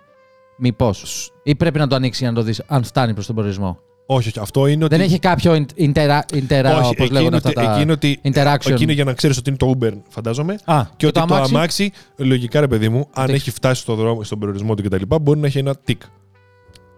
Μήπως. 0.58 1.30
Ή 1.42 1.54
πρέπει 1.54 1.78
να 1.78 1.86
το 1.86 1.94
ανοίξει 1.94 2.22
για 2.22 2.32
να 2.32 2.38
το 2.38 2.42
δεις 2.42 2.62
αν 2.66 2.84
φτάνει 2.84 3.14
προς 3.14 3.26
τον 3.26 3.34
προορισμό. 3.34 3.78
Όχι, 4.06 4.28
όχι. 4.28 4.38
Αυτό 4.38 4.66
είναι 4.66 4.84
ότι. 4.84 4.96
Δεν 4.96 5.04
έχει 5.04 5.18
κάποιο 5.18 5.52
intera, 5.76 6.20
intera 6.32 6.78
όχι, 6.78 6.90
όπως 6.90 7.10
λέγονται 7.10 7.18
εκείνο, 7.18 7.36
αυτά 7.36 7.48
ότι- 7.48 7.54
τα 7.54 7.74
εκείνο 7.76 7.92
ότι. 7.92 8.20
interaction. 8.22 8.70
Εκείνο 8.70 8.92
για 8.92 9.04
να 9.04 9.12
ξέρεις 9.12 9.38
ότι 9.38 9.48
είναι 9.48 9.58
το 9.58 9.74
Uber, 9.80 9.92
φαντάζομαι. 10.08 10.58
Α, 10.64 10.84
Και, 10.96 11.06
ότι 11.06 11.26
το 11.26 11.34
αμάξι, 11.34 11.92
λογικά 12.16 12.60
ρε 12.60 12.68
παιδί 12.68 12.88
μου, 12.88 13.08
αν 13.12 13.26
Τικ. 13.26 13.34
έχει 13.34 13.50
φτάσει 13.50 13.80
στο 13.80 13.94
δρόμο, 13.94 14.22
στον 14.24 14.38
περιορισμό 14.38 14.74
του 14.74 14.82
κτλ., 14.82 15.02
μπορεί 15.22 15.38
να 15.38 15.46
έχει 15.46 15.58
ένα 15.58 15.74
τικ. 15.76 16.02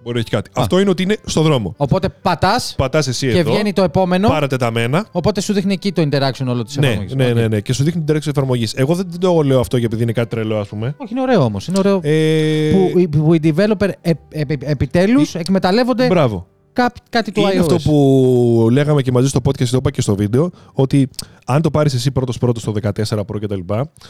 Μπορεί 0.05 0.15
να 0.15 0.21
έχει 0.21 0.31
κάτι. 0.31 0.51
Αυτό 0.55 0.79
είναι 0.81 0.91
ότι 0.91 1.03
είναι 1.03 1.17
στο 1.25 1.43
δρόμο. 1.43 1.75
Οπότε 1.77 2.09
πατάς 2.23 2.75
Πατάς 2.77 3.07
εσύ 3.09 3.31
και 3.33 3.39
εδώ. 3.39 3.53
βγαίνει 3.53 3.73
το 3.73 3.83
επόμενο. 3.83 4.29
Πάρα 4.29 4.47
τεταμένα. 4.47 5.07
Οπότε 5.13 5.41
σου 5.41 5.53
δείχνει 5.53 5.73
εκεί 5.73 5.93
το 5.93 6.03
interaction 6.03 6.47
όλο 6.49 6.63
της 6.63 6.77
Ναι, 6.77 6.87
εφαρμογής. 6.87 7.15
ναι, 7.15 7.33
ναι, 7.33 7.49
ναι. 7.49 7.61
Και 7.61 7.73
σου 7.73 7.85
δείχνει 7.85 8.03
την 8.03 8.15
direction 8.17 8.29
εφαρμογής. 8.29 8.75
Εγώ 8.75 8.95
δεν 8.95 9.07
το 9.21 9.43
λέω 9.43 9.61
αυτό 9.61 9.77
γιατί 9.77 10.03
είναι 10.03 10.13
κάτι 10.13 10.29
τρελό, 10.29 10.59
ας 10.59 10.69
πούμε. 10.69 10.95
Όχι, 10.99 11.13
είναι 11.13 11.21
ωραίο 11.21 11.43
όμως. 11.43 11.67
Είναι 11.67 11.79
ωραίο 11.79 12.01
Ε, 12.03 12.71
που, 12.73 12.99
οι- 12.99 13.09
που 13.09 13.35
οι 13.35 13.41
developer 13.43 13.89
ε, 14.01 14.11
επιτέλους 14.59 15.35
εκμεταλλεύονται 15.35 16.07
Μπράβο. 16.07 16.47
κά- 16.73 16.97
κάτι 17.11 17.33
του 17.33 17.41
Είναι 17.41 17.51
iOS. 17.55 17.59
αυτό 17.61 17.77
που 17.77 18.69
λέγαμε 18.71 19.03
και 19.03 19.13
μαζί 19.13 19.29
στο 19.29 19.41
podcast, 19.45 19.69
το 19.69 19.77
είπα 19.77 19.91
και 19.91 20.01
στο 20.01 20.15
βίντεο, 20.15 20.51
ότι 20.73 21.09
αν 21.47 21.63
το 21.63 21.71
πάρεις 21.71 21.95
εσύ 21.95 22.11
πρώτος 22.11 22.39
πρώτος 22.39 22.63
στο 22.63 22.73
14 22.73 23.21
Pro 23.21 23.41
κτλ., 23.41 23.61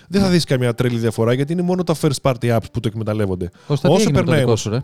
δεν 0.08 0.20
θα 0.22 0.28
δεις 0.28 0.44
καμία 0.44 0.74
τρελή 0.74 0.98
διαφορά 0.98 1.32
γιατί 1.32 1.52
είναι 1.52 1.62
μόνο 1.62 1.82
τα 1.84 1.94
first 2.00 2.20
party 2.30 2.56
apps 2.56 2.66
που 2.72 2.80
το 2.80 2.88
εκμεταλλεύονται. 2.88 3.50
Κώστα, 3.66 3.88
τι 3.88 3.94
Όσο 3.94 4.02
έγινε 4.02 4.18
με 4.18 4.24
το 4.24 4.24
περνάει 4.24 4.38
δικό 4.38 4.46
όμως- 4.48 4.60
σου, 4.60 4.70
ρε; 4.70 4.78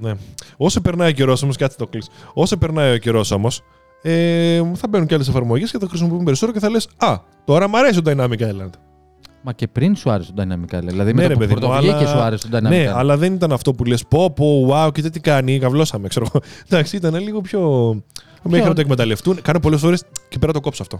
Ναι. 0.00 0.12
Όσο 0.56 0.80
περνάει 0.80 1.08
ο 1.08 1.12
καιρός 1.12 1.42
όμως, 1.42 1.56
κάτσε 1.56 1.76
το 1.76 1.86
κλείσει. 1.86 2.08
Όσο 2.34 2.56
περνάει 2.56 2.94
ο 2.94 2.98
καιρός 2.98 3.30
όμως, 3.30 3.60
ε, 4.02 4.60
θα 4.74 4.88
μπαίνουν 4.88 5.06
και 5.06 5.14
άλλες 5.14 5.28
εφαρμογές 5.28 5.70
και 5.70 5.78
θα 5.78 5.86
χρησιμοποιούν 5.88 6.24
περισσότερο 6.24 6.52
και 6.58 6.64
θα 6.64 6.70
λες 6.70 6.88
Α, 6.96 7.16
τώρα 7.44 7.68
μου 7.68 7.78
αρέσει 7.78 8.02
το 8.02 8.10
Dynamic 8.10 8.40
Island. 8.40 8.70
Μα 9.42 9.52
και 9.52 9.68
πριν 9.68 9.96
σου 9.96 10.10
άρεσε 10.10 10.32
το 10.32 10.42
Dynamic 10.42 10.74
Island. 10.76 10.82
Δηλαδή 10.84 11.12
Ναι, 11.12 11.22
με 11.22 11.26
ρε 11.26 11.28
το 11.28 11.32
που 11.34 11.38
παιδί 11.40 11.54
μου, 11.54 11.60
πρωτοβγήκε 11.60 11.94
αλλά- 11.94 12.06
σου 12.06 12.18
άρεσε 12.18 12.48
το 12.48 12.56
Dynamic 12.58 12.62
Ναι, 12.68 12.86
Island. 12.90 12.94
αλλά 12.96 13.16
δεν 13.16 13.32
ήταν 13.34 13.52
αυτό 13.52 13.72
που 13.74 13.84
λες 13.84 14.04
πω, 14.08 14.30
πω, 14.30 14.68
wow, 14.72 14.92
κοίτα 14.92 15.10
τι 15.10 15.20
κάνει, 15.20 15.58
καυλώσαμε, 15.58 16.08
ξέρω 16.08 16.26
εγώ. 16.34 16.42
Εντάξει, 16.68 16.96
ήταν 16.96 17.14
λίγο 17.14 17.40
πιο. 17.40 17.60
Μέχρι 18.42 18.68
να 18.68 18.74
το 18.74 18.80
εκμεταλλευτούν. 18.80 19.42
Κάνω 19.42 19.60
πολλές 19.60 19.80
φορές 19.80 20.02
και 20.28 20.38
πέρα 20.38 20.52
το 20.52 20.60
κόψω 20.60 20.82
αυτό. 20.82 20.96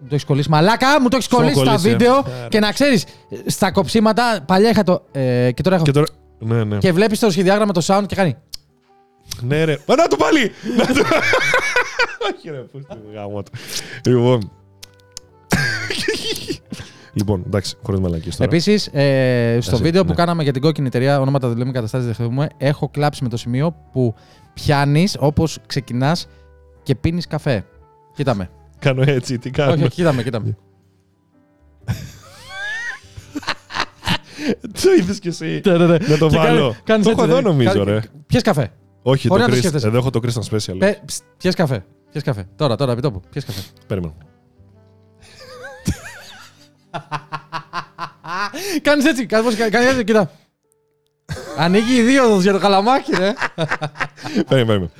Μου 0.00 0.06
το 0.08 0.14
έχεις 0.14 0.24
κολλήσει. 0.26 0.50
Μαλάκα, 0.50 1.00
μου 1.00 1.08
το 1.08 1.16
έχεις 1.16 1.26
Στο 1.26 1.36
κολλήσει 1.36 1.54
στα 1.54 1.64
κολλήσει, 1.64 1.88
ε. 1.88 1.90
βίντεο 1.90 2.14
Άρα. 2.14 2.48
και 2.48 2.58
να 2.60 2.72
ξέρεις, 2.72 3.04
στα 3.46 3.72
κοψίματα 3.72 4.42
παλιά 4.46 4.70
είχα 4.70 4.82
το. 4.82 5.02
Ε, 5.12 5.50
και 5.52 5.62
τώρα 5.62 5.76
έχω. 5.76 5.84
Και 5.84 5.90
Και, 5.90 5.98
τώρα. 5.98 6.06
Ναι, 6.38 6.64
ναι. 6.64 6.78
βλέπεις 6.92 7.18
το 7.18 7.30
σχεδιάγραμμα 7.30 7.72
το 7.72 7.80
sound 7.86 8.04
και 8.06 8.14
κάνει. 8.14 8.36
Ναι, 9.40 9.64
ρε. 9.64 9.78
Μα 9.86 9.94
να 9.94 10.06
το 10.08 10.16
πάλι! 10.16 10.50
Να 10.76 10.86
το- 10.86 11.08
Όχι, 12.36 12.50
ρε, 12.50 12.58
πού 12.58 12.80
στη 12.80 12.96
γάμο 13.14 13.42
του. 13.42 13.50
Λοιπόν. 14.10 14.50
Λοιπόν, 17.16 17.42
εντάξει, 17.46 17.76
χωρίς 17.82 18.00
μαλακίες 18.00 18.36
τώρα. 18.36 18.50
Επίσης, 18.50 18.86
ε, 18.86 19.58
στο 19.60 19.74
Εσύ, 19.74 19.82
βίντεο 19.82 20.02
ναι. 20.02 20.08
που 20.08 20.14
κάναμε 20.14 20.42
για 20.42 20.52
την 20.52 20.62
κόκκινη 20.62 20.86
εταιρεία, 20.86 21.20
ονόματα 21.20 21.48
δεν 21.48 21.56
λέμε, 21.56 21.72
καταστάσεις 21.72 22.06
δεν 22.06 22.14
χρησιμοποιούμε, 22.14 22.50
έχω 22.56 22.88
κλάψει 22.88 23.22
με 23.22 23.28
το 23.28 23.36
σημείο 23.36 23.76
που 23.92 24.14
πιάνεις 24.54 25.16
όπως 25.20 25.58
ξεκινάς 25.66 26.26
και 26.82 26.94
πίνεις 26.94 27.26
καφέ. 27.26 27.64
Κοίτα 28.14 28.34
με. 28.34 28.50
Κάνω 28.78 29.02
έτσι, 29.06 29.38
τι 29.38 29.50
κάνω. 29.50 29.72
όχι, 29.72 29.82
όχι, 29.82 29.90
κοίτα 29.94 30.12
με, 30.12 30.22
κοίτα 30.22 30.40
με. 30.40 30.56
Το 34.82 34.92
είδες 34.98 35.18
κι 35.18 35.28
εσύ. 35.28 35.60
Ναι, 35.66 35.76
ναι, 35.76 35.86
ναι. 35.86 35.96
Να 36.06 36.18
το 36.18 36.26
Και 36.28 36.36
βάλω. 36.36 36.60
κάνει- 36.60 36.76
κάνεις 36.84 37.04
Το 37.04 37.10
έτσι, 37.10 37.10
έχω 37.10 37.22
εδώ 37.24 37.34
ναι. 37.34 37.40
νομίζω, 37.40 37.72
Κάνει- 37.72 37.84
ρε. 37.84 38.00
Πιες 38.26 38.42
καφέ. 38.42 38.72
Όχι, 39.02 39.28
το 39.28 39.34
Ωραία 39.34 39.46
να 39.46 39.52
το 39.52 39.56
Chris. 39.56 39.60
σκέφτεσαι. 39.62 39.86
Εδώ 39.86 39.96
έχω 39.96 40.10
το 40.10 40.20
Christian 40.22 40.42
Special. 40.54 40.76
Πε, 40.78 41.00
ψ, 41.04 41.18
πιες 41.36 41.54
καφέ. 41.54 41.84
Πιες 42.10 42.22
καφέ. 42.22 42.46
Τώρα, 42.56 42.76
τώρα, 42.76 42.92
επιτόπου. 42.92 43.20
Πιες 43.30 43.44
καφέ. 43.44 43.60
Περίμενε. 43.86 44.14
Κάνεις 48.82 49.04
έτσι. 49.04 49.26
Κάνεις 49.26 49.56
πώς- 49.56 49.68
κάνεις 49.70 49.88
έτσι. 49.90 50.04
Κοίτα. 50.04 50.30
Ανοίγει 51.58 51.96
η 51.96 52.02
δίωδος 52.02 52.42
για 52.42 52.52
το 52.52 52.58
καλαμάκι, 52.58 53.12
ρε. 53.16 53.32
Περίμενε, 54.48 54.64
περίμενε. 54.66 54.90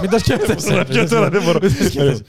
Μην 0.00 0.10
το 0.10 0.18
σκέφτεσαι. 0.18 0.74
Να 0.74 0.84
πιω 0.84 1.08
τώρα, 1.08 1.28
δεν 1.30 1.42
μπορώ. 1.42 1.58
Μην 1.62 1.76
το 1.76 1.84
σκέφτεσαι. 1.84 2.22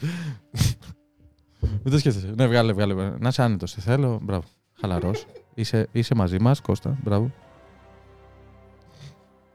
Μην 1.60 1.92
το 1.92 1.98
σκέφτεσαι. 1.98 2.32
Ναι, 2.36 2.46
βγάλε, 2.46 2.72
βγάλε. 2.72 2.94
Να 3.18 3.28
είσαι 3.28 3.42
άνετος. 3.42 3.70
Σε 3.70 3.80
θέλω. 3.80 4.18
Μπράβο. 4.22 4.44
Χαλαρός. 4.80 5.26
Είσαι, 5.54 5.88
είσαι 5.92 6.14
μαζί 6.14 6.38
μας, 6.40 6.60
Κώστα. 6.60 6.96
Μπράβο. 7.04 7.30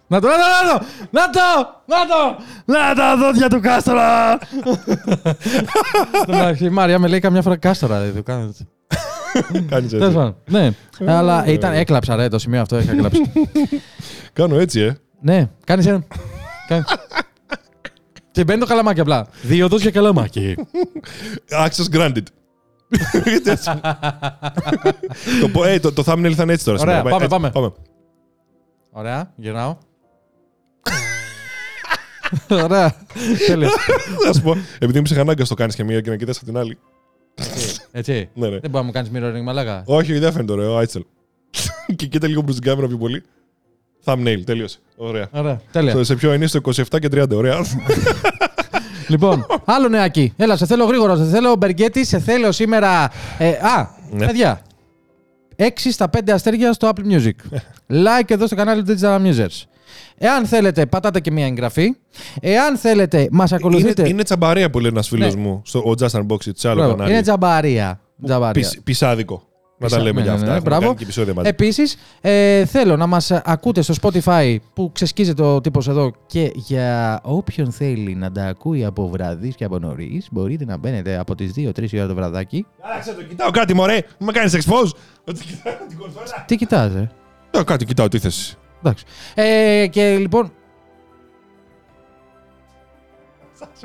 Να 0.07 0.21
το, 0.21 0.27
να 0.27 0.33
το, 0.33 0.85
να 1.11 1.29
το, 1.29 1.39
να 1.85 2.05
το, 2.07 2.37
να 2.65 2.75
το, 2.75 2.79
να 2.79 2.95
τα 2.95 3.17
δόντια 3.17 3.49
του 3.49 3.59
Κάστορα. 3.59 4.39
Εντάξει, 6.27 6.65
η 6.65 6.69
Μάρια 6.69 6.99
με 6.99 7.07
λέει 7.07 7.19
καμιά 7.19 7.41
φορά 7.41 7.57
Κάστορα, 7.57 7.99
δεν 7.99 8.15
το 8.15 8.23
κάνω 8.23 8.43
έτσι. 8.47 8.67
Κάνεις 9.69 9.89
Τέλος 9.89 10.05
έτσι. 10.05 10.17
πάντων. 10.17 10.35
Ναι, 10.49 10.71
αλλά 11.13 11.45
ήταν, 11.45 11.73
έκλαψα 11.73 12.15
ρε, 12.15 12.27
το 12.27 12.39
σημείο 12.39 12.61
αυτό 12.61 12.79
είχα 12.79 12.95
κλάψει. 12.95 13.31
Κάνω 14.33 14.59
έτσι, 14.59 14.79
ε. 14.79 14.95
ναι, 15.21 15.49
κάνεις 15.63 15.85
ένα. 15.85 16.03
Κάνεις. 16.67 16.85
Και 18.31 18.43
μπαίνει 18.43 18.59
το 18.59 18.65
καλαμάκι 18.65 18.99
απλά. 18.99 19.27
Δίωδος 19.41 19.81
για 19.81 19.91
καλαμάκι. 19.91 20.55
Access 21.49 21.95
granted. 21.95 22.23
Γιατί 23.23 23.49
έτσι. 23.49 23.69
Το 25.41 25.49
πω- 25.51 25.63
ε, 25.63 25.79
Το 25.79 25.91
το 25.93 26.03
thumbnail 26.05 26.31
θα 26.35 26.43
είναι 26.43 26.53
έτσι 26.53 26.65
τώρα. 26.65 26.79
Ωραία, 26.81 26.97
σήμερα. 26.97 27.27
πάμε, 27.27 27.47
Έτσι, 27.47 27.59
πάμε. 27.59 27.71
Ωραία, 28.91 29.33
γυρνάω. 29.35 29.77
Ωραία. 32.49 32.95
Τέλεια. 33.47 33.69
Θα 34.25 34.33
σου 34.33 34.41
πω, 34.41 34.51
επειδή 34.75 34.91
είμαι 34.97 35.01
ψυχανάγκα 35.01 35.43
το 35.45 35.53
κάνεις 35.53 35.75
και 35.75 35.83
μία 35.83 36.01
και 36.01 36.09
να 36.09 36.15
κοιτάς 36.15 36.37
από 36.37 36.45
την 36.45 36.57
άλλη. 36.57 36.77
Έτσι. 37.91 38.29
Ναι, 38.33 38.47
ναι. 38.49 38.59
Δεν 38.59 38.69
μπορεί 38.69 38.71
να 38.71 38.81
μου 38.83 38.91
κάνεις 38.91 39.11
mirroring 39.13 39.43
μαλάκα. 39.43 39.83
Όχι, 39.85 40.19
δεν 40.19 40.31
φαίνεται 40.31 40.51
ωραίο, 40.51 40.77
Άιτσελ. 40.77 41.03
και 41.95 42.05
κοίτα 42.05 42.27
λίγο 42.27 42.43
προ 42.43 42.53
την 42.53 42.61
κάμερα 42.63 42.87
πιο 42.87 42.97
πολύ. 42.97 43.23
Thumbnail, 44.05 44.41
τέλειωσε. 44.45 44.77
Ωραία. 44.95 45.27
Ωραία, 45.31 45.61
τέλεια. 45.71 45.91
Στο- 45.91 46.03
Σε 46.03 46.15
ποιο 46.15 46.33
είναι, 46.33 46.47
στο 46.47 46.59
27 46.65 46.99
και 46.99 47.07
30. 47.11 47.35
Ωραία. 47.35 47.57
Λοιπόν, 49.07 49.45
άλλο 49.65 49.87
νεάκι. 49.87 50.33
Έλα, 50.37 50.55
σε 50.57 50.65
θέλω 50.65 50.85
γρήγορα. 50.85 51.15
Σε 51.15 51.23
θέλω 51.25 51.55
μπεργκέτι, 51.55 52.05
σε 52.05 52.19
θέλω 52.19 52.51
σήμερα. 52.51 53.09
Ε, 53.37 53.49
α, 53.49 53.89
Ναι. 54.11 54.25
παιδιά. 54.25 54.61
6 55.55 55.69
στα 55.91 56.09
5 56.17 56.31
αστέρια 56.31 56.73
στο 56.73 56.89
Apple 56.95 57.11
Music. 57.13 57.31
like 58.05 58.29
εδώ 58.31 58.45
στο 58.45 58.55
κανάλι 58.55 58.83
του 58.83 58.95
Digital 58.99 59.21
Musers. 59.21 59.63
Εάν 60.17 60.45
θέλετε, 60.45 60.85
πατάτε 60.85 61.19
και 61.19 61.31
μία 61.31 61.45
εγγραφή. 61.45 61.95
Εάν 62.41 62.77
θέλετε, 62.77 63.27
μας 63.31 63.51
ακολουθείτε. 63.51 64.01
είναι, 64.01 64.09
είναι 64.09 64.23
τσαμπαρία 64.23 64.69
που 64.69 64.79
λέει 64.79 64.89
ένας 64.91 65.07
φίλος 65.07 65.35
Ναι. 65.35 65.41
μου 65.41 65.61
στο 65.65 65.79
ο 65.79 65.91
Just 65.99 66.19
Unboxed, 66.21 66.51
σε 66.55 66.67
άλλο 66.67 66.77
Μπράβο, 66.77 66.91
κανάλι. 66.95 67.11
είναι 67.11 67.21
τζαμπαρία. 67.21 67.99
τζαμπαρία. 68.25 68.51
Πισ- 68.61 68.81
πισάδικο. 68.83 69.46
Να 69.79 69.87
τα 69.87 69.95
Πισά- 69.95 70.01
λέμε 70.07 70.19
ναι, 70.19 70.21
για 70.21 70.31
ναι, 70.31 70.37
αυτά. 70.37 70.45
ναι, 70.51 70.55
Έχουμε 70.57 70.69
μπράβο. 70.69 70.85
κάνει 70.85 70.95
και 70.97 71.03
επεισόδια 71.03 71.33
μαζί. 71.33 71.47
Επίσης, 71.49 71.95
ε, 72.21 72.65
θέλω 72.65 72.97
να 72.97 73.05
μας 73.07 73.31
ακούτε 73.31 73.81
στο 73.81 73.93
Spotify 74.01 74.55
που 74.73 74.91
ξεσκίζεται 74.93 75.43
ο 75.43 75.61
τύπος 75.61 75.87
εδώ 75.87 76.11
και 76.27 76.51
για 76.55 77.19
όποιον 77.23 77.71
θέλει 77.71 78.15
να 78.15 78.31
τα 78.31 78.43
ακούει 78.45 78.85
από 78.85 79.09
βραδύς 79.09 79.55
και 79.55 79.63
από 79.63 79.79
νωρίς, 79.79 80.27
μπορείτε 80.31 80.65
να 80.65 80.77
μπαίνετε 80.77 81.17
από 81.17 81.35
τις 81.35 81.51
2-3 81.53 81.91
η 81.91 81.97
ώρα 81.99 82.07
το 82.07 82.15
βραδάκι. 82.15 82.65
Άξε 82.97 83.13
το, 83.13 83.23
κοιτάω 83.23 83.49
κάτι, 83.51 83.73
μωρέ. 83.73 83.99
Μα 84.19 84.31
κάνεις 84.31 84.53
expose. 84.55 84.91
Ότι 85.25 85.39
κοιτάω 85.45 85.73
την 85.89 85.97
κονσόλα. 85.97 86.43
Τι 86.47 86.55
κοιτάζε. 86.55 87.09
Ε, 87.51 87.63
Κάτι, 87.63 87.85
κοιτάω 87.85 88.07
τι 88.07 88.19
θέση. 88.19 88.55
Εντάξει. 88.79 89.03
Ε, 89.35 89.87
και 89.87 90.17
λοιπόν. 90.17 90.51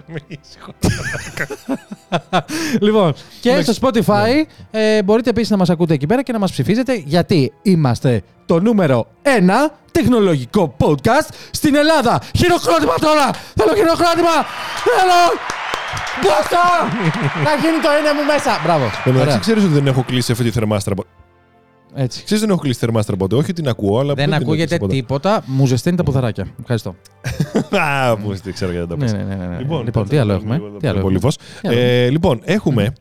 λοιπόν, 2.81 3.15
και 3.41 3.63
στο 3.63 3.73
Spotify 3.81 4.43
ε, 4.71 5.03
μπορείτε 5.03 5.31
επίσης 5.31 5.51
να 5.51 5.57
μας 5.57 5.71
ακούτε 5.71 5.95
εκεί 5.95 6.07
πέρα 6.07 6.23
και 6.23 6.33
να 6.33 6.39
μας 6.39 6.51
ψηφίζετε 6.51 7.03
γιατί 7.05 7.53
είμαστε 7.63 8.23
το 8.47 8.61
νούμερο 8.61 9.07
ένα 9.23 9.71
τεχνολογικό 9.91 10.77
podcast 10.79 11.29
στην 11.51 11.75
Ελλάδα. 11.75 12.21
Χειροκρότημα 12.37 12.95
τώρα! 12.95 13.31
Θέλω 13.55 13.75
χειροκρότημα! 13.75 14.37
Θέλω! 14.85 15.39
Δώστα! 16.23 16.63
να 17.47 17.55
γίνει 17.55 17.79
το 17.83 17.89
είναι 17.99 18.13
μου 18.13 18.25
μέσα! 18.33 18.61
Μπράβο. 18.65 18.85
Εντάξει, 18.85 19.21
Ωραία. 19.21 19.39
ξέρεις 19.39 19.65
ότι 19.65 19.73
δεν 19.73 19.87
έχω 19.87 20.03
κλείσει 20.03 20.33
αυτή 20.33 20.45
τη 20.45 20.51
θερμάστρα. 20.51 20.95
Ποτέ. 21.93 22.03
Έτσι. 22.03 22.25
Ξέρεις 22.25 22.43
δεν 22.43 22.53
έχω 22.53 22.61
κλείσει 22.61 22.79
θερμάστρα 22.79 23.17
ποτέ. 23.17 23.35
Όχι 23.37 23.53
την 23.53 23.69
ακούω, 23.69 23.99
αλλά. 23.99 24.15
Δεν 24.15 24.25
την 24.25 24.33
έχω 24.33 24.43
ακούγεται 24.43 24.77
κλείσει 24.79 24.89
τίποτα. 24.89 25.43
Μου 25.47 25.67
ζεσταίνει 25.67 25.97
τα 25.97 26.03
ποδαράκια. 26.03 26.47
Ευχαριστώ. 26.61 26.95
ποτέ. 27.53 27.79
Α, 27.81 28.17
που 28.17 28.35
δεν 28.43 28.53
ξέρω 28.53 28.71
γιατί 28.73 28.89
τα 28.89 28.97
Ναι, 28.97 29.03
πες. 29.05 29.13
ναι, 29.13 29.23
ναι, 29.23 29.35
ναι, 29.35 29.47
ναι. 29.47 29.59
Λοιπόν, 29.59 29.85
Λοιπόν, 29.85 30.09
τι 30.09 30.17
άλλο 30.17 30.33
έχουμε. 30.33 30.61
Τι 30.81 30.87
άλλο 30.87 31.01
Πολύ 31.01 31.17
έχουμε. 31.17 31.19
φως. 31.21 31.37
Τι 31.61 31.69
άλλο 31.69 31.79
Ε, 31.79 32.09
λοιπόν, 32.11 32.41
έχουμε 32.45 32.93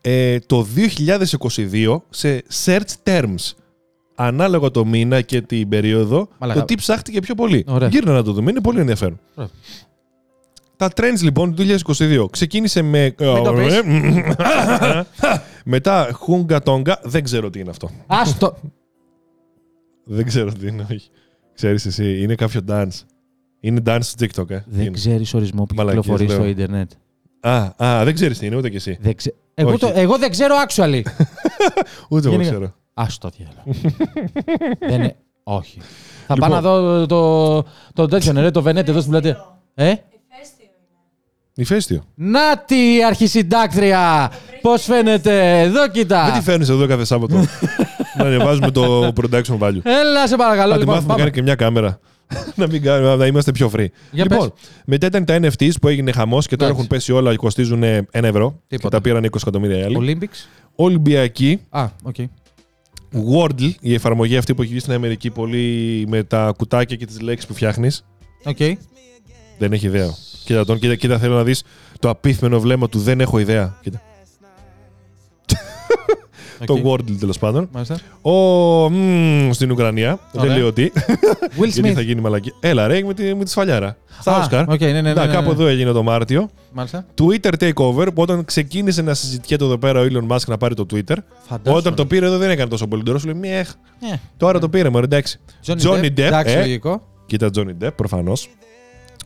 ε, 0.00 0.38
το 0.38 0.66
2022 0.76 1.96
σε 2.10 2.44
search 2.64 2.92
terms. 3.04 3.52
Ανάλογα 4.14 4.70
το 4.70 4.84
μήνα 4.84 5.20
και 5.20 5.40
την 5.40 5.68
περίοδο, 5.68 6.28
Μαλάκα. 6.38 6.58
το 6.60 6.64
τι 6.66 6.74
ψάχτηκε 6.74 7.20
πιο 7.20 7.34
πολύ. 7.34 7.64
Ωραία. 7.68 7.88
Γύρνα 7.88 8.12
να 8.12 8.22
το 8.22 8.32
δούμε, 8.32 8.50
είναι 8.50 8.60
πολύ 8.60 8.80
ενδιαφέρον. 8.80 9.20
Ωραία. 9.34 9.50
Τα 10.76 10.90
trends 10.96 11.20
λοιπόν 11.22 11.54
του 11.54 11.64
2022 11.96 12.24
ξεκίνησε 12.30 12.82
με. 12.82 13.14
Το 15.64 15.70
πεις. 15.70 15.72
Μετά 15.78 16.10
Χούγκα 16.12 16.60
Τόγκα, 16.62 17.00
δεν 17.02 17.24
ξέρω 17.24 17.50
τι 17.50 17.58
είναι 17.60 17.70
αυτό. 17.70 17.90
Άστο. 18.06 18.56
Δεν 20.04 20.24
ξέρω 20.26 20.52
τι 20.52 20.66
είναι, 20.66 20.86
όχι. 20.92 21.08
Ξέρεις 21.54 21.86
εσύ, 21.86 22.22
είναι 22.22 22.34
κάποιο 22.34 22.60
dance. 22.68 22.88
Είναι 23.60 23.80
dance 23.86 23.98
στο 24.02 24.26
TikTok, 24.26 24.50
ε. 24.50 24.62
Δεν 24.66 24.80
Είναι. 24.80 24.90
ξέρεις 24.90 25.34
ορισμό 25.34 25.64
που 25.64 25.74
Μαλακίες, 25.74 26.02
κυκλοφορεί 26.04 26.28
λέω. 26.28 26.36
στο 26.38 26.46
Ιντερνετ. 26.46 26.90
Α, 27.40 27.68
α, 27.84 28.04
δεν 28.04 28.14
ξέρεις 28.14 28.38
τι 28.38 28.46
είναι, 28.46 28.56
ούτε 28.56 28.70
κι 28.70 28.76
εσύ. 28.76 28.98
Δεν 29.00 29.14
ξε... 29.16 29.34
εγώ, 29.54 29.68
Όχι. 29.70 29.78
το, 29.78 29.92
εγώ 29.94 30.18
δεν 30.18 30.30
ξέρω 30.30 30.54
actually. 30.68 31.02
Ούτε 32.10 32.28
εγώ 32.28 32.36
Γενικά. 32.36 32.50
ξέρω. 32.50 32.74
Α 32.94 33.06
το 33.20 33.30
διάλογο. 33.36 33.90
δεν 34.80 34.94
είναι. 35.00 35.16
Όχι. 35.42 35.80
Θα 36.26 36.34
Λοιπόν. 36.34 36.50
πάω 36.50 36.60
να 36.60 36.60
δω 36.60 37.06
το, 37.06 37.62
το 37.94 38.06
τέτοιο, 38.06 38.32
ρε, 38.32 38.50
το 38.50 38.62
Βενέτε 38.62 38.90
εδώ 38.90 39.00
στην 39.00 39.10
πλατεία. 39.12 39.60
Ε; 39.74 39.94
Ηφαίστειο 41.54 41.96
είναι. 41.96 41.98
Ηφαίστειο. 41.98 42.02
Να 42.14 42.58
τη 42.64 43.04
αρχισυντάκτρια! 43.06 44.32
Πώς 44.60 44.82
φαίνεται, 44.82 45.60
εδώ 45.60 45.80
Δεν 45.80 45.92
τη 45.92 45.98
κοίτα. 45.98 46.40
φέρνεις 46.42 46.68
εδώ 46.68 46.86
κάθε 46.86 47.04
Σάββατο. 47.04 47.34
να 48.18 48.24
ανεβάζουμε 48.24 48.70
το 48.70 49.06
production 49.06 49.58
value. 49.58 49.80
Έλα, 49.82 50.26
σε 50.28 50.36
παρακαλώ. 50.36 50.68
Να 50.70 50.74
τη 50.74 50.78
Λοιπόν, 50.78 50.94
μάθουμε 50.94 51.00
να 51.00 51.06
πάμε. 51.06 51.18
κάνει 51.18 51.30
και 51.30 51.42
μια 51.42 51.54
κάμερα. 51.54 52.00
να, 52.56 52.66
μην 52.66 52.82
κάνουμε, 52.82 53.16
να 53.16 53.26
είμαστε 53.26 53.52
πιο 53.52 53.70
free. 53.76 53.86
Για 54.10 54.24
λοιπόν, 54.30 54.52
μετά 54.84 55.06
ήταν 55.06 55.24
τα 55.24 55.38
NFTs 55.42 55.70
που 55.80 55.88
έγινε 55.88 56.12
χαμός 56.12 56.46
και 56.46 56.56
τώρα 56.56 56.70
Εντάξει. 56.70 56.86
έχουν 56.86 56.86
πέσει 56.86 57.12
όλα 57.12 57.30
και 57.30 57.36
κοστίζουν 57.36 57.82
1 57.82 58.02
ευρώ. 58.12 58.50
Και 58.66 58.76
Τίποτα. 58.76 58.96
τα 58.96 59.02
πήραν 59.02 59.24
20 59.24 59.34
εκατομμύρια 59.40 59.78
οι 59.78 59.82
άλλοι. 59.82 59.96
Olympics. 60.20 60.64
Ολυμπιακή, 60.74 61.60
Α, 61.68 61.88
OK. 62.02 62.14
Wordle, 63.12 63.70
η 63.80 63.94
εφαρμογή 63.94 64.36
αυτή 64.36 64.54
που 64.54 64.62
έχει 64.62 64.70
βγει 64.70 64.80
στην 64.80 64.92
Αμερική 64.92 65.30
πολύ 65.30 66.04
με 66.08 66.22
τα 66.22 66.52
κουτάκια 66.56 66.96
και 66.96 67.06
τις 67.06 67.20
λέξεις 67.20 67.46
που 67.48 67.54
φτιάχνεις. 67.54 68.04
Οκ. 68.44 68.56
Δεν 69.58 69.72
έχει 69.72 69.86
ιδέα. 69.86 70.14
Κοίτα 70.50 70.64
τον, 70.64 70.78
κοίτα, 70.78 70.94
κοίτα 70.94 71.18
θέλω 71.18 71.34
να 71.34 71.42
δεις 71.44 71.62
το 71.98 72.08
απύθμενο 72.08 72.60
βλέμμα 72.60 72.88
του 72.88 72.98
δεν 72.98 73.20
έχω 73.20 73.38
ιδέα. 73.38 73.76
Κοίτα. 73.82 74.00
Το 76.66 76.72
OK. 76.72 76.80
Wordle 76.84 77.16
τέλος 77.18 77.38
πάντων. 77.38 77.68
Μάλιστα. 77.72 77.98
Ο, 78.22 78.32
μ, 78.90 79.50
στην 79.52 79.70
Ουκρανία. 79.70 80.18
Ωραία. 80.32 80.48
Δεν 80.48 80.58
λέω 80.58 80.72
τι. 80.72 80.90
Will 81.60 81.66
γιατί 81.68 81.90
Smith. 81.90 81.94
θα 81.94 82.00
γίνει 82.00 82.20
μαλακία. 82.20 82.52
Έλα 82.60 82.86
ρε 82.86 83.02
με 83.02 83.14
τη, 83.14 83.34
με 83.34 83.44
τη 83.44 83.50
σφαλιάρα. 83.50 83.96
Στα 84.20 84.36
Α, 84.36 84.40
Όσκαρ. 84.40 84.68
οκ, 84.68 84.80
ναι, 84.80 84.92
ναι, 84.92 85.00
ναι, 85.00 85.12
Να, 85.12 85.26
ναι, 85.26 85.32
κάπου 85.32 85.46
ναι. 85.46 85.52
εδώ 85.52 85.66
έγινε 85.66 85.92
το 85.92 86.02
Μάρτιο. 86.02 86.50
Μάλιστα. 86.72 87.06
Twitter 87.20 87.52
takeover 87.58 88.06
που 88.14 88.22
όταν 88.22 88.44
ξεκίνησε 88.44 89.02
να 89.02 89.14
συζητιέται 89.14 89.64
εδώ 89.64 89.78
πέρα 89.78 90.00
ο 90.00 90.04
Elon 90.10 90.34
Musk 90.36 90.44
να 90.46 90.56
πάρει 90.56 90.74
το 90.74 90.86
Twitter. 90.92 91.16
Φαντάζομαι. 91.48 91.78
Όταν 91.78 91.94
το 91.94 92.06
πήρε 92.06 92.26
εδώ 92.26 92.38
δεν 92.38 92.50
έκανε 92.50 92.70
τόσο 92.70 92.86
πολύ 92.86 93.02
τώρα. 93.02 93.18
Σου 93.18 93.26
λέει 93.26 93.34
Μιέχ. 93.34 93.68
Ε, 94.12 94.14
Τώρα 94.36 94.58
το 94.58 94.68
πήρε, 94.68 94.88
μωρέ, 94.88 95.04
εντάξει. 95.04 95.38
Johnny 95.66 96.04
Depp, 96.04 96.18
Εντάξει, 96.18 96.54
ε. 96.54 96.58
λογικό. 96.60 97.02
Κοίτα 97.26 97.50
Johnny 97.56 97.84
Depp, 97.84 97.94
προφανώς. 97.96 98.48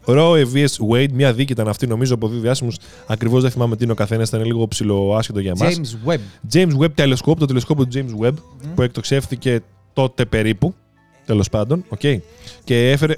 Roe 0.07 0.45
vs. 0.55 0.67
Wade, 0.91 1.13
μια 1.13 1.33
δίκη 1.33 1.53
ήταν 1.53 1.69
αυτή 1.69 1.87
νομίζω 1.87 2.15
από 2.15 2.29
δύο 2.29 2.41
διάσημους. 2.41 2.77
Ακριβώς 3.07 3.43
δεν 3.43 3.51
θυμάμαι 3.51 3.77
τι 3.77 3.83
είναι 3.83 3.93
ο 3.93 3.95
καθένας, 3.95 4.29
ήταν 4.29 4.45
λίγο 4.45 4.69
ψιλοάσχετο 4.69 5.41
για 5.41 5.55
εμάς. 5.61 5.75
James 5.75 6.11
Webb. 6.11 6.21
James 6.53 6.79
Webb 6.79 7.05
Telescope, 7.05 7.37
το 7.39 7.47
τηλεσκόπιο 7.47 7.87
του 7.87 7.91
James 7.95 8.27
Webb 8.27 8.35
που 8.75 8.83
εκτοξεύθηκε 8.83 9.61
τότε 9.93 10.25
περίπου. 10.25 10.75
Τέλος 11.27 11.49
πάντων, 11.49 11.85
οκ. 11.89 12.01
Και 12.65 12.91
έφερε. 12.91 13.17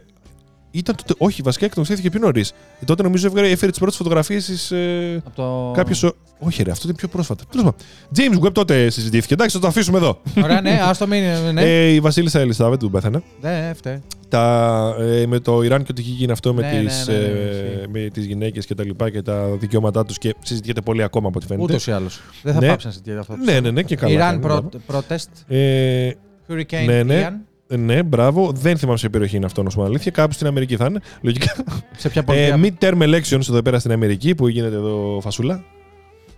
Ήταν 0.76 0.96
τότε, 0.96 1.14
όχι, 1.18 1.42
βασικά 1.42 1.64
εκτοξεύθηκε 1.64 2.10
πιο 2.10 2.20
νωρίς. 2.20 2.52
Τότε 2.84 3.02
νομίζω 3.02 3.26
έφερε, 3.26 3.48
έφερε 3.50 3.70
τις 3.70 3.78
πρώτες 3.80 3.96
φωτογραφίες 3.96 4.44
της. 4.44 4.70
Ε, 4.70 5.22
Από 5.26 5.36
το... 5.36 5.72
Κάποιο. 5.82 6.12
Όχι, 6.38 6.62
ρε, 6.62 6.70
αυτό 6.70 6.88
είναι 6.88 6.96
πιο 6.96 7.08
πρόσφατα. 7.08 7.44
Τέλος 7.50 7.64
πάντων. 7.64 7.80
James 8.42 8.46
Webb 8.46 8.52
τότε 8.52 8.90
συζητήθηκε. 8.90 9.34
Εντάξει, 9.34 9.54
θα 9.56 9.62
το 9.62 9.66
αφήσουμε 9.68 9.98
εδώ. 9.98 10.20
Ωραία, 10.42 10.60
ναι, 10.60 10.80
ας 10.82 10.98
το 10.98 11.06
μείνει. 11.06 11.26
Ναι, 11.52 11.62
Ε, 11.62 11.88
η 11.88 12.00
Βασίλισσα 12.00 12.40
Ελισάβετ 12.40 12.80
που 12.80 12.90
πέθανε. 12.90 13.22
ναι 13.40 13.72
φταίει. 13.76 14.02
Τα, 14.28 14.94
ε, 15.00 15.26
με 15.26 15.38
το 15.38 15.62
Ιράν 15.62 15.82
και 15.82 15.88
ότι 15.90 16.00
έχει 16.02 16.10
γίνει 16.10 16.32
αυτό 16.32 16.54
με, 16.54 16.62
Ναι, 16.62 16.80
τις, 16.84 17.06
ναι, 17.06 17.14
ναι, 17.14 17.20
ναι, 17.20 17.26
ε, 17.26 17.50
ισχύει. 17.50 17.88
με 17.92 18.08
τις 18.12 18.24
γυναίκες 18.24 18.66
και 18.66 18.74
τα 18.74 18.84
λοιπά 18.84 19.10
και 19.10 19.22
τα 19.22 19.46
δικαιώματά 19.46 20.04
τους 20.04 20.18
και 20.18 20.34
συζητιέται 20.42 20.80
πολύ 20.80 21.02
ακόμα 21.02 21.28
από 21.28 21.38
ό,τι 21.38 21.46
φαίνεται. 21.46 21.64
Ούτως 21.64 21.86
ή 21.86 21.92
άλλως. 21.92 22.20
Δεν 22.42 22.54
θα 22.54 22.60
Ναι. 22.60 22.66
πάψει 22.68 22.86
να 22.86 22.92
συζητιέται 22.92 23.20
αυτό. 23.20 23.36
Ναι, 23.36 23.60
ναι, 23.60 23.70
ναι, 23.70 23.82
και 23.82 23.96
καλά. 23.96 24.14
Iran 24.14 24.18
κάνει, 24.18 24.38
μπράβο. 24.38 24.68
pro- 24.88 24.94
protest. 24.94 25.54
Ε, 25.54 26.10
Hurricane 26.48 26.84
Ναι, 26.86 27.02
ναι. 27.02 27.28
Ian. 27.30 27.45
Ναι, 27.68 28.02
μπράβο. 28.02 28.52
Δεν 28.54 28.76
θυμάμαι 28.76 28.98
σε 28.98 29.08
περιοχή 29.08 29.36
είναι 29.36 29.46
αυτό, 29.46 29.62
να 29.62 29.70
σου 29.70 29.76
πω 29.76 29.82
την 29.82 29.90
αλήθεια. 29.92 30.10
Κάπου 30.10 30.32
στην 30.32 30.46
Αμερική 30.46 30.76
θα 30.76 30.86
είναι. 30.86 31.00
Λογικά. 31.20 31.54
Σε 31.96 32.08
ποια 32.08 32.24
Ε, 32.28 32.50
πολιτεία. 32.50 32.76
midterm 32.90 33.02
elections 33.02 33.40
εδώ 33.50 33.62
πέρα 33.62 33.78
στην 33.78 33.92
Αμερική 33.92 34.34
που 34.34 34.48
γίνεται 34.48 34.76
εδώ 34.76 35.18
φασούλα. 35.22 35.64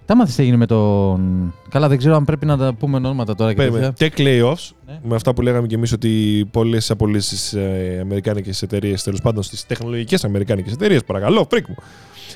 Τα 0.05 0.17
'μαθες 0.17 0.35
τι 0.35 0.43
έγινε 0.43 0.57
με 0.57 0.67
τον... 0.67 1.55
Καλά, 1.69 1.89
δεν 1.89 1.99
ξέρω 1.99 2.15
αν 2.15 2.25
πρέπει 2.25 2.47
να 2.47 2.57
τα 2.57 2.75
πούμε 2.75 2.97
ονόματα 2.97 3.35
τώρα 3.35 3.51
και 3.51 3.57
Περίμενε. 3.57 3.93
τέτοια. 3.93 4.09
Tech 4.09 4.21
layoffs. 4.29 4.71
Ναι. 4.87 4.99
Με 5.03 5.15
αυτά 5.15 5.35
που 5.35 5.43
λέγαμε 5.43 5.67
κι 5.67 5.75
εμείς 5.75 5.93
ότι 5.93 6.45
πολλές 6.51 6.91
απολύσεις 6.91 7.53
ε, 7.53 7.99
αμερικάνικες 8.03 8.63
εταιρείες, 8.63 9.03
τέλος 9.03 9.21
πάντων 9.21 9.43
στις 9.43 9.67
τεχνολογικές 9.67 10.25
αμερικάνικες 10.25 10.73
εταιρείες, 10.73 11.05
παρακαλώ, 11.05 11.47
φρίκη 11.51 11.69
μου. 11.69 11.75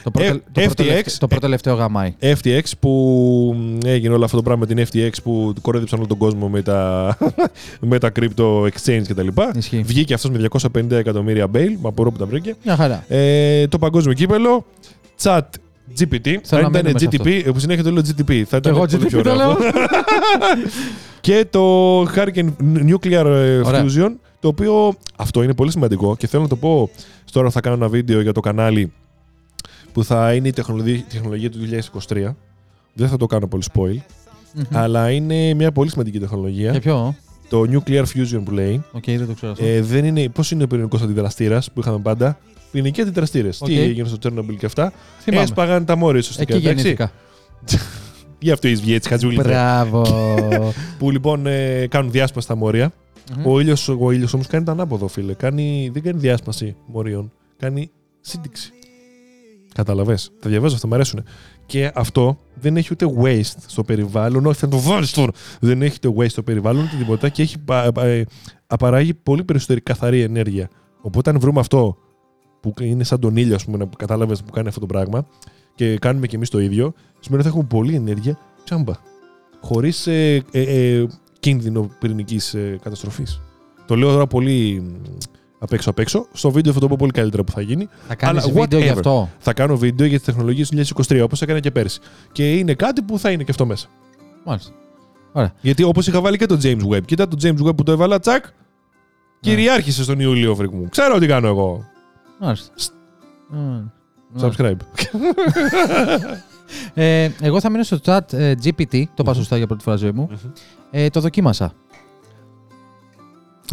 Το, 0.03 0.11
πρώτο, 0.11 0.35
F- 0.35 0.41
το, 0.53 0.61
FTX. 0.61 0.65
πρωτολευτε- 0.65 1.19
το 1.19 1.27
πρώτο 1.29 1.75
γαμάει. 1.75 2.15
FTX 2.21 2.63
που 2.81 2.91
μ, 3.59 3.79
έγινε 3.87 4.15
όλο 4.15 4.25
αυτό 4.25 4.37
το 4.37 4.43
πράγμα 4.43 4.67
με 4.69 4.75
την 4.75 4.87
FTX 5.03 5.11
που 5.23 5.55
κορόιδεψαν 5.61 5.99
όλο 5.99 6.09
τον 6.09 6.19
κόσμο 6.19 6.49
με 6.49 6.63
τα, 6.63 7.17
με 7.81 7.99
τα 7.99 8.13
crypto 8.21 8.63
exchange 8.63 9.03
κτλ. 9.09 9.27
Ισχύει. 9.57 9.83
Βγήκε 9.83 10.15
αυτός 10.15 10.31
με 10.31 10.49
250 10.75 10.91
εκατομμύρια 10.91 11.47
bail, 11.55 11.71
μα 11.81 11.89
απορώ 11.89 12.11
που 12.13 12.19
τα 12.19 12.27
βρήκε. 12.27 12.55
Μια 12.65 12.77
χαρά. 12.77 13.05
Ε, 13.09 13.67
το 13.67 13.79
παγκόσμιο 13.79 14.15
κύπελο, 14.15 14.65
chat 15.23 15.41
GPT, 16.01 16.37
Θέλω 16.43 16.61
να 16.61 16.67
αν 16.67 16.73
ήταν 16.75 16.85
μείνουμε 16.85 16.99
σε 16.99 17.09
GTP, 17.11 17.53
που 17.53 17.59
συνέχεια 17.59 17.83
το 17.83 17.91
λέω 17.91 18.03
GTP, 18.09 18.43
θα 18.47 18.57
ήταν 18.57 18.75
εγώ 18.75 18.85
πολύ 18.87 19.03
GTP 19.03 19.07
πιο 19.09 19.23
το 19.23 19.31
ωραίο. 19.31 19.47
λέω. 19.47 19.57
και 21.21 21.47
το 21.51 22.01
Hurricane 22.03 22.49
Nuclear 22.91 23.25
ε, 23.27 23.57
Ωραία. 23.57 23.85
Fusion, 23.85 24.11
το 24.41 24.49
οποίο 24.49 24.95
αυτό 25.17 25.43
είναι 25.43 25.55
πολύ 25.55 25.71
σημαντικό 25.71 26.17
και 26.17 26.27
θέλω 26.27 26.43
να 26.43 26.49
το 26.49 26.57
πω 26.57 26.91
τώρα 27.33 27.51
θα 27.51 27.61
κάνω 27.61 27.77
ένα 27.77 27.89
βίντεο 27.89 28.21
για 28.21 28.33
το 28.33 28.41
κανάλι 28.41 28.93
που 29.93 30.05
θα 30.05 30.35
είναι 30.35 30.49
η 30.49 30.53
τεχνολογία, 30.53 31.05
τεχνολογία 31.09 31.51
του 31.51 31.59
2023. 32.09 32.35
Δεν 32.95 33.09
θα 33.09 33.17
το 33.17 33.27
κάνω 33.27 33.47
πολύ 33.47 33.63
spoil, 33.73 33.97
Μμμ. 34.55 34.63
αλλά 34.73 35.11
είναι 35.11 35.55
μια 35.55 35.73
πολύ 35.73 35.91
σημαντική 35.91 36.19
Για 36.19 36.27
τεχνολογία. 36.27 36.81
ποιο; 36.81 37.17
Το 37.49 37.65
Nuclear 37.73 38.03
Fusion 38.05 38.43
που 38.45 38.51
λέει. 38.51 38.85
Οκ, 38.93 39.05
δεν 39.05 39.27
το 39.27 39.33
ξέρω 39.35 39.53
αυτό. 39.53 39.65
Ε, 39.65 39.81
δεν 39.81 40.05
είναι, 40.05 40.29
πώς 40.29 40.51
είναι 40.51 40.63
ο 40.63 40.67
πυρηνικός 40.67 41.03
αντιδραστήρας 41.03 41.71
που 41.73 41.81
είχαμε 41.81 41.99
πάντα; 41.99 42.39
Πυρηνικοί 42.71 43.01
αντιδραστήρες. 43.01 43.61
Οκ. 43.61 43.69
Τι 43.69 43.81
έγινε 43.81 44.09
στο 44.09 44.19
Τσερνόμπιλ 44.19 44.57
και 44.57 44.67
αυτά; 44.67 44.93
Θυμάμαι. 45.21 45.43
Έσπαγαν 45.45 45.85
τα 45.85 45.97
μόρια 45.97 46.21
ουσιαστικά. 46.21 46.55
Εκεί 46.55 46.67
εντάξει. 46.67 46.83
γεννήθηκα. 46.83 47.13
Γι' 48.39 48.51
αυτό 48.51 48.69
η 48.69 48.75
Σβιέτ 48.75 49.07
Χατζούλη. 49.09 49.37
Μπράβο. 49.37 50.03
Που 50.99 51.11
λοιπόν 51.11 51.47
ε, 51.47 51.87
κάνουν 51.87 52.11
διάσπαση 52.11 52.47
στα 52.47 52.55
μόρια. 52.55 52.93
Μμμ. 53.37 53.47
Ο 53.47 53.61
ήλιος 53.61 53.89
ο 53.89 54.11
ήλιος 54.11 54.35
όμως 54.35 54.47
κάνει 54.47 54.65
το 54.65 54.71
ανάποδο, 54.71 55.09
φίλε. 55.09 55.33
Κάνει, 55.35 55.91
δεν 55.93 56.03
κάνει 56.03 56.19
διάσπαση 56.19 56.77
μορίων. 56.87 57.33
Κάνει 57.59 57.91
σύντηξη. 58.21 58.73
Κατάλαβες. 59.75 60.19
Τα 60.41 60.49
διαβάζω, 60.51 60.75
αυτά 60.75 60.87
μου 60.87 60.95
αρέσουν. 60.95 61.23
Και 61.67 61.91
αυτό 61.95 62.39
δεν 62.55 62.77
έχει 62.77 62.89
ούτε 62.93 63.07
waste 63.23 63.57
στο 63.67 63.85
περιβάλλον. 63.85 64.47
Όχι, 64.47 64.59
θα 64.59 64.69
το 64.69 64.79
βάλεις 64.81 65.11
τώρα. 65.13 65.31
Δεν 65.61 65.83
έχει 65.83 65.99
ούτε 66.05 66.23
waste 66.23 66.31
στο 66.31 66.43
περιβάλλον 66.43 66.85
ούτε 66.85 66.97
τίποτα 66.99 67.29
και 67.29 67.43
έχει 67.43 67.59
πα- 67.59 67.93
πα- 67.93 68.05
ε, 68.05 68.25
απαράγει 68.67 69.15
πολύ 69.15 69.45
περισσότερη 69.45 69.81
καθαρή 69.81 70.21
ενέργεια. 70.21 70.69
Οπότε, 71.01 71.31
αν 71.31 71.39
βρούμε 71.41 71.61
αυτό 71.61 71.97
που 72.61 72.75
είναι 72.81 73.05
σαν 73.05 73.21
τον 73.21 73.37
ήλιο, 73.37 73.55
ας 73.55 73.65
πούμε, 73.65 73.79
που 73.79 73.97
κατάλαβες 73.97 74.43
που 74.43 74.51
κάνει 74.53 74.69
αυτό 74.69 74.81
το 74.81 74.87
πράγμα 74.87 75.27
και 75.75 75.99
κάνουμε 75.99 76.27
κι 76.27 76.35
εμείς 76.35 76.49
το 76.51 76.61
ίδιο, 76.61 76.93
σημαίνει 77.21 77.43
ότι 77.43 77.43
θα 77.43 77.49
έχουμε 77.49 77.65
πολλή 77.65 77.95
ενέργεια 77.95 78.39
τσάμπα. 78.65 78.93
Χωρίς 79.61 80.07
ε, 80.07 80.43
ε, 80.51 80.61
ε, 80.63 81.07
κίνδυνο 81.41 81.91
πυρηνικής 81.99 82.55
ε, 82.55 82.79
καταστροφής. 82.83 83.41
Το 83.87 83.97
λέω 83.97 84.13
τώρα 84.13 84.27
πολύ 84.27 84.81
μ, 84.81 84.93
απ' 85.63 85.73
έξω 85.73 85.91
απ' 85.91 85.99
έξω. 85.99 86.27
Στο 86.33 86.51
βίντεο 86.51 86.73
θα 86.73 86.81
το 86.81 86.89
πω 86.89 86.97
πολύ 86.99 87.11
καλύτερα 87.11 87.45
που 87.45 87.53
θα 87.53 87.61
γίνει. 87.61 87.89
Θα 88.09 88.15
κάνεις 88.15 88.45
Αλλά 88.45 88.53
βίντεο 88.61 88.81
γι' 88.81 88.89
whatever. 88.89 88.97
αυτό. 88.97 89.29
Θα 89.39 89.53
κάνω 89.53 89.77
βίντεο 89.77 90.07
για 90.07 90.17
τις 90.17 90.27
τεχνολογίες 90.27 90.69
του 90.69 90.77
2023 91.07 91.21
όπως 91.23 91.43
έκανα 91.43 91.61
και 91.61 91.71
πέρσι. 91.71 92.01
Και 92.33 92.53
είναι 92.57 92.75
κάτι 92.75 93.03
που 93.03 93.19
θα 93.19 93.31
είναι 93.31 93.43
και 93.43 93.51
αυτό 93.51 93.67
μέσα. 93.67 93.87
Μάλιστα. 94.45 94.73
Γιατί 95.61 95.83
όπως 95.83 96.07
είχα 96.07 96.21
βάλει 96.21 96.37
και 96.37 96.47
το 96.47 96.59
James 96.63 96.87
Webb. 96.93 97.05
Κοίτα 97.05 97.29
το 97.29 97.37
James 97.43 97.67
Webb 97.69 97.77
που 97.77 97.83
το 97.83 97.93
έβαλα, 97.93 98.19
τσακ. 98.19 98.45
Ναι. 98.45 98.51
Κυριάρχησε 99.41 100.03
στον 100.03 100.21
Ιούλιο, 100.21 100.55
φρικ 100.55 100.71
μου. 100.73 100.89
Ξέρω 100.89 101.19
τι 101.19 101.27
κάνω 101.27 101.47
εγώ. 101.49 101.85
Μάλιστα. 102.39 102.73
Μμ. 103.49 103.81
Subscribe. 104.41 104.77
Ε, 106.95 107.31
εγώ 107.41 107.61
θα 107.61 107.71
μείνω 107.71 107.83
στο 107.83 107.99
chat 108.05 108.33
ε, 108.33 108.55
GPT, 108.65 109.03
το 109.15 109.23
πάω 109.23 109.35
σωστά 109.35 109.57
για 109.57 109.67
πρώτη 109.67 109.83
φορά 109.83 109.97
ζωή 109.97 110.13
μου. 110.13 110.29
Ε, 110.91 111.09
το 111.09 111.21
δοκίμασα. 111.21 111.73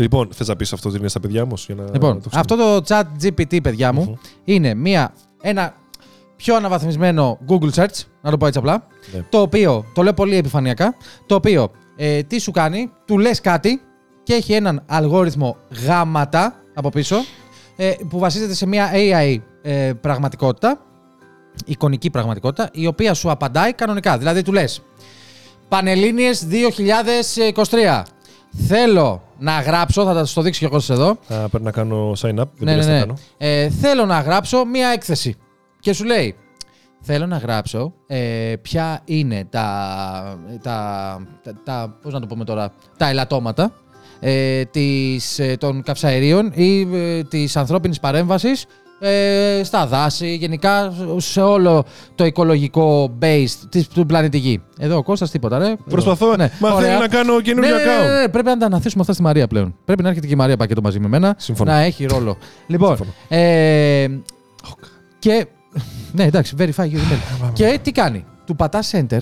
Λοιπόν, 0.02 0.30
θες 0.34 0.48
να 0.48 0.56
πεις 0.56 0.74
αυτό 0.74 0.90
ότι 0.90 0.98
είναι 0.98 1.08
στα 1.08 1.20
παιδιά 1.20 1.46
μου, 1.46 1.54
για 1.66 1.76
να 1.76 1.84
Λοιπόν, 1.84 2.22
το 2.22 2.30
ξέρουν. 2.30 2.40
αυτό 2.40 2.56
το 2.56 2.84
chat 2.88 3.04
GPT, 3.26 3.62
παιδιά 3.64 3.94
μου, 3.94 4.02
Μμμ. 4.04 4.14
είναι 4.44 4.74
μια, 4.74 5.14
ένα 5.42 5.74
πιο 6.36 6.56
αναβαθμισμένο 6.56 7.40
Google 7.48 7.70
Search, 7.74 8.04
να 8.22 8.32
το 8.32 8.38
πω 8.38 8.46
έτσι 8.46 8.60
απλά, 8.60 8.88
Ναι. 9.14 9.22
το 9.30 9.42
οποίο, 9.42 9.86
το 9.94 10.02
λέω 10.04 10.14
πολύ 10.14 10.36
επιφανειακά, 10.36 10.96
το 11.26 11.36
οποίο 11.36 11.72
ε, 11.96 12.22
τι 12.24 12.40
σου 12.40 12.52
κάνει, 12.52 12.92
του 13.06 13.18
λες 13.18 13.42
κάτι 13.42 13.82
και 14.24 14.34
έχει 14.34 14.54
έναν 14.54 14.84
αλγόριθμο 14.88 15.58
γάματα 15.86 16.56
από 16.74 16.90
πίσω, 16.90 17.16
ε, 17.76 17.92
που 18.10 18.20
βασίζεται 18.20 18.54
σε 18.54 18.66
μια 18.68 18.90
AI 18.94 19.38
ε, 19.62 19.92
πραγματικότητα, 20.02 20.82
εικονική 21.66 22.10
πραγματικότητα, 22.10 22.70
η 22.74 22.88
οποία 22.88 23.14
σου 23.14 23.32
απαντάει 23.32 23.74
κανονικά. 23.74 24.18
Δηλαδή 24.18 24.42
του 24.42 24.52
λες, 24.52 24.82
Πανελλήνιες 25.68 26.48
2023. 26.50 28.02
Θέλω 28.52 29.24
να 29.40 29.62
γράψω, 29.62 30.06
θα 30.06 30.28
το 30.34 30.42
δείξω 30.42 30.60
και 30.60 30.66
εγώ 30.66 30.80
σας 30.80 30.98
εδώ, 30.98 31.10
Α, 31.10 31.50
πρέπει 31.50 31.64
να 31.64 31.72
κάνω 31.72 32.12
sign 32.12 32.30
up. 32.30 32.36
Δεν 32.36 32.48
ναι, 32.60 32.72
ναι, 32.72 32.72
πειράζει, 32.72 32.88
θα 32.88 32.94
ναι. 32.94 33.00
κάνω. 33.00 33.14
Ε, 33.38 33.70
θέλω 33.70 34.06
να 34.06 34.20
γράψω 34.20 34.66
μία 34.66 34.88
έκθεση. 34.90 35.36
Και 35.80 35.94
σου 35.94 36.04
λέει, 36.04 36.36
θέλω 37.02 37.26
να 37.26 37.38
γράψω 37.38 37.94
ε, 38.08 38.54
ποια 38.62 39.02
είναι 39.06 39.48
τα, 39.50 40.40
τα, 40.62 41.18
τα, 41.44 41.54
τα, 41.64 41.98
πώς 42.02 42.14
να 42.14 42.20
το 42.20 42.26
πούμε 42.26 42.44
τώρα, 42.44 42.74
τα 42.98 43.10
ελαττώματα 43.10 43.74
ε, 44.20 44.66
της, 44.66 45.40
ε, 45.40 45.56
των 45.60 45.84
καυσαερίων 45.84 46.52
ή 46.54 46.88
ε, 46.94 47.24
της 47.24 47.58
ανθρώπινης 47.58 48.00
παρέμβασης 48.00 48.66
ε, 49.00 49.62
στα 49.64 49.88
δάση, 49.88 50.36
γενικά 50.36 50.94
σε 51.18 51.42
όλο 51.42 51.86
το 52.16 52.26
οικολογικό 52.26 53.18
base 53.22 53.46
της, 53.70 53.88
του 53.88 54.06
πλανήτη 54.06 54.38
Γη. 54.38 54.62
Εδώ 54.80 54.98
ο 54.98 55.04
Κώστας 55.04 55.32
τίποτα, 55.32 55.58
ρε. 55.58 55.76
Προσπαθώ. 55.90 56.36
Ναι, 56.36 56.52
Μα 56.60 56.72
ωραία. 56.74 56.88
θέλει 56.88 57.00
να 57.00 57.08
κάνω 57.08 57.36
Ναι, 57.36 57.42
καινούριο 57.42 57.70
ναι, 57.76 57.84
ναι, 57.84 57.84
account. 57.84 58.08
ναι, 58.12 58.20
ναι, 58.22 58.28
πρέπει 58.28 58.48
να 58.48 58.58
τα 58.58 58.66
αναθέσουμε 58.66 59.02
αυτά 59.02 59.14
στη 59.14 59.22
Μαρία 59.22 59.48
πλέον. 59.48 59.76
Πρέπει 59.86 60.02
να 60.04 60.08
έρχεται 60.10 60.28
και 60.28 60.34
η 60.34 60.36
Μαρία 60.36 60.58
πακέτο 60.58 60.82
μαζί 60.82 61.00
με 61.00 61.08
μένα. 61.08 61.36
Συμφωνώ. 61.38 61.72
Να 61.72 61.80
έχει 61.80 62.06
ρόλο. 62.06 62.38
λοιπόν. 62.68 62.96
Συμφωνώ. 62.96 63.12
Ε, 63.28 64.08
και. 65.20 65.46
Ναι, 66.12 66.24
εντάξει, 66.24 66.56
verify 66.60 66.84
your 66.84 66.86
email. 66.86 67.52
και 67.54 67.80
τι 67.82 67.92
κάνει; 67.92 68.26
Του 68.46 68.56
πατάς 68.56 68.92
enter 68.96 69.20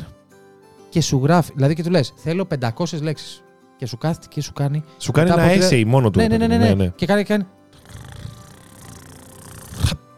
και 0.89 1.01
σου 1.01 1.21
γράφει. 1.23 1.51
Δηλαδή 1.55 1.73
και 1.75 1.83
του 1.83 1.89
λες: 1.89 2.13
Θέλω 2.15 2.47
500 2.77 3.01
λέξεις. 3.01 3.41
και 3.77 3.85
σου 3.87 3.97
κάθεται 3.97 4.25
και 4.29 4.41
σου 4.41 4.53
κάνει. 4.53 4.83
Σου 4.97 5.11
κάνει 5.11 5.29
Μετά 5.29 5.41
ένα 5.41 5.51
από 5.53 5.59
τρία- 5.65 5.79
essay 5.79 5.83
μόνο 5.85 6.09
του. 6.09 6.19
Ναι, 6.19 6.27
ρε 6.27 6.37
ναι, 6.37 6.47
ναι, 6.47 6.57
παιδί 6.57 6.73
ναι, 6.75 6.83
μου, 6.83 6.93
Και 6.95 7.05
κάνει. 7.05 7.23
κάνει... 7.23 7.45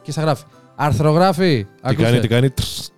Και 0.10 0.16
στα 0.16 0.22
γράφει. 0.24 0.43
Αρθρογράφη. 0.76 1.64
Τι 1.64 1.70
Ακούστε. 1.82 2.03
κάνει, 2.03 2.20
τι 2.20 2.28
κάνει. 2.28 2.49
τρς. 2.49 2.91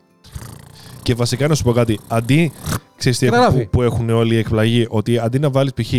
Και 1.04 1.14
βασικά 1.16 1.48
να 1.48 1.56
σου 1.56 1.64
πω 1.64 1.72
κάτι. 1.72 2.00
Αντί. 2.08 2.52
Ξέρεις 2.98 3.18
τι 3.18 3.26
Και 3.26 3.32
τα 3.32 3.38
έχουν- 3.38 3.50
γράφει. 3.52 3.64
που, 3.66 3.70
που 3.78 3.82
έχουν 3.82 4.10
όλοι 4.10 4.36
οι 4.36 4.38
εκπλαγεί, 4.38 4.86
ότι 4.90 5.18
αντί 5.20 5.40
να 5.40 5.50
βάλει 5.50 5.72
π.χ. 5.82 5.94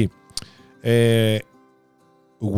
Ε, 0.80 1.36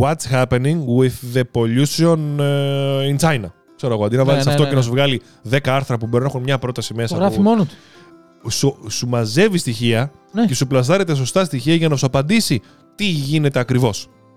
what's 0.00 0.32
happening 0.32 0.76
with 0.98 1.36
the 1.36 1.42
pollution 1.52 2.18
ε, 2.38 3.14
in 3.14 3.16
China. 3.20 3.44
Ξέρω 3.76 3.94
εγώ, 3.94 4.04
αντί 4.04 4.16
να 4.16 4.22
Ναι, 4.22 4.28
βάλει 4.30 4.44
ναι, 4.44 4.50
αυτό 4.50 4.50
ναι, 4.50 4.56
και 4.56 4.64
ναι. 4.64 4.74
να 4.74 4.82
σου 4.82 4.90
βγάλει 4.90 5.22
10 5.50 5.58
άρθρα 5.64 5.98
που 5.98 6.06
μπορεί 6.06 6.22
να 6.22 6.28
έχουν 6.28 6.42
μια 6.42 6.58
πρόταση 6.58 6.94
μέσα. 6.94 7.14
Το 7.14 7.20
γράφει 7.20 7.36
που 7.36 7.42
μόνο 7.42 7.64
του. 7.64 8.50
σου, 8.50 8.76
σου 8.88 9.06
μαζεύει 9.08 9.58
στοιχεία 9.58 10.10
Ναι. 10.32 10.46
και 10.46 10.54
σου 10.54 10.66
πλασάρει 10.66 11.04
τα 11.04 11.14
σωστά 11.14 11.44
στοιχεία 11.44 11.74
για 11.74 11.88
να 11.88 11.96
σου 11.96 12.06
απαντήσει 12.06 12.60
τι 12.94 13.04
γίνεται 13.04 13.58
ακριβώ. 13.58 13.90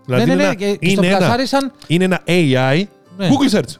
Δηλαδή 0.05 0.25
ναι, 0.25 0.35
ναι, 0.35 0.41
είναι, 0.43 0.51
ναι. 0.55 0.63
ένα, 0.63 0.71
Και, 0.71 0.77
και 0.77 0.89
στο 0.89 1.01
είναι, 1.01 1.07
ένα, 1.07 1.17
πλασάρι 1.17 1.45
σαν. 1.47 1.71
είναι 1.87 2.03
ένα 2.03 2.21
AI 2.27 2.83
Ναι. 3.17 3.29
Google 3.29 3.57
Search. 3.57 3.75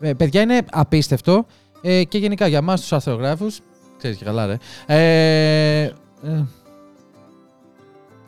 Ε, 0.00 0.12
παιδιά 0.12 0.40
είναι 0.40 0.62
απίστευτο 0.70 1.46
ε, 1.82 2.04
και 2.04 2.18
γενικά 2.18 2.46
για 2.46 2.58
εμά 2.58 2.76
τους 2.76 2.92
αρθρογράφου. 2.92 3.50
Ξέρεις 3.98 4.16
και 4.16 4.24
καλά, 4.24 4.46
ρε. 4.46 4.56
Ε, 4.86 5.82
ε, 5.82 5.90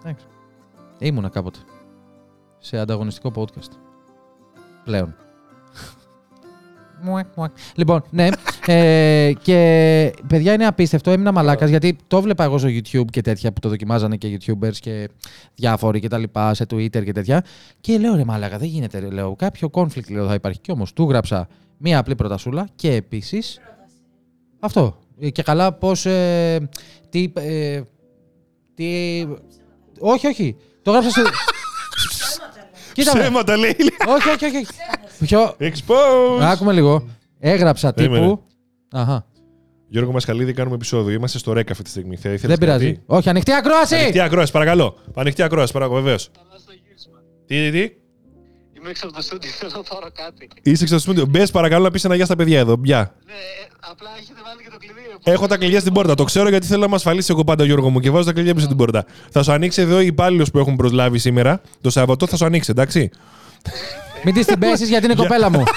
εντάξει. 0.05 0.27
Ήμουνα 0.99 1.29
κάποτε 1.29 1.59
σε 2.59 2.79
ανταγωνιστικό 2.79 3.33
podcast. 3.35 3.71
Πλέον. 4.85 5.15
Μουακ, 7.03 7.27
μουακ. 7.37 7.53
λοιπόν, 7.75 8.05
ναι. 8.11 8.29
ε, 8.67 9.33
και 9.43 10.13
παιδιά 10.27 10.53
είναι 10.53 10.67
απίστευτο. 10.67 11.11
Έμεινα 11.11 11.33
μαλάκας 11.33 11.71
γιατί 11.71 11.97
το 12.07 12.23
βλέπα 12.23 12.45
εγώ 12.45 12.59
στο 12.59 12.69
YouTube 12.69 13.05
και 13.11 13.21
τέτοια 13.21 13.53
που 13.53 13.61
το 13.61 13.69
δοκιμάζανε 13.69 14.17
και 14.17 14.39
YouTubers 14.41 14.75
και 14.81 15.09
διάφοροι 15.55 16.01
και 16.01 16.09
τα 16.09 16.19
λοιπά 16.19 16.55
σε 16.55 16.65
Twitter 16.71 17.05
και 17.05 17.13
τέτοια. 17.13 17.45
Και 17.81 17.99
λέω 17.99 18.15
ρε 18.15 18.25
μαλάκα, 18.25 18.59
δεν 18.59 18.69
γίνεται. 18.69 18.99
Ρε, 18.99 19.11
λέω, 19.11 19.37
κάποιο 19.37 19.71
conflict 19.73 20.11
λέω, 20.11 20.27
θα 20.27 20.35
υπάρχει. 20.35 20.61
Και 20.61 20.73
όμως 20.73 20.93
του 20.93 21.09
γράψα 21.09 21.49
μία 21.79 21.99
απλή 21.99 22.15
προτασούλα 22.15 22.69
και 22.75 22.93
επίσης. 22.93 23.61
Αυτό. 24.61 24.99
Ε, 25.21 25.31
Και 25.31 25.43
καλά 25.43 25.73
πώς. 25.73 26.07
Ε, 26.07 26.69
τι, 27.09 27.33
ε, 27.35 27.81
τι. 28.75 28.87
Όχι, 29.99 30.27
όχι. 30.27 30.57
Το 30.83 30.91
γράψα 30.91 31.11
σε. 31.11 31.23
Κοίτα 32.97 33.17
με. 33.17 33.21
Ψέματα 33.21 33.57
λέει. 33.57 33.77
Όχι, 34.09 34.29
όχι, 34.29 34.45
όχι. 34.45 34.67
Ποιο; 35.21 35.57
Expose. 35.61 36.41
Άκουμε 36.43 36.73
λίγο. 36.73 37.09
Έγραψα 37.39 37.93
Περίμενε. 37.93 38.27
τύπου. 38.27 38.43
Αχα. 38.93 39.27
Γιώργο 39.89 40.13
Μασχαλίδη, 40.13 40.53
κάνουμε 40.53 40.75
επεισόδιο. 40.75 41.15
Είμαστε 41.15 41.39
στο 41.39 41.53
ΡΕΚ 41.53 41.71
αυτή 41.71 41.83
τη 41.83 41.91
στιγμή. 41.91 42.17
Θε- 42.17 42.31
Δεν 42.31 42.39
θέλεις 42.41 42.59
πειράζει. 42.59 42.87
κάτι; 42.93 43.03
Όχι, 43.07 43.29
ανοιχτή 43.29 43.53
ακρόαση! 43.53 43.95
Ανοιχτή 43.97 44.21
ακρόαση, 44.21 44.53
παρακαλώ. 44.53 44.97
Ανοιχτή 45.15 45.43
ακρόαση, 45.43 45.73
παρακαλώ, 45.73 46.01
βεβαίως. 46.01 46.31
Καλά 46.37 46.59
στο 46.61 46.73
γύρισμα. 46.85 47.19
Τι, 47.47 47.71
τι, 47.71 47.89
τι; 47.89 47.95
Είμαι 48.87 48.95
έξω 48.95 49.07
από 49.07 49.17
το 49.17 49.23
στούντιο, 49.23 49.51
θέλω 49.59 49.73
να 49.75 49.83
πάρω 49.83 50.09
κάτι. 50.15 50.49
Είσαι 50.63 50.87
στο 50.87 50.99
σπίτι. 50.99 51.25
Μπες, 51.25 51.51
παρακαλώ 51.51 51.85
να 51.85 51.91
πεις 51.91 52.05
ένα 52.05 52.15
γεια 52.15 52.25
στα 52.25 52.37
παιδιά 52.37 52.59
εδώ. 52.59 52.77
Μπια. 52.77 53.15
Ναι, 53.27 53.33
ε, 53.33 53.37
απλά 53.91 54.09
έχετε 54.19 54.41
βάλει 54.47 54.63
και 54.63 54.71
το 54.71 54.77
κλειδί. 54.79 55.01
ρε. 55.25 55.33
Έχω 55.33 55.47
τα 55.47 55.57
κλειδιά 55.57 55.81
στην 55.81 55.93
πόρτα. 55.93 56.15
Το 56.15 56.25
ξέρω 56.25 56.49
γιατί 56.49 56.67
θέλω 56.67 56.81
να 56.81 56.89
με 56.89 56.95
ασφαλίσει 56.95 57.29
εγώ 57.33 57.45
πάντα, 57.45 57.65
Γιώργο 57.65 57.91
μου, 57.91 58.01
και 58.01 58.11
βάζω 58.11 58.25
τα 58.25 58.33
κλειδιά 58.33 58.55
πίσω 58.55 58.65
στην 58.65 58.77
πόρτα. 58.79 59.05
Θα 59.31 59.43
σου 59.43 59.53
ανοίξει 59.53 59.81
εδώ 59.83 60.01
οι 60.01 60.07
υπάλληλο 60.07 60.47
που 60.53 60.59
έχουν 60.59 60.77
προσλάβει 60.77 61.19
σήμερα. 61.19 61.61
Το 61.81 61.91
Σαββατό 61.91 62.27
θα 62.27 62.37
σου 62.37 62.45
ανοίξει, 62.45 62.71
εντάξει. 62.71 63.11
Μην 64.25 64.35
τη 64.35 64.45
την 64.45 64.59
πέσεις 64.59 64.89
γιατί 64.89 65.05
είναι 65.05 65.15
κοπέλα 65.15 65.51
μου. 65.51 65.63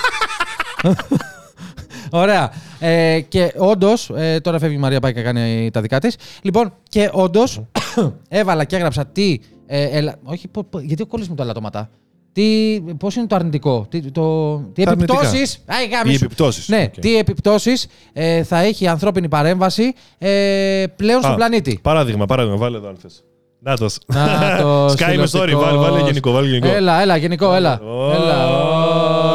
Ωραία. 2.11 2.51
Ε, 2.79 3.19
και 3.27 3.53
όντως, 3.57 4.09
ε, 4.15 4.39
τώρα 4.39 4.59
φεύγει 4.59 4.75
η 4.75 4.79
Μαρία 4.79 4.99
πάει 4.99 5.13
και 5.13 5.21
κάνει 5.21 5.69
τα 5.73 5.81
δικά 5.81 5.99
της. 5.99 6.15
Λοιπόν, 6.41 6.73
και 6.89 7.09
όντως 7.13 7.61
έβαλα 8.29 8.63
και 8.63 8.75
έγραψα 8.75 9.05
τι. 9.05 9.39
Ε, 9.67 9.83
ελα- 9.97 10.15
όχι, 10.23 10.47
πο- 10.47 10.63
πο- 10.63 10.79
γιατί 10.79 11.03
κόλλησες 11.05 11.29
μου 11.29 11.35
τα 11.35 11.43
ελαττώματα. 11.43 11.89
Τι, 12.33 12.79
πώς 12.99 13.15
είναι 13.15 13.27
το 13.27 13.35
αρνητικό, 13.35 13.85
τι, 13.89 14.01
το, 14.11 14.57
τι 14.73 14.83
Τα 14.83 14.91
αρνητικά. 14.91 15.19
επιπτώσεις, 15.19 15.63
Άι, 15.65 15.87
γάμι 15.87 16.13
Οι 16.13 16.17
σου. 16.17 16.25
επιπτώσεις. 16.25 16.67
Ναι, 16.67 16.83
Οκ. 16.83 16.99
τι 16.99 17.17
επιπτώσεις 17.17 17.87
ε, 18.13 18.43
θα 18.43 18.57
έχει 18.59 18.83
η 18.83 18.87
ανθρώπινη 18.87 19.27
παρέμβαση 19.27 19.93
ε, 20.17 20.83
πλέον 20.95 21.21
στον 21.21 21.33
Α, 21.33 21.35
πλανήτη. 21.35 21.79
Παράδειγμα, 21.81 22.25
παράδειγμα, 22.25 22.57
βάλε 22.57 22.77
εδώ 22.77 22.87
αν 22.87 22.97
θες. 23.01 23.23
Να 23.61 23.77
το. 23.77 23.89
Να 24.07 24.57
το 24.61 24.85
Sky 24.93 25.15
με 25.15 25.23
story, 25.23 25.27
συλλογικός. 25.27 25.63
βάλε, 25.63 25.77
βάλε 25.77 25.99
γενικό, 26.01 26.31
βάλε 26.31 26.47
γενικό. 26.47 26.67
Έλα, 26.67 27.01
έλα, 27.01 27.17
γενικό, 27.17 27.53
έλα. 27.53 27.79
Ω, 27.81 28.11
έλα. 28.13 28.49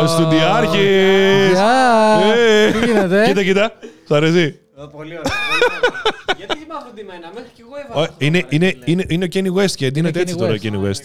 ω. 0.03 0.07
Στουντιάρχης. 0.07 1.51
Γεια. 1.51 2.21
Ε. 2.37 2.71
Τι 2.73 2.87
γίνεται. 2.87 3.25
Κοίτα, 3.27 3.43
κοίτα. 3.45 3.73
Σ' 4.09 4.11
αρέσει. 4.13 4.59
Πολύ 4.93 5.11
ωραία. 5.19 5.33
Γιατί 6.37 6.57
θυμάμαι 6.59 6.91
την 6.95 7.05
μένα, 7.07 7.31
μέχρι 7.35 7.51
και 7.55 7.63
εγώ 7.67 7.75
έβαλα. 7.85 8.01
Ω, 8.01 8.03
αυτό 8.03 8.25
Είναι, 8.25 8.41
το 8.41 8.47
είναι, 8.51 8.67
παρέα, 8.73 8.83
είναι, 8.85 9.05
είναι 9.09 9.25
ο 9.25 9.29
Kenny 9.35 9.63
West 9.63 9.71
και 9.71 9.87
γίνεται 9.95 10.19
Kenny 10.19 10.23
έτσι 10.23 10.37
τώρα 10.37 10.53
ο 10.53 10.55
West. 10.55 10.67
Kenny 10.67 10.81
λέει. 10.81 10.91
West. 10.93 11.05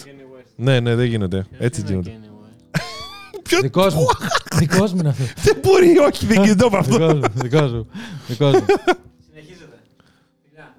Kanye 0.60 0.62
West. 0.62 0.64
Ναι, 0.64 0.80
ναι, 0.80 0.94
δεν 0.94 1.06
γίνεται. 1.06 1.46
Έτσι 1.58 1.80
Είναι 1.80 1.90
γίνεται. 1.90 2.10
Kanye 2.10 2.26
West. 2.26 2.80
Ποιο- 3.48 3.60
Δικός 3.60 3.94
μου. 3.94 4.06
Δικός 4.56 4.92
μου 4.92 4.98
είναι 5.00 5.08
αυτό. 5.08 5.24
Δεν 5.42 5.56
μπορεί, 5.62 5.98
όχι, 5.98 6.26
δεν 6.26 6.42
γίνεται 6.44 6.66
με 6.70 6.78
αυτό. 6.84 6.96
Δικός 6.98 7.12
μου. 7.12 7.30
Δικός 7.34 7.72
μου. 7.72 7.86
Δικός 8.26 8.52
μου. 8.52 8.64
Συνεχίζεται. 9.28 9.78
Φιλιά. 10.44 10.74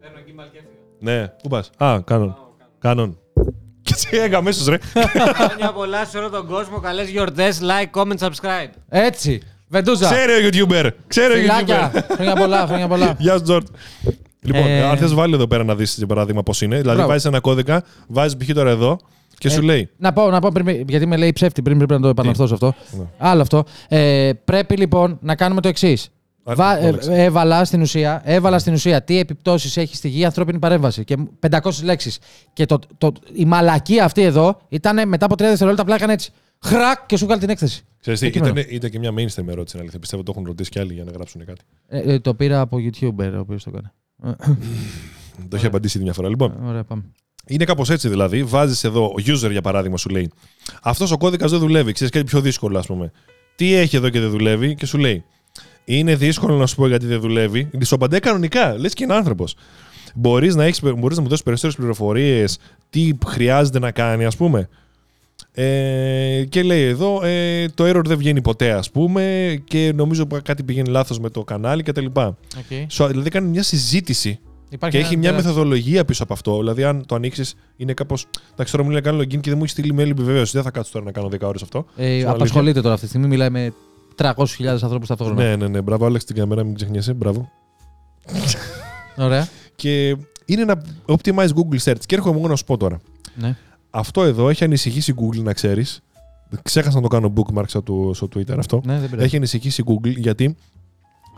Παίρνω 0.00 0.18
γκίμπαλ 0.26 0.46
και 0.52 0.58
έφυγα. 0.58 1.18
Ναι, 1.18 1.28
πού 1.42 1.48
πας; 1.48 1.70
Α, 1.76 2.00
κάνον. 2.04 2.36
Κάνον. 2.78 3.18
Και 3.82 3.94
σε 3.96 4.08
έγα 4.10 4.36
αμέσως, 4.36 4.66
ρε. 4.66 4.78
Χρόνια 5.34 5.72
πολλά 5.72 6.04
σε 6.04 6.18
όλο 6.18 6.30
τον 6.30 6.46
κόσμο. 6.46 6.78
Καλές 6.80 7.08
γιορτές. 7.08 7.60
Like, 7.62 8.00
comment, 8.00 8.18
subscribe. 8.18 8.70
Έτσι. 8.88 9.42
Βεντούζα. 9.68 10.10
Ξέρει 10.10 10.32
ο 10.32 10.48
YouTuber. 10.50 10.88
Ξέρει 11.06 11.32
ο 11.32 11.36
Φιλάκια. 11.36 11.92
YouTuber. 11.94 12.00
Χρόνια 12.14 12.34
πολλά, 12.34 12.66
χρόνια 12.66 12.88
πολλά. 12.88 13.14
Γεια 13.18 13.36
σου, 13.36 13.42
Τζορτ. 13.42 13.66
Λοιπόν, 14.40 14.66
Ε, 14.66 14.82
αν 14.82 14.96
θες 14.96 15.14
βάλει 15.14 15.34
εδώ 15.34 15.46
πέρα 15.46 15.64
να 15.64 15.74
δεις 15.74 15.94
για 15.96 16.06
παράδειγμα 16.06 16.42
πώς 16.42 16.60
είναι. 16.62 16.76
Δηλαδή 16.76 16.94
Μπράβο. 16.94 17.08
βάζεις 17.10 17.24
ένα 17.24 17.40
κώδικα, 17.40 17.82
βάζεις 18.06 18.36
π.χ. 18.36 18.52
τώρα 18.54 18.70
εδώ 18.70 18.98
και 19.38 19.48
σου 19.48 19.60
Ε, 19.60 19.62
λέει. 19.64 19.90
Να 19.96 20.12
πω, 20.12 20.30
να 20.30 20.40
πω 20.40 20.50
πριν, 20.52 20.84
γιατί 20.88 21.06
με 21.06 21.16
λέει 21.16 21.32
ψεύτη 21.32 21.62
πριν, 21.62 21.76
πρέπει 21.76 21.92
να 21.92 22.00
το 22.00 22.08
επαναρθώ 22.08 22.46
σε 22.46 22.54
αυτό. 22.54 22.74
Ναι. 22.98 23.04
Άλλο 23.18 23.42
αυτό. 23.42 23.64
Ε, 23.88 24.30
πρέπει 24.44 24.76
λοιπόν 24.76 25.18
να 25.22 25.34
κάνουμε 25.34 25.60
το 25.60 25.68
εξής. 25.68 26.08
Α, 26.48 26.54
Βα, 26.54 26.78
ε, 26.78 26.88
όλεξε. 26.88 27.12
έβαλα, 27.24 27.64
στην 27.64 27.80
ουσία, 27.80 28.22
έβαλα 28.24 28.58
στην 28.58 28.72
ουσία 28.72 29.02
τι 29.02 29.18
επιπτώσεις 29.18 29.76
έχει 29.76 29.96
στη 29.96 30.08
γη 30.08 30.20
η 30.20 30.24
ανθρώπινη 30.24 30.58
παρέμβαση. 30.58 31.04
Και 31.04 31.16
500 31.50 31.70
λέξεις. 31.82 32.18
Και 32.52 32.66
το, 32.66 32.78
το, 32.98 33.12
η 33.34 33.44
μαλακία 33.44 34.04
αυτή 34.04 34.22
εδώ 34.22 34.60
ήταν 34.68 35.08
μετά 35.08 35.24
από 35.24 35.34
3 35.34 35.38
δευτερόλεπτα 35.38 35.82
απλά 35.82 35.94
έκανε 35.94 36.12
έτσι. 36.12 36.30
Χρακ 36.64 37.06
και 37.06 37.16
σου 37.16 37.24
έκανε 37.24 37.40
την 37.40 37.50
έκθεση. 37.50 37.82
Ξέρεις 38.00 38.20
τι, 38.20 38.26
Το 38.26 38.32
κείμενο. 38.32 38.60
ήταν, 38.60 38.74
ήταν 38.74 38.90
και 38.90 38.98
μια 38.98 39.10
mainstream 39.10 39.48
ερώτηση, 39.48 39.78
αλήθεια. 39.80 39.98
Πιστεύω 39.98 40.22
το 40.22 40.32
έχουν 40.34 40.46
ρωτήσει 40.46 40.70
και 40.70 40.80
άλλοι 40.80 40.92
για 40.92 41.04
να 41.04 41.10
γράψουν 41.10 41.44
κάτι. 41.44 41.60
Ε, 41.88 42.12
ε, 42.12 42.18
το 42.18 42.34
πήρα 42.34 42.60
από 42.60 42.76
YouTuber 42.76 43.30
ο 43.34 43.38
οποίος 43.38 43.62
το 43.64 43.70
έκανε. 43.74 43.92
Το 45.48 45.56
έχει 45.56 45.66
απαντήσει 45.66 45.96
ήδη 45.96 46.04
μια 46.04 46.14
φορά. 46.14 46.28
Λοιπόν, 46.28 46.56
Ωραία, 46.64 46.84
πάμε. 46.84 47.02
Είναι 47.48 47.64
κάπως 47.64 47.90
έτσι 47.90 48.08
δηλαδή. 48.08 48.42
Βάζεις 48.42 48.84
εδώ, 48.84 49.04
ο 49.04 49.14
user 49.16 49.50
για 49.50 49.60
παράδειγμα 49.60 49.96
σου 49.96 50.08
λέει, 50.08 50.30
Αυτός 50.82 51.10
ο 51.10 51.16
κώδικας 51.16 51.50
δεν 51.50 51.60
δουλεύει. 51.60 51.92
Ξέρεις 51.92 52.12
κάτι 52.12 52.24
πιο 52.26 52.40
δύσκολο, 52.40 52.78
ας 52.78 52.86
πούμε. 52.86 53.12
Τι 53.56 53.72
έχει 53.74 53.96
εδώ 53.96 54.08
και 54.08 54.20
δεν 54.20 54.30
δουλεύει 54.30 54.74
και 54.74 54.86
σου 54.86 54.98
λέει, 54.98 55.24
Είναι 55.84 56.16
δύσκολο 56.16 56.56
να 56.56 56.66
σου 56.66 56.74
πω 56.76 56.86
γιατί 56.88 57.06
δεν 57.06 57.20
δουλεύει. 57.20 57.68
Σου 57.84 57.94
απαντάει 57.94 58.20
κανονικά. 58.20 58.78
Λες 58.78 58.94
και 58.94 59.04
είναι 59.04 59.14
άνθρωπος. 59.14 59.54
Μπορείς 60.14 60.54
να, 60.54 60.64
έχεις, 60.64 60.80
μπορείς 60.82 61.16
να 61.16 61.22
μου 61.22 61.28
δώσεις 61.28 61.44
περισσότερες 61.44 61.76
πληροφορίες, 61.76 62.58
τι 62.90 63.10
χρειάζεται 63.26 63.78
να 63.78 63.90
κάνει, 63.90 64.24
ας 64.24 64.36
πούμε. 64.36 64.68
Ε, 65.52 66.44
και 66.48 66.62
λέει 66.62 66.82
εδώ, 66.82 67.20
ε, 67.24 67.68
το 67.74 67.84
error 67.88 68.04
δεν 68.04 68.16
βγαίνει 68.18 68.40
ποτέ, 68.42 68.72
ας 68.72 68.90
πούμε, 68.90 69.56
και 69.64 69.92
νομίζω 69.94 70.26
που 70.26 70.38
κάτι 70.42 70.62
πηγαίνει 70.62 70.88
λάθος 70.88 71.18
με 71.18 71.30
το 71.30 71.44
κανάλι 71.44 71.82
κτλ. 71.82 72.06
Okay. 72.14 72.84
Σου- 72.88 73.06
Δηλαδή 73.06 73.30
κάνει 73.30 73.48
μια 73.48 73.62
συζήτηση 73.62 74.38
Υπάρχει 74.68 74.96
και 74.98 75.02
έχει 75.04 75.12
ένα 75.12 75.20
μια 75.22 75.30
τεράστιο- 75.30 75.54
μεθοδολογία 75.54 76.04
πίσω 76.04 76.22
από 76.22 76.32
αυτό. 76.32 76.58
Δηλαδή, 76.58 76.84
αν 76.84 77.06
το 77.06 77.14
ανοίξεις, 77.14 77.54
είναι 77.76 77.92
κάπω. 77.92 78.14
Εντάξει, 78.52 78.72
τώρα 78.72 78.84
μου 78.84 78.90
λέει 78.90 79.00
να 79.02 79.10
κάνω 79.10 79.22
login 79.22 79.40
και 79.40 79.48
δεν 79.48 79.56
μου 79.56 79.62
έχει 79.62 79.72
στείλει 79.72 79.94
mail 79.98 80.10
επιβεβαίωση. 80.10 80.52
Δεν 80.52 80.62
θα 80.62 80.70
κάτσω 80.70 80.92
τώρα 80.92 81.04
να 81.04 81.12
κάνω 81.12 81.28
10 81.28 81.40
ώρες 81.48 81.62
αυτό. 81.62 81.84
Ε, 81.96 82.20
Σου 82.20 82.30
απασχολείται 82.30 82.80
τώρα 82.80 82.94
αυτή 82.94 83.04
τη 83.06 83.10
στιγμή. 83.12 83.28
Μιλάει 83.28 83.50
με 83.50 83.72
300.000 84.16 84.82
ανθρώπους 84.82 85.08
ταυτόχρονα. 85.08 85.42
Ναι, 85.42 85.56
ναι, 85.56 85.68
ναι. 85.68 85.80
Μπράβο, 85.80 86.06
Άλεξ 86.06 86.24
την 86.24 86.36
κάμερα, 86.36 86.64
μην 86.64 86.74
ξεχνιέσαι. 86.74 87.12
Μπράβο. 87.12 87.50
Ωραία. 89.16 89.48
Και 89.76 90.08
είναι 90.44 90.62
ένα 90.62 90.82
optimized 91.06 91.48
Google 91.48 91.78
search. 91.84 91.98
Και 92.06 92.14
έρχομαι 92.14 92.38
εγώ 92.38 92.48
να 92.48 92.56
σου 92.56 92.64
πω 92.64 92.76
τώρα. 92.76 93.00
Ναι. 93.34 93.56
Αυτό 93.90 94.22
εδώ 94.24 94.48
έχει 94.48 94.64
ανησυχήσει 94.64 95.14
Google, 95.16 95.42
να 95.42 95.52
ξέρεις. 95.52 96.00
Ξέχασα 96.62 96.96
να 96.96 97.02
το 97.02 97.08
κάνω 97.08 97.32
bookmark 97.36 97.64
στο, 97.66 97.82
του- 97.82 98.10
στο 98.14 98.28
Twitter 98.34 98.58
αυτό. 98.58 98.80
Ναι, 98.84 98.98
δεν 98.98 99.04
πειράζει. 99.10 99.26
Έχει 99.26 99.36
ανησυχήσει 99.36 99.82
Google 99.86 100.16
γιατί 100.16 100.56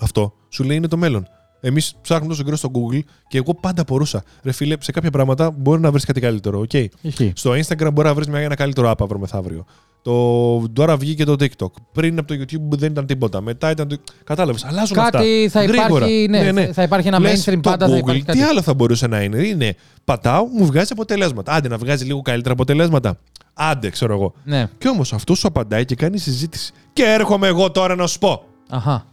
αυτό 0.01 0.35
σου 0.49 0.65
λέει 0.65 0.77
είναι 0.77 0.89
το 0.89 0.97
μέλλον. 0.97 1.27
Εμείς 1.61 1.95
ψάχνουμε 2.01 2.31
τόσο 2.31 2.43
καιρό 2.45 2.57
στο 2.57 2.71
Google 2.75 3.01
και 3.29 3.39
εγώ 3.39 3.55
πάντα 3.55 3.83
απορούσα. 3.83 4.23
Ρε 4.43 4.53
φίλε, 4.53 4.77
σε 4.81 4.93
κάποια 4.93 5.11
πράγματα 5.11 5.51
μπορεί 5.51 5.81
να 5.81 5.91
βρεις 5.91 6.05
κάτι 6.05 6.21
καλύτερο. 6.21 6.59
οκ. 6.61 6.73
Ισχύει. 6.73 7.33
Στο 7.35 7.51
Instagram 7.51 7.91
μπορεί 7.93 8.09
να 8.09 8.15
βρεις 8.15 8.27
ένα 8.27 8.55
καλύτερο 8.55 8.91
app 8.91 9.01
αύριο 9.01 9.19
μεθαύριο. 9.19 9.65
Το, 10.03 10.69
τώρα 10.73 10.97
βγήκε 10.97 11.25
το 11.25 11.33
TikTok. 11.33 11.71
Πριν 11.93 12.19
από 12.19 12.29
το 12.29 12.35
YouTube 12.43 12.79
δεν 12.79 12.91
ήταν 12.91 13.07
τίποτα. 13.07 13.41
Μετά 13.41 13.71
ήταν 13.71 13.89
το. 13.89 13.97
Κατάλαβες. 14.25 14.65
Αλλάζουν 14.65 14.99
αυτά. 14.99 15.19
Κάτι 15.19 15.49
θα 15.51 15.65
Γρήγορα. 15.65 16.07
υπάρχει, 16.07 16.53
ναι, 16.53 16.73
θα 16.73 16.83
υπάρχει 16.83 17.09
ένα 17.09 17.19
Λες, 17.19 17.45
mainstream 17.49 17.53
το 17.53 17.61
πάντα. 17.61 17.89
Θα 17.89 17.95
Google, 17.95 17.99
υπάρχει 17.99 18.23
κάτι. 18.23 18.39
τι 18.39 18.45
άλλο 18.45 18.63
θα 18.63 18.75
μπορούσε 18.75 19.07
να 19.07 19.23
είναι. 19.23 19.47
Είναι 19.47 19.75
πατάω, 20.05 20.45
μου 20.45 20.67
βγάζει 20.67 20.93
αποτελέσματα. 20.93 21.53
Άντε 21.53 21.69
να 21.69 21.77
βγάζει 21.77 22.05
λίγο 22.05 22.23
καλύτερα 22.23 22.55
αποτελέσματα. 22.55 23.19
Άντε, 23.55 23.91
ξέρω 23.91 24.15
εγώ. 24.15 24.35
Ναι. 24.45 24.69
Και 24.79 24.89
όμως 24.89 25.13
αυτό 25.13 25.35
σου 25.35 25.47
απαντάει 25.47 25.85
και 25.85 25.95
κάνει 25.95 26.19
συζήτηση. 26.19 26.73
Και 26.93 27.03
έρχομαι 27.05 27.47
εγώ 27.47 27.71
τώρα 27.71 27.95
να 27.95 28.07
σου 28.07 28.19
πω. 28.19 28.43
Αχα. 28.69 29.07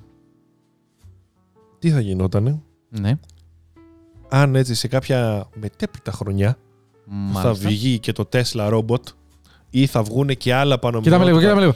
Τι 1.86 1.92
θα 1.92 2.00
γινότανε; 2.00 2.62
Ναι. 2.90 3.12
αν 4.30 4.56
έτσι 4.56 4.76
σε 4.76 4.88
κάποια 4.88 5.48
μετέπειτα 5.56 6.12
χρονιά 6.12 6.58
θα 7.34 7.42
Μάλιστα. 7.42 7.68
βγει 7.70 8.00
και 8.00 8.12
το 8.12 8.30
Tesla 8.34 8.74
Robot 8.74 9.02
ή 9.70 9.86
θα 9.86 10.04
βγουν 10.04 10.28
και 10.38 10.54
άλλα 10.54 10.80
πάνω 10.80 11.02
Κοίτα 11.02 11.18
με 11.20 11.26
λίγο, 11.26 11.40
κοίτα 11.40 11.56
με 11.56 11.62
λίγο. 11.62 11.76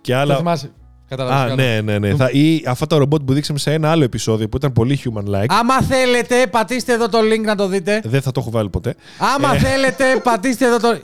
Και 0.00 0.12
Δεν 0.12 0.16
άλλα. 0.16 0.36
θυμάσαι. 0.36 0.72
Κατάλαβες 1.08 1.40
Α, 1.40 1.42
τι 1.44 1.48
κάνω. 1.56 1.62
ναι, 1.62 1.80
ναι, 1.80 1.98
ναι. 2.08 2.14
Θα, 2.16 2.30
ή 2.30 2.62
αυτά 2.66 2.86
τα 2.86 2.96
ρομπότ 2.96 3.22
που 3.22 3.32
δείξαμε 3.32 3.58
σε 3.58 3.72
ένα 3.72 3.90
άλλο 3.90 4.04
επεισόδιο 4.04 4.48
που 4.48 4.56
ήταν 4.56 4.72
πολύ 4.72 4.98
human-like. 5.04 5.44
Άμα 5.48 5.80
θέλετε, 5.82 6.46
πατήστε 6.46 6.92
εδώ 6.92 7.08
το 7.08 7.18
link 7.18 7.40
να 7.44 7.54
το 7.56 7.68
δείτε. 7.68 8.00
Δεν 8.04 8.22
θα 8.22 8.30
το 8.32 8.40
έχω 8.40 8.50
βάλει 8.50 8.68
ποτέ. 8.68 8.94
Άμα 9.34 9.48
θέλετε, 9.54 10.04
πατήστε 10.24 10.66
εδώ 10.66 10.78
το. 10.78 11.00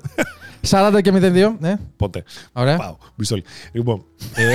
40 0.68 0.98
και 1.02 1.12
02. 1.14 1.56
Ναι, 1.58 1.76
Ποτέ. 1.96 2.22
ωραία. 2.52 2.76
Πάω. 2.76 2.96
Μισό 3.14 3.34
λεπτό. 3.34 3.50
Λοιπόν, 3.72 4.04
ε, 4.34 4.54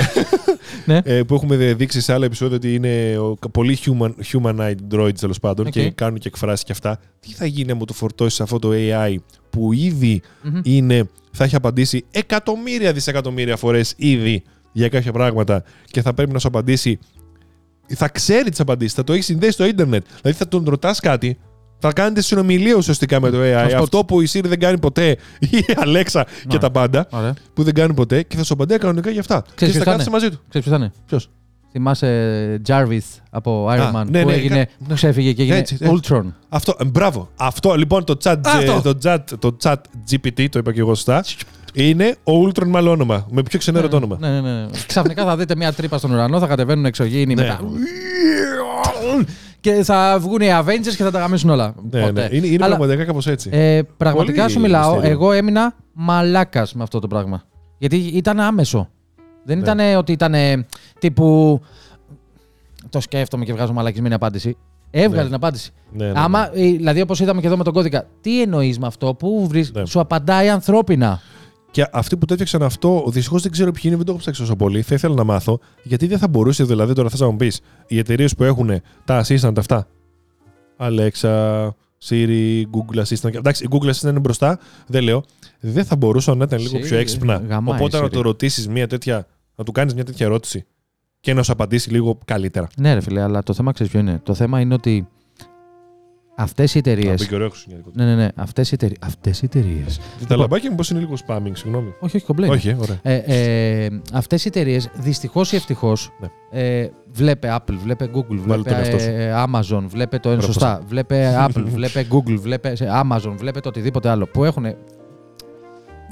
Ναι. 0.86 1.00
ε, 1.04 1.22
που 1.22 1.34
έχουμε 1.34 1.56
δείξει 1.56 2.00
σε 2.00 2.12
άλλο 2.12 2.24
επεισόδιο 2.24 2.56
ότι 2.56 2.74
είναι 2.74 3.18
ο, 3.18 3.36
πολύ 3.50 3.78
human, 3.84 4.10
humanoid 4.32 4.74
droids 4.94 5.14
τέλος 5.20 5.38
πάντων 5.40 5.66
Οκ. 5.66 5.72
και 5.72 5.90
κάνουν 5.90 6.18
και 6.18 6.28
εκφράσεις 6.28 6.64
και 6.64 6.72
αυτά. 6.72 6.98
Τι 7.20 7.32
θα 7.32 7.46
γίνει 7.46 7.70
αν 7.70 7.76
μου 7.76 7.84
το 7.84 7.92
φορτώσει 7.92 8.42
αυτό 8.42 8.58
το 8.58 8.70
AI 8.72 9.16
που 9.50 9.72
ήδη 9.72 10.22
είναι, 10.62 11.08
θα 11.32 11.44
έχει 11.44 11.56
απαντήσει 11.56 12.04
εκατομμύρια 12.10 12.92
δισεκατομμύρια 12.92 13.56
φορές 13.56 13.94
ήδη 13.96 14.42
για 14.72 14.88
κάποια 14.88 15.12
πράγματα 15.12 15.62
και 15.90 16.02
θα 16.02 16.14
πρέπει 16.14 16.32
να 16.32 16.38
σου 16.38 16.48
απαντήσει. 16.48 16.98
Θα 17.86 18.08
ξέρει 18.08 18.50
τις 18.50 18.60
απαντήσεις, 18.60 18.94
θα 18.94 19.04
το 19.04 19.12
έχεις 19.12 19.24
συνδέσει 19.24 19.52
στο 19.52 19.64
ίντερνετ. 19.64 20.06
Δηλαδή 20.22 20.38
θα 20.38 20.48
τον 20.48 20.64
ρωτάς 20.68 21.00
κάτι, 21.00 21.38
θα 21.86 21.92
κάνετε 21.92 22.20
συνομιλία 22.22 22.74
ουσιαστικά 22.74 23.20
με 23.20 23.30
το 23.30 23.38
AI. 23.40 23.52
Θα 23.52 23.68
σου 23.68 23.74
πω- 23.76 23.82
Αυτό 23.82 24.04
που 24.04 24.20
η 24.20 24.28
Siri 24.32 24.44
δεν 24.44 24.58
κάνει 24.60 24.78
ποτέ, 24.78 25.16
ή 25.38 25.56
η 25.58 25.64
Alexa 25.76 26.22
και 26.42 26.52
Ναι. 26.52 26.58
τα 26.58 26.70
πάντα, 26.70 27.06
Ωραία. 27.10 27.34
που 27.54 27.62
δεν 27.62 27.74
κάνει 27.74 27.94
ποτέ 27.94 28.22
και 28.22 28.36
θα 28.36 28.44
σου 28.44 28.52
απαντάει 28.52 28.78
κανονικά 28.78 29.10
για 29.10 29.20
αυτά. 29.20 29.42
και 29.54 29.64
ποιος 29.64 29.72
θα 29.72 29.78
θα 29.78 29.84
κάθεσαι 29.84 30.08
είναι; 30.08 30.18
μαζί 30.18 30.30
του. 30.30 30.40
Ξέρεις 30.48 30.66
ποιος 30.66 30.78
θα 30.78 30.84
είναι; 30.84 30.92
Ποιος; 31.06 31.30
Θυμάσαι 31.72 32.60
Jarvis 32.66 33.20
από 33.30 33.68
Iron 33.70 33.78
Α, 33.78 33.90
Man 34.02 34.06
ναι, 34.08 34.22
που 34.22 34.28
ναι, 34.28 34.34
έγινε, 34.34 34.64
κα- 34.64 34.70
ναι. 34.88 34.94
ξέφυγε 34.94 35.32
και 35.32 35.42
έγινε 35.42 35.56
Έτσι, 35.56 35.76
έτσι. 35.80 35.98
Ultron. 36.02 36.22
Αυτό, 36.48 36.74
ε, 36.80 36.84
μπράβο. 36.84 37.28
Αυτό 37.36 37.74
λοιπόν 37.74 38.04
το 38.04 38.16
chat, 38.24 38.36
Αυτό. 38.44 38.72
ε, 38.72 38.92
το 38.92 38.98
chat, 39.04 39.18
το 39.38 39.56
chat 39.62 39.74
GPT, 40.10 40.48
το 40.50 40.58
είπα 40.58 40.72
και 40.72 40.80
εγώ 40.80 40.94
σωστά, 40.94 41.24
είναι 41.74 42.16
ο 42.24 42.32
Ultron 42.46 42.64
με 42.66 42.78
άλλο 42.78 42.90
όνομα. 42.90 43.26
Με 43.30 43.42
πιο 43.42 43.58
ξενέρο 43.58 43.88
το 43.88 43.96
όνομα. 43.96 44.16
Ναι, 44.20 44.40
ναι, 44.40 44.40
ναι. 44.40 44.66
Ξαφνικά 44.86 45.24
θα 45.24 45.36
δείτε 45.36 45.56
μια 45.56 45.72
τρύπα 45.72 45.98
στον 45.98 46.10
ουρανό, 46.12 46.38
θα 46.38 46.46
κατεβαίνουν 46.46 46.84
εξωγήινοι 46.84 47.34
Ναι. 47.34 47.42
μετά. 47.42 47.60
Και 49.64 49.82
θα 49.84 50.16
βγουν 50.20 50.40
οι 50.40 50.48
Avengers 50.60 50.94
και 50.96 51.02
θα 51.02 51.10
τα 51.10 51.18
γαμίσουν 51.18 51.50
όλα. 51.50 51.74
Ναι, 51.90 52.00
Ποτέ. 52.06 52.28
ναι. 52.28 52.36
Είναι, 52.36 52.46
είναι 52.46 52.64
Αλλά, 52.64 52.76
πραγματικά 52.76 53.04
κάπως 53.04 53.26
έτσι. 53.26 53.50
ε, 53.52 53.80
πραγματικά 53.96 54.40
Πολύ 54.40 54.52
σου 54.52 54.60
μιλάω, 54.60 54.90
μυστήριο. 54.92 55.12
εγώ 55.12 55.32
έμεινα 55.32 55.74
μαλάκας 55.92 56.74
με 56.74 56.82
αυτό 56.82 56.98
το 56.98 57.06
πράγμα. 57.06 57.42
Γιατί 57.78 57.96
ήταν 57.96 58.40
άμεσο. 58.40 58.88
Δεν 59.44 59.58
Ναι. 59.58 59.62
ήταν 59.70 59.96
ότι 59.96 60.12
ήταν 60.12 60.34
τύπου. 60.98 61.60
Το 62.90 63.00
σκέφτομαι 63.00 63.44
και 63.44 63.52
βγάζω 63.52 63.72
μαλακισμένη 63.72 64.14
απάντηση. 64.14 64.56
Έβγαλε 64.90 65.20
Ναι. 65.20 65.24
την 65.26 65.34
απάντηση. 65.34 65.70
ναι, 65.92 66.04
ναι, 66.06 66.12
ναι. 66.12 66.20
Άμα, 66.20 66.50
ε, 66.54 66.60
δηλαδή, 66.62 67.00
όπως 67.00 67.20
είδαμε 67.20 67.40
και 67.40 67.46
εδώ 67.46 67.56
με 67.56 67.64
τον 67.64 67.72
κώδικα, 67.72 68.06
τι 68.20 68.42
εννοείς 68.42 68.78
με 68.78 68.86
αυτό, 68.86 69.14
πού 69.14 69.46
βρεις, 69.48 69.72
Ναι. 69.72 69.86
σου 69.86 70.00
απαντάει 70.00 70.48
ανθρώπινα. 70.48 71.20
Και 71.74 71.86
αυτοί 71.92 72.16
που 72.16 72.24
το 72.26 72.32
έφτιαξαν 72.32 72.62
αυτό, 72.62 73.04
δυστυχώς 73.06 73.42
δεν 73.42 73.52
ξέρω 73.52 73.70
ποιοι 73.70 73.82
είναι, 73.84 73.96
δεν 73.96 74.04
το 74.04 74.10
έχω 74.10 74.20
ψάξει 74.20 74.40
τόσο 74.40 74.56
πολύ. 74.56 74.82
Θα 74.82 74.94
ήθελα 74.94 75.14
να 75.14 75.24
μάθω, 75.24 75.58
γιατί 75.82 76.06
δεν 76.06 76.18
θα 76.18 76.28
μπορούσε 76.28 76.64
δηλαδή 76.64 76.92
τώρα 76.92 77.08
θες 77.08 77.20
να 77.20 77.30
μου 77.30 77.36
πεις 77.36 77.60
οι 77.86 77.98
εταιρείες 77.98 78.34
που 78.34 78.44
έχουν 78.44 78.70
τα 79.04 79.24
assistant 79.24 79.58
αυτά. 79.58 79.86
Alexa, 80.78 81.68
Siri, 82.08 82.62
Google 82.62 83.02
Assistant. 83.02 83.34
Εντάξει, 83.34 83.64
η 83.64 83.68
Google 83.70 83.90
Assistant 83.90 84.08
είναι 84.10 84.18
μπροστά, 84.18 84.58
δεν 84.86 85.02
λέω. 85.02 85.24
Δεν 85.60 85.84
θα 85.84 85.96
μπορούσαν 85.96 86.38
να 86.38 86.44
ήταν 86.44 86.60
λίγο 86.60 86.78
Siri, 86.78 86.82
πιο 86.82 86.96
έξυπνα. 86.96 87.42
γαμάει 87.48 87.78
η 87.78 87.80
Οπότε 87.80 88.00
να 88.00 88.06
Siri. 88.06 88.10
το 88.10 88.20
ρωτήσεις 88.20 88.68
μια 88.68 88.86
τέτοια, 88.86 89.26
να 89.54 89.64
του 89.64 89.72
κάνεις 89.72 89.94
μια 89.94 90.04
τέτοια 90.04 90.26
ερώτηση 90.26 90.64
και 91.20 91.34
να 91.34 91.42
σου 91.42 91.52
απαντήσει 91.52 91.90
λίγο 91.90 92.18
καλύτερα. 92.24 92.68
Ναι, 92.76 92.94
ρε 92.94 93.00
φίλε, 93.00 93.22
αλλά 93.22 93.42
το 93.42 93.54
θέμα 93.54 93.72
ξέρεις 93.72 93.92
ποιο 93.92 94.00
είναι. 94.00 94.20
Το 94.22 94.34
θέμα 94.34 94.60
είναι 94.60 94.74
ότι 94.74 95.08
αυτές 96.36 96.74
οι 96.74 96.78
εταιρείε. 96.78 97.10
Να 97.10 97.14
πει 97.16 97.26
και 97.26 97.34
ωραίο 97.34 97.48
χριστουγεννιάτικο. 97.48 98.04
Ναι, 98.04 98.14
ναι, 98.14 98.22
ναι. 98.22 98.28
Αυτές 98.34 98.70
οι 98.70 98.74
εταιρείε. 98.74 98.96
Αυτές 99.00 99.42
οι 99.42 99.44
εταιρείες... 99.44 100.00
Τα 100.28 100.36
λαμπάκια 100.36 100.70
μου 100.70 100.76
πώ 100.76 100.84
είναι 100.90 101.00
λίγο 101.00 101.14
spamming, 101.26 101.50
συγγνώμη. 101.52 101.94
Όχι, 102.00 102.16
όχι, 102.16 102.24
κομπλέ. 102.24 102.48
Όχι, 102.48 102.68
ε, 102.68 102.76
ωραία. 102.80 102.98
Ε, 103.02 103.14
ε, 103.84 103.88
αυτές 104.12 104.44
οι 104.44 104.48
εταιρείες, 104.48 104.88
δυστυχώς 104.94 105.52
ή 105.52 105.56
ευτυχώς, 105.56 106.10
ε, 106.50 106.86
βλέπε 107.12 107.56
Apple, 107.56 107.74
βλέπε 107.82 108.10
Google, 108.14 108.36
Βάλε 108.36 108.62
βλέπε 108.62 108.70
τον 108.70 108.78
εαυτό 108.78 108.98
σου. 108.98 109.08
ε, 109.10 109.44
Amazon, 109.46 109.84
βλέπε 109.88 110.18
το 110.18 110.28
ένα 110.28 110.38
Μπράβο 110.38 110.52
σωστά, 110.52 110.82
βλέπε 110.86 111.46
Apple, 111.48 111.64
βλέπε 111.76 112.06
Google, 112.10 112.36
βλέπε 112.38 112.68
ε, 112.68 112.86
Amazon, 113.02 113.34
βλέπε 113.36 113.60
το 113.60 113.68
οτιδήποτε 113.68 114.08
άλλο 114.08 114.26
που 114.26 114.44
έχουν 114.44 114.64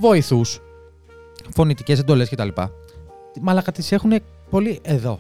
βοηθούς, 0.01 0.61
φωνητικές 1.55 1.99
εντολές 1.99 2.29
κτλ. 2.29 2.49
Μαλακα 3.41 3.73
τις 3.73 3.93
έχουν 3.93 4.13
πολύ 4.51 4.79
εδώ. 4.83 5.19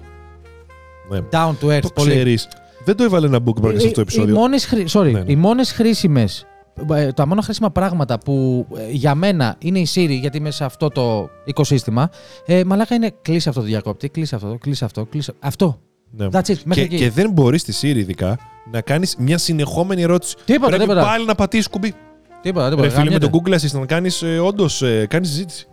Ναι. 1.08 1.18
Down 1.30 1.52
to 1.60 1.66
earth. 1.66 1.80
Το 1.80 1.88
πολύ. 1.94 2.10
ξέρεις. 2.10 2.48
Δεν 2.84 2.96
το 2.96 3.04
έβαλε 3.04 3.26
ένα 3.26 3.38
bookmark 3.44 3.68
σε 3.70 3.76
αυτό 3.76 3.90
το 3.90 4.00
Οι- 4.00 4.00
επεισόδιο. 4.00 4.34
Οι 4.34 4.38
μόνες, 4.38 4.64
χρη... 4.66 4.86
Sorry, 4.92 5.02
Ναι, 5.12 5.20
ναι. 5.22 5.32
οι 5.32 5.36
μόνες 5.36 5.72
χρήσιμες, 5.72 6.46
ε, 6.94 7.12
τα 7.12 7.26
μόνα 7.26 7.42
χρήσιμα 7.42 7.70
πράγματα 7.70 8.18
που 8.18 8.66
ε, 8.76 8.90
για 8.90 9.14
μένα 9.14 9.56
είναι 9.58 9.78
η 9.78 9.86
Siri, 9.94 10.18
γιατί 10.20 10.36
είμαι 10.36 10.50
σε 10.50 10.64
αυτό 10.64 10.88
το 10.88 11.28
οικοσύστημα, 11.44 12.10
ε, 12.46 12.64
μαλάκα 12.64 12.94
είναι 12.94 13.12
κλείσει 13.22 13.48
αυτό 13.48 13.60
το 13.60 13.66
διακόπτη, 13.66 14.08
κλείσει 14.08 14.34
αυτό, 14.34 14.56
κλείσει 14.60 14.84
αυτό, 14.84 15.04
κλείσει 15.04 15.32
αυτό. 15.38 15.80
Ναι. 16.10 16.26
That's 16.32 16.38
it, 16.40 16.56
μέχρι 16.64 16.64
Και, 16.74 16.80
εκεί. 16.80 16.96
και 16.96 17.10
δεν 17.10 17.30
μπορείς 17.30 17.60
στη 17.60 17.72
Siri 17.80 17.96
ειδικά 17.96 18.38
να 18.70 18.80
κάνεις 18.80 19.16
μια 19.18 19.38
συνεχόμενη 19.38 20.02
ερώτηση. 20.02 20.36
Τίποτα, 20.44 20.66
Πρέπει 20.68 20.82
τίποτα. 20.82 21.02
πάλι 21.06 21.24
να 21.24 21.34
πατήσεις 21.34 21.68
κουμπί. 21.68 21.94
Τίποτα, 22.42 22.68
τίποτα. 22.68 22.86
Ρε 22.86 22.92
φίλε, 22.92 23.04
με 23.04 23.10
γαμιέται. 23.10 23.28
τον 23.28 23.40
Google 23.44 23.54
Assistant 23.80 23.86
κάνεις 23.86 24.22
ε, 24.22 24.38
όντως 24.38 24.82
κάνεις 25.08 25.28
συζήτηση. 25.28 25.66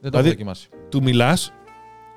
Δεν 0.00 0.10
το 0.10 0.18
έχω 0.18 0.26
δηλαδή- 0.26 0.28
δοκιμάσει. 0.28 0.68
Του 0.88 1.02
μιλάς, 1.02 1.52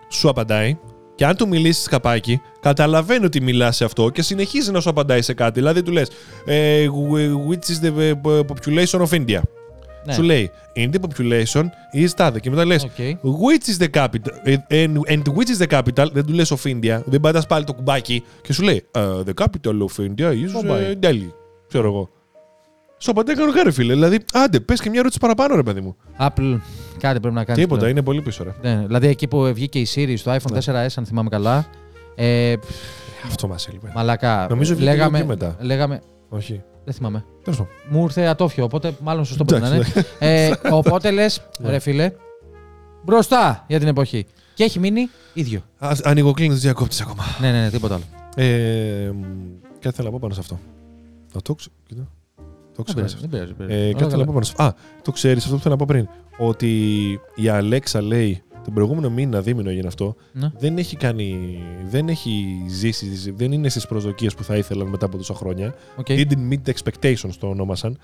σου 0.10 0.30
απαντάει. 0.30 0.78
Και 1.18 1.26
αν 1.26 1.36
του 1.36 1.47
μιλήσεις 1.47 1.88
καπάκι, 1.88 2.41
καταλαβαίνει 2.59 3.26
ότι 3.26 3.41
μιλάς 3.41 3.76
σε 3.76 3.84
αυτό 3.86 4.09
και 4.09 4.22
συνεχίζει 4.22 4.72
να 4.72 4.80
σου 4.80 4.89
απαντάει 4.89 5.22
σε 5.22 5.34
κάτι. 5.34 5.59
Δηλαδή 5.59 5.84
του 5.84 5.91
λες, 5.91 6.09
Which 7.49 7.72
is 7.72 7.86
the 7.88 7.99
ε, 7.99 8.11
population 8.47 8.99
of 9.01 9.09
India. 9.09 9.39
Ναι. 10.05 10.13
Σου 10.13 10.22
λέει, 10.22 10.51
Indian 10.76 10.99
population 10.99 11.63
is 12.03 12.09
τάδε. 12.15 12.39
Και 12.39 12.49
μετά 12.49 12.65
λες, 12.65 12.84
Οκ. 12.84 12.91
Which 13.24 13.70
is 13.70 13.84
the 13.86 13.89
capital? 13.99 14.32
And, 14.70 14.97
and 15.09 15.22
which 15.36 15.49
is 15.57 15.65
the 15.68 15.78
capital? 15.78 16.11
Δεν 16.13 16.26
του 16.26 16.34
λες 16.34 16.51
of 16.51 16.68
India. 16.70 17.01
Δεν 17.05 17.20
πατάς 17.20 17.45
πάλι 17.47 17.65
το 17.65 17.74
κουμπάκι 17.74 18.24
και 18.41 18.53
σου 18.53 18.63
λέει 18.63 18.86
«Uh, 18.91 19.24
The 19.24 19.43
capital 19.43 19.78
of 19.80 20.03
India 20.05 20.30
is 20.32 20.61
Mumbai. 20.61 20.95
uh, 21.01 21.05
Delhi. 21.05 21.30
Ξέρω 21.68 21.88
εγώ. 21.88 22.09
Σου 22.97 23.11
απαντάει 23.11 23.36
κανονικά, 23.36 23.63
ρε 23.63 23.72
φίλε. 23.72 23.93
Δηλαδή, 23.93 24.20
άντε, 24.34 24.59
πες 24.59 24.82
και 24.82 24.89
μια 24.89 24.99
ερώτηση 24.99 25.20
παραπάνω, 25.20 25.55
ρε 25.55 25.63
παιδί 25.63 25.82
μου. 25.82 25.95
Apple, 26.20 26.57
κάτι 26.98 27.20
πρέπει 27.20 27.36
να 27.36 27.43
κάνεις. 27.43 27.62
Τίποτα, 27.64 27.89
είναι 27.89 28.02
πολύ 28.04 28.22
πίσω, 28.22 28.43
ρε. 28.43 28.54
Ναι, 28.62 28.84
δηλαδή 28.86 29.08
εκεί 29.08 29.28
που 29.28 29.43
βγήκε 29.54 29.80
η 29.80 29.88
Siri 29.95 30.14
στο 30.18 30.32
iPhone 30.36 30.52
Ναι. 30.52 30.60
4S, 30.86 30.88
αν 30.95 31.06
θυμάμαι 31.06 31.30
καλά. 31.30 31.66
Ε, 32.16 32.56
πφ, 32.62 33.26
Αυτό 33.26 33.48
μας 33.48 33.68
έλειπε. 33.68 33.91
μαλάκα. 33.95 34.48
Νομίζω 34.50 34.76
βγήκε 34.76 34.89
λίγο 34.89 34.95
λέγαμε, 34.98 35.18
πιο 35.18 35.28
μετά. 35.28 35.56
λέγαμε. 35.60 36.02
Όχι. 36.30 36.62
Δεν 36.84 36.93
θυμάμαι. 36.93 37.26
Τέλος 37.43 37.60
πάντων. 37.60 37.74
Μου 37.89 38.04
ήρθε 38.04 38.22
ατόφιο, 38.26 38.64
οπότε 38.64 38.91
μάλλον 39.02 39.26
σωστό 39.26 39.45
πρέπει 39.45 39.62
να 39.62 39.68
είναι. 39.68 39.78
Εντάξει, 39.78 40.06
ε, 40.20 40.52
οπότε 40.72 41.12
λες, 41.12 41.41
Ναι. 41.60 41.70
ρε 41.70 41.80
φίλε, 41.80 42.12
μπροστά 43.04 43.64
για 43.68 43.80
την 43.80 43.88
εποχή. 43.88 44.26
Και 44.54 44.64
έχει 44.64 44.80
μείνει 44.80 45.10
ίδιο. 45.34 45.62
Α, 45.78 45.91
Ανοιγοκλίνει 46.04 46.54
του 46.54 46.60
διακόπτη 46.60 46.98
ακόμα. 47.02 47.24
Ναι, 47.41 47.52
ναι, 47.52 47.62
ναι, 47.62 47.70
τίποτα 47.70 47.93
άλλο. 47.95 48.04
Ε, 48.36 49.12
μ, 49.14 49.22
κάτι 49.80 49.95
θέλω 49.95 50.08
να 50.08 50.14
πω 50.14 50.18
πάνω 50.22 50.34
σε 50.34 50.39
αυτό. 50.39 50.60
Να 51.34 51.41
το 51.41 51.56
ξέρω. 51.56 52.08
Κοίτα. 52.84 52.94
Το 52.94 52.94
Δεν 52.94 53.06
ξέχασα. 53.06 53.28
πειράζει, 53.28 53.28
δεν 53.28 53.30
πειράζει. 53.30 53.54
δεν 53.58 53.68
πειράζει. 53.68 53.82
Ε, 53.82 53.84
Όλα 53.86 53.92
κάτι 53.92 53.98
θέλω 53.98 54.10
καλά. 54.10 54.20
να 54.22 54.26
πω 54.26 54.34
πάνω 54.34 54.46
σε 54.46 54.52
αυτό. 54.58 54.64
Α, 54.64 54.74
το 55.02 55.12
ξέρεις 55.12 55.44
αυτό 55.44 55.56
που 55.56 55.62
θέλω 55.62 55.76
να 55.80 55.86
πω 55.86 55.94
πριν. 55.94 56.08
Ότι 56.38 56.70
η 57.36 57.44
Alexa 57.46 58.02
λέει 58.02 58.42
τον 58.64 58.74
προηγούμενο 58.74 59.10
μήνα, 59.10 59.42
δίμηνο 59.42 59.70
έγινε 59.70 59.88
αυτό, 59.88 60.16
Ναι. 60.32 60.52
δεν 60.60 60.78
έχει 60.78 60.96
κάνει. 60.96 61.60
Δεν 61.90 62.08
έχει 62.10 62.64
ζήσει, 62.70 63.34
δεν 63.36 63.52
είναι 63.52 63.70
στις 63.70 63.88
προσδοκίες 63.88 64.36
που 64.36 64.44
θα 64.44 64.56
ήθελαν 64.56 64.88
μετά 64.88 65.06
από 65.06 65.18
τόσα 65.18 65.34
χρόνια. 65.34 65.74
Οκ. 65.96 66.06
Didn't 66.10 66.52
meet 66.52 66.70
the 66.70 66.72
expectations 66.74 67.32
το 67.40 67.48
ονόμασαν. 67.48 67.98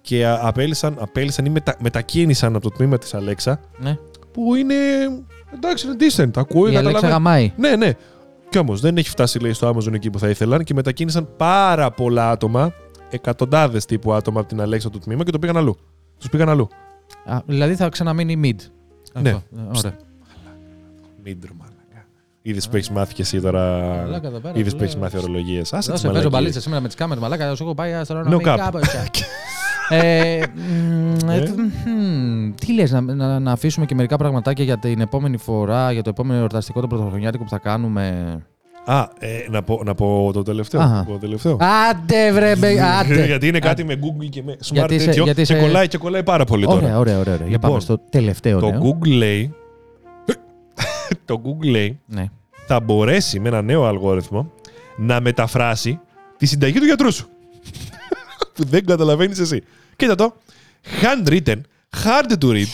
Και 0.00 0.26
α, 0.26 0.38
απέλυσαν, 0.42 0.96
απέλυσαν 0.98 1.44
ή 1.44 1.50
μετα, 1.50 1.76
μετακίνησαν 1.80 2.54
από 2.54 2.70
το 2.70 2.76
τμήμα 2.76 2.98
της 2.98 3.14
Alexa 3.14 3.52
Ναι. 3.78 3.96
που 4.32 4.54
είναι. 4.54 4.74
Εντάξει, 5.54 5.86
είναι 5.86 5.96
decent. 6.00 6.30
Ακούει, 6.36 6.70
Η 6.70 6.72
Alexa 6.72 6.76
καταλαβαίνει. 6.76 7.12
γαμάει. 7.12 7.52
Ναι, 7.56 7.76
ναι. 7.76 7.92
Κι 8.48 8.58
όμως 8.58 8.80
δεν 8.80 8.96
έχει 8.96 9.08
φτάσει 9.08 9.38
λέει, 9.38 9.52
στο 9.52 9.68
Amazon 9.76 9.92
εκεί 9.92 10.10
που 10.10 10.18
θα 10.18 10.28
ήθελαν 10.28 10.64
και 10.64 10.74
μετακίνησαν 10.74 11.28
πάρα 11.36 11.90
πολλά 11.90 12.30
άτομα, 12.30 12.72
εκατοντάδες 13.10 13.84
τύπου 13.84 14.12
άτομα 14.12 14.40
από 14.40 14.48
την 14.48 14.60
Alexa 14.60 14.90
του 14.92 14.98
τμήμα 14.98 15.24
και 15.24 15.30
το 15.30 15.38
πήγαν 15.38 15.56
αλλού. 15.56 15.76
Τους 16.18 16.28
πήγαν 16.28 16.48
αλλού. 16.48 16.68
Α, 17.24 17.38
δηλαδή 17.46 17.74
θα 17.74 17.88
ξαναμείνει 17.88 18.40
mid. 18.44 18.56
Ναι. 19.22 19.30
Αυτό. 19.30 19.42
Ε, 19.58 19.78
Ωραία. 19.78 19.96
Μίντρο, 21.24 21.52
μαλακά. 21.58 22.06
Είδες 22.42 22.68
που 22.68 22.76
έχεις 22.76 22.90
μάθει 22.90 23.14
και 23.14 23.22
εσύ 23.22 23.40
τώρα. 23.40 23.78
Μαλάκα 24.04 24.26
εδώ 24.28 24.38
πέρα, 24.38 24.58
Είδες 24.58 24.70
σου 24.70 24.76
που 24.76 24.82
έχεις 24.82 24.94
λέω. 24.94 25.04
μάθει 25.04 25.16
ορολογίες. 25.18 25.72
Άσε 25.72 25.76
Εδώ 25.76 25.92
τις 25.92 26.00
σε 26.00 26.06
παίζω 26.06 26.06
μαλακίες. 26.08 26.30
μπαλίτσα 26.32 26.60
σήμερα 26.60 26.80
με 26.80 26.86
τις 26.86 26.96
κάμερες, 26.96 27.22
μαλάκα. 27.22 27.54
Σου 27.54 27.62
έχω 27.62 27.74
πάει 27.74 27.92
No 27.92 28.00
αστρονομικά. 28.00 28.68
cap. 28.68 28.72
ποσιά. 28.72 29.06
ε, 29.88 30.40
μ, 31.24 31.30
ε, 31.30 31.36
Ε; 31.36 31.40
τ- 31.40 31.56
μ, 31.58 32.50
τι 32.54 32.72
λες, 32.72 32.90
να, 32.90 33.00
να, 33.00 33.38
να 33.38 33.52
αφήσουμε 33.52 33.86
και 33.86 33.94
μερικά 33.94 34.16
πραγματάκια 34.16 34.64
για 34.64 34.78
την 34.78 35.00
επόμενη 35.00 35.36
φορά, 35.36 35.92
για 35.92 36.02
το 36.02 36.10
επόμενο 36.10 36.40
εορταστικό 36.40 36.80
το 36.80 36.86
πρωτοχρονιάτικο 36.86 37.44
που 37.44 37.50
θα 37.50 37.58
κάνουμε. 37.58 38.46
Α, 38.90 39.08
ε, 39.18 39.28
να, 39.50 39.62
πω, 39.62 39.80
να 39.84 39.94
πω 39.94 40.30
το 40.32 40.42
τελευταίο. 40.42 40.80
Αχα. 40.80 40.94
Να 40.94 41.04
πω 41.04 41.12
το 41.12 41.18
τελευταίο. 41.18 41.56
Άντε 41.90 42.32
βρε, 42.32 42.56
μπε, 42.56 42.80
άντε. 43.00 43.26
γιατί 43.26 43.46
είναι 43.48 43.58
κάτι 43.58 43.84
με 43.84 43.94
Google 43.94 44.28
και 44.30 44.42
με 44.42 44.52
smart 44.52 44.72
Γιατί 44.72 44.94
είσαι- 44.94 45.04
τέτοιο 45.06 45.24
γιατί 45.24 45.42
και, 45.44 45.52
είσαι- 45.52 45.62
κολλάει, 45.62 45.88
και 45.88 45.98
κολλάει 45.98 46.22
πάρα 46.22 46.44
πολύ 46.44 46.64
τώρα. 46.64 46.76
Ωραία, 46.76 46.98
ωραία, 46.98 47.18
ωραία. 47.18 47.34
ωραία. 47.34 47.46
Για 47.46 47.46
Λοιπόν, 47.46 47.70
πάμε 47.70 47.80
στο 47.82 47.98
τελευταίο 48.10 48.60
το 48.60 48.70
νέο. 48.70 48.80
Google 49.00 49.08
λέει 49.08 49.54
το 51.24 51.40
Google 51.44 51.66
λέει 51.70 51.98
Ναι. 52.06 52.24
θα 52.66 52.80
μπορέσει 52.80 53.40
με 53.40 53.48
ένα 53.48 53.62
νέο 53.62 53.84
αλγόριθμο 53.86 54.52
να 54.96 55.20
μεταφράσει 55.20 56.00
τη 56.36 56.46
συνταγή 56.46 56.78
του 56.78 56.84
γιατρού 56.84 57.12
σου. 57.12 57.28
που 58.54 58.64
δεν 58.64 58.86
καταλαβαίνεις 58.86 59.38
εσύ. 59.38 59.62
Κοίτα 59.96 60.14
το. 60.14 60.34
Handwritten, 61.02 61.56
hard 62.04 62.32
to 62.40 62.46
read, 62.50 62.66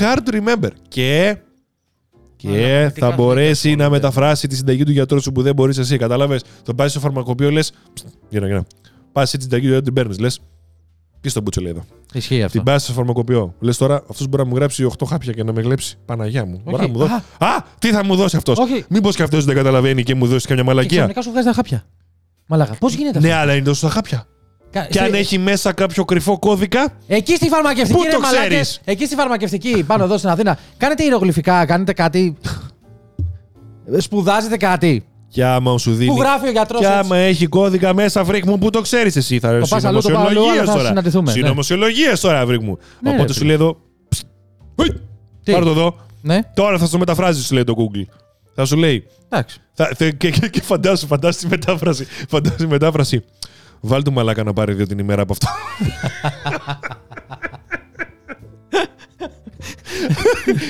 hard 0.00 0.18
to 0.28 0.32
remember. 0.42 0.68
Και. 0.88 1.36
Και 2.50 2.56
Μαλάκα, 2.58 2.92
τι 2.92 3.00
θα 3.00 3.06
κάνουν, 3.06 3.16
μπορέσει 3.16 3.62
τι 3.62 3.70
να 3.70 3.76
κάνουν, 3.76 3.92
μεταφράσει 3.92 4.46
τη 4.46 4.56
συνταγή 4.56 4.84
του 4.84 4.90
γιατρού 4.90 5.22
σου 5.22 5.32
που 5.32 5.42
δεν 5.42 5.54
μπορείς 5.54 5.78
εσύ. 5.78 5.96
Κατάλαβες; 5.96 6.42
Το 6.62 6.74
πας 6.74 6.90
στο 6.90 7.00
φαρμακοποιό, 7.00 7.50
λες. 7.50 7.72
Γεια 8.28 8.40
να 8.40 8.46
Πας 9.12 9.24
εσύ 9.28 9.36
τη 9.36 9.42
συνταγή 9.42 9.62
του 9.62 9.68
γιατρού 9.68 9.84
την 9.84 9.94
παίρνεις. 9.94 10.18
Λες. 10.18 10.40
Τι 11.20 11.28
στον 11.28 11.42
μπούτσο 11.42 11.60
λέει 11.60 11.70
εδώ. 11.70 11.84
Ισχύει 12.12 12.42
αυτό. 12.42 12.56
Την 12.56 12.66
πας 12.66 12.82
στο 12.82 12.92
φαρμακοποιό. 12.92 13.54
Λες 13.60 13.76
τώρα, 13.76 14.02
αυτός 14.10 14.26
μπορεί 14.26 14.42
να 14.42 14.48
μου 14.48 14.56
γράψει 14.56 14.84
8 14.84 15.06
χάπια 15.06 15.32
και 15.32 15.44
να 15.44 15.52
με 15.52 15.60
γλέψει. 15.62 15.98
Παναγιά 16.04 16.44
μου. 16.44 16.60
Μπορεί 16.64 16.82
να 16.82 16.88
μου 16.88 16.98
δώσει. 16.98 17.12
Α, 17.38 17.48
τι 17.78 17.90
θα 17.90 18.04
μου 18.04 18.16
δώσει 18.16 18.36
αυτός; 18.36 18.58
Όχι. 18.58 18.84
Μήπως 18.88 19.16
και 19.16 19.22
αυτός 19.22 19.44
δεν 19.44 19.54
καταλαβαίνει 19.54 20.02
και 20.02 20.14
μου 20.14 20.26
δώσει 20.26 20.46
καμιά 20.46 20.62
Και 20.62 20.68
μαλακία. 20.68 20.96
ξαφνικά 20.96 21.22
σου 21.22 21.30
βγάζει 21.30 21.46
τα 21.46 21.52
χάπια. 21.52 21.84
Μαλάκα, 22.46 22.74
πώς 22.78 22.94
γίνεται 22.94 23.18
αυτό; 23.18 23.30
Ναι, 23.30 23.34
αλλά 23.34 23.54
είναι 23.54 23.64
τόσο 23.64 23.86
τα 23.86 23.92
χάπια. 23.92 24.26
Κα- 24.74 24.80
Και 24.86 24.92
στη- 24.92 24.98
αν 25.04 25.14
έχει 25.14 25.38
μέσα 25.38 25.72
κάποιο 25.72 26.04
κρυφό 26.04 26.38
κώδικα. 26.38 26.92
Εκεί 27.06 27.34
στη 27.36 27.48
φαρμακευτική, 27.48 27.98
Πού 27.98 28.04
ρε 28.04 28.10
το 28.10 28.20
μαλάκες. 28.20 28.46
ξέρεις; 28.48 28.80
Εκεί 28.84 29.06
στη 29.06 29.14
φαρμακευτική, 29.14 29.84
πάνω 29.86 30.04
εδώ 30.04 30.16
στην 30.18 30.28
Αθήνα. 30.30 30.58
Κάνετε 30.76 31.02
ιερογλυφικά, 31.02 31.66
κάνετε 31.66 31.92
κάτι. 31.92 32.36
Σπουδάζετε 33.98 34.56
κάτι. 34.56 35.04
Και 35.28 35.44
άμα 35.44 35.78
σου 35.78 35.94
δίνει. 35.94 36.10
Πού 36.10 36.18
γράφει 36.20 36.46
ο 36.46 36.50
γιατρός. 36.50 36.80
Και 36.80 36.86
άμα 36.86 37.16
έχει 37.16 37.46
κώδικα 37.46 37.94
μέσα, 37.94 38.24
βρήκ 38.24 38.44
μου, 38.44 38.58
που 38.58 38.70
το 38.70 38.80
ξέρεις 38.80 39.16
εσύ; 39.16 39.38
Θα 39.38 39.58
Το 39.60 39.66
πας 39.68 39.84
αλλού, 39.84 40.00
το 40.00 40.10
πάω 40.10 40.26
αλλού, 40.26 40.50
αλλά 40.50 40.64
θα 40.64 40.72
τώρα. 40.72 40.88
συναντηθούμε, 40.88 41.24
ναι. 41.32 41.38
Συνωμοσιολογίε 41.38 42.12
τώρα, 42.20 42.46
βρήκ 42.46 42.62
μου. 42.62 42.78
Ναι, 43.00 43.10
ρε, 43.10 43.16
Οπότε 43.16 43.32
σου 43.32 43.38
φίλε. 43.38 43.46
λέει 43.56 43.56
εδώ. 43.56 43.76
«Ψ, 44.08 44.22
ουι, 44.76 45.00
Τι; 45.42 45.52
Πάρ' 45.52 45.64
το 45.64 45.70
εδώ. 45.70 45.96
Ναι, 46.20 46.38
Τώρα 46.54 46.78
θα 46.78 46.86
στο 46.86 46.98
μεταφράζεις, 46.98 47.46
σου 47.46 47.54
λέει 47.54 47.64
το 47.64 47.74
Google. 47.78 48.04
Θα 48.54 48.64
σου 48.64 48.76
λέει. 48.76 49.06
εντάξει. 49.28 49.58
Θα, 49.72 49.90
θε- 49.96 50.14
και, 50.16 50.30
και, 50.30 50.48
και 50.48 50.62
φαντάσου, 50.62 51.06
φαντάσου 51.06 51.38
τη 51.38 51.46
μετάφραση. 51.46 52.06
Φαντάσου 52.28 52.56
τη 52.56 52.66
μετάφραση. 52.66 53.24
Βάλ 53.86 54.02
του 54.02 54.12
μαλάκα 54.12 54.42
να 54.44 54.52
πάρει 54.52 54.72
δύο 54.74 54.86
την 54.86 54.98
ημέρα 54.98 55.22
από 55.22 55.32
αυτό. 55.32 55.46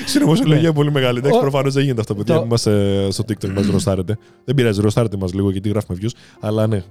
Συνωμοσιολογία 0.05 0.73
πολύ 0.73 0.91
μεγάλη. 0.91 1.17
Εντάξει, 1.17 1.37
Ο- 1.37 1.41
προφανώς 1.41 1.73
δεν 1.73 1.83
γίνεται 1.83 2.01
αυτό, 2.01 2.15
παιδιά. 2.15 2.33
Το- 2.33 2.39
Μην 2.39 2.49
μας, 2.49 2.65
ε, 2.65 3.07
στο 3.11 3.23
TikTok 3.27 3.49
μας 3.49 3.65
ροστάρετε. 3.67 4.17
Δεν 4.45 4.55
πειράζει, 4.55 4.81
ροστάρετε 4.81 5.17
μας 5.17 5.33
λίγο 5.33 5.51
γιατί 5.51 5.69
γράφουμε 5.69 5.97
views. 6.01 6.09
Αλλά 6.39 6.67
ναι. 6.67 6.83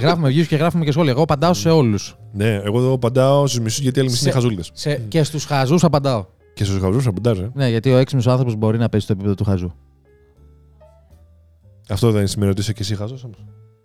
γράφουμε 0.00 0.28
views 0.28 0.46
και 0.46 0.56
γράφουμε 0.56 0.84
και 0.84 0.90
σχόλια. 0.92 1.10
Εγώ 1.12 1.22
απαντάω 1.22 1.54
σε 1.54 1.70
όλους. 1.70 2.16
ναι, 2.32 2.54
εγώ 2.64 2.78
εδώ 2.78 2.92
απαντάω 2.92 3.46
στου 3.46 3.62
μισούς 3.62 3.80
γιατί 3.80 4.00
άλλοι 4.00 4.08
μισοί 4.08 4.22
Σε- 4.22 4.28
είναι 4.28 4.34
χαζούλτε. 4.34 4.62
Και 5.08 5.22
στους 5.22 5.44
χαζούς 5.44 5.84
απαντάω. 5.84 6.24
Και 6.54 6.64
στους 6.64 6.78
χαζούς 6.80 7.06
απαντάζω. 7.06 7.42
ε. 7.42 7.50
Ναι, 7.54 7.68
γιατί 7.68 7.90
ο 7.92 7.96
έξυπνος 7.96 8.26
άνθρωπος 8.26 8.54
μπορεί 8.54 8.78
να 8.78 8.88
παίζει 8.88 9.04
στο 9.04 9.14
επίπεδο 9.14 9.34
του 9.36 9.44
χαζού. 9.44 9.72
Αυτό 11.88 12.10
δεν 12.10 12.26
σημαίνει 12.26 12.50
ότι 12.50 12.60
είσαι 12.60 12.72
και 12.72 12.82
εσύ 12.82 12.94
χαζός 12.96 13.24
όμως. 13.24 13.38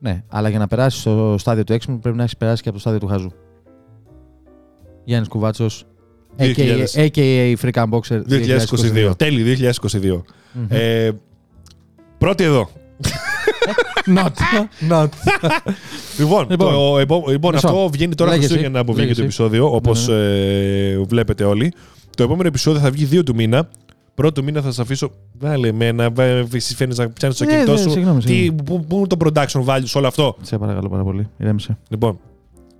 Ναι, 0.03 0.23
αλλά 0.27 0.49
για 0.49 0.59
να 0.59 0.67
περάσει 0.67 0.99
στο 0.99 1.35
στάδιο 1.39 1.63
του 1.63 1.73
έξυπνου 1.73 1.99
πρέπει 1.99 2.17
να 2.17 2.23
έχεις 2.23 2.37
περάσει 2.37 2.61
και 2.61 2.67
από 2.69 2.77
το 2.77 2.81
στάδιο 2.83 2.99
του 2.99 3.07
χαζού. 3.07 3.31
Γιάννης 5.03 5.29
Κουβάτσος. 5.29 5.85
2000. 6.37 6.45
AKA, 6.45 6.85
AKA 6.95 7.53
Freak 7.61 7.83
Unboxer 7.83 8.21
2022. 9.09 9.17
Τέλη 9.17 9.43
2022. 9.43 10.21
Μμμ. 10.53 10.65
Ε, 10.69 11.11
πρώτη 12.17 12.43
εδώ. 12.43 12.69
Not. 14.15 14.31
Not. 14.89 15.07
Λοιπόν, 16.17 16.47
Λοιπόν, 16.49 16.73
το, 16.73 16.97
επό- 16.99 17.23
λοιπόν 17.27 17.53
μισό. 17.53 17.67
αυτό 17.67 17.89
βγαίνει 17.89 18.15
τώρα 18.15 18.29
Λέγε 18.31 18.39
εσύ. 18.43 18.49
Χριστούγεννα 18.53 18.85
που 18.85 18.93
βγήκε 18.93 19.07
Λέγε 19.07 19.13
το 19.21 19.25
εσύ. 19.27 19.41
επεισόδιο, 19.41 19.75
όπως 19.75 20.07
Ναι, 20.07 20.15
ε, 20.15 20.97
βλέπετε 20.97 21.43
όλοι. 21.43 21.73
Το 22.17 22.23
επόμενο 22.23 22.47
επεισόδιο 22.47 22.79
θα 22.81 22.91
βγει 22.91 23.07
2 23.19 23.23
του 23.25 23.35
μήνα. 23.35 23.69
Πρώτο 24.15 24.31
του 24.31 24.43
μήνα 24.43 24.61
θα 24.61 24.71
σα 24.71 24.81
αφήσω. 24.81 25.11
Βάλε 25.39 25.67
εμένα, 25.67 26.09
βα- 26.11 26.23
εσύ 26.53 26.75
φαίνεται 26.75 27.03
να 27.03 27.09
πιάνεις 27.09 27.37
το 27.37 27.45
Ναι, 27.45 27.51
κινητό 27.53 27.71
ναι, 27.71 27.77
σου. 27.77 27.89
συγγνώμη, 27.89 28.21
Τι, 28.21 28.27
συγγνώμη. 28.33 28.63
πού, 28.63 28.85
πού 28.85 28.97
είναι 28.97 29.07
το 29.07 29.17
production 29.19 29.65
value 29.65 29.81
σε 29.83 29.97
όλο 29.97 30.07
αυτό; 30.07 30.35
Σε 30.41 30.57
παρακαλώ 30.57 30.89
πάρα 30.89 31.03
πολύ. 31.03 31.27
Ηρέμησε. 31.37 31.77
Λοιπόν, 31.89 32.19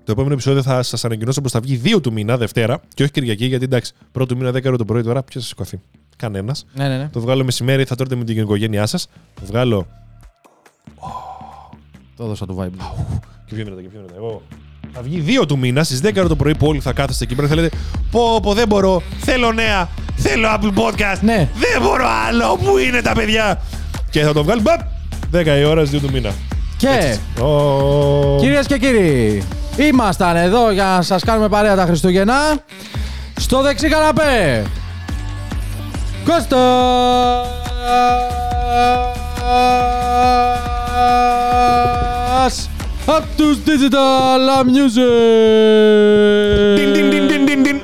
το 0.04 0.12
επόμενο 0.12 0.34
επεισόδιο 0.34 0.62
θα 0.62 0.84
σας 0.84 1.06
ανακοινώσω 1.06 1.42
πως 1.42 1.52
θα 1.52 1.60
βγει 1.60 1.82
2 1.84 2.02
του 2.02 2.12
μήνα, 2.14 2.38
Δευτέρα, 2.38 2.80
και 2.94 3.04
όχι 3.04 3.12
Κυριακή, 3.12 3.46
γιατί 3.46 3.64
εντάξει, 3.64 3.94
πρώτο 4.12 4.34
του 4.34 4.40
μήνα 4.42 4.52
10 4.58 4.66
ώρα 4.68 4.78
το 4.78 4.86
πρωί 4.86 5.04
τώρα, 5.04 5.24
ποιος 5.24 5.44
θα 5.44 5.50
σηκωθεί; 5.50 5.80
Κανένας. 6.18 6.66
Ναι, 6.74 6.88
ναι, 6.88 6.98
ναι. 6.98 7.10
Το 7.12 7.20
βγάλω 7.20 7.44
μεσημέρι, 7.44 7.84
θα 7.84 7.96
τρώτε 7.96 8.16
με 8.16 8.24
την 8.24 8.38
οικογένειά 8.38 8.86
σας. 8.86 9.08
Το 9.34 9.42
βγάλω. 9.46 9.88
Το 12.16 12.24
έδωσα 12.24 12.46
το 12.46 12.56
vibe. 12.60 12.70
Και 13.46 13.56
πιο 13.56 13.64
δυνατά, 13.64 13.82
και 13.82 13.88
πιο 13.88 14.00
δυνατά. 14.00 14.14
Εγώ. 14.18 14.42
Θα 14.94 15.02
βγει 15.02 15.40
2 15.42 15.48
του 15.48 15.58
μήνα 15.58 15.84
στις 15.84 16.02
10 16.04 16.12
ώρα 16.18 16.28
το 16.28 16.36
πρωί 16.36 16.56
που 16.56 16.68
όλοι 16.68 16.80
θα 16.80 16.94
κάθεστε 16.94 17.24
εκεί 17.24 17.36
πέρα 17.36 17.48
και 17.48 17.54
θα 17.56 17.62
λέτε 17.62 17.76
Πω, 18.12 18.40
πω, 18.42 18.54
δεν 18.54 18.68
μπορώ. 18.68 19.02
Θέλω 19.20 19.52
νέα. 19.52 19.90
Θέλω 20.16 20.48
Apple 20.56 20.74
Podcast. 20.80 21.20
Ναι. 21.22 21.50
Δεν 21.56 21.82
μπορώ 21.82 22.06
άλλο. 22.28 22.58
Πού 22.64 22.78
είναι 22.78 23.02
τα 23.02 23.14
παιδιά; 23.14 23.62
Και 24.10 24.22
θα 24.22 24.34
το 24.34 24.44
βγάλει. 24.44 24.62
Μπαπ, 24.62 24.80
10 25.32 25.46
η 25.60 25.64
ώρα 25.64 25.86
στι 25.86 25.98
2 25.98 26.02
του 26.02 26.12
μήνα. 26.12 26.32
Και 26.78 27.18
Ω. 27.44 28.38
κυρίες 28.40 28.68
και 28.68 28.78
κύριοι, 28.78 29.44
ήμασταν 29.78 30.36
εδώ 30.36 30.72
για 30.72 30.84
να 30.84 31.02
σας 31.02 31.24
κάνουμε 31.24 31.50
παρέα 31.50 31.76
τα 31.76 31.86
Χριστούγεννα. 31.86 32.36
Στο 33.36 33.62
δεξί 33.62 33.90
καναπέ. 33.90 34.66
Κώστας 36.26 37.50
από 43.18 43.28
τους 43.38 43.58
Digital 43.66 44.66
Music. 44.66 45.10
Τιν, 46.76 46.94
τιν, 46.94 47.10
τιν, 47.10 47.28
τιν, 47.28 47.46
τιν, 47.46 47.64
τιν. 47.64 47.82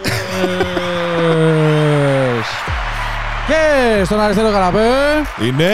Και 3.48 4.04
στον 4.06 4.20
αριστερό 4.20 4.52
καναπέ. 4.52 4.88
Είναι 5.48 5.70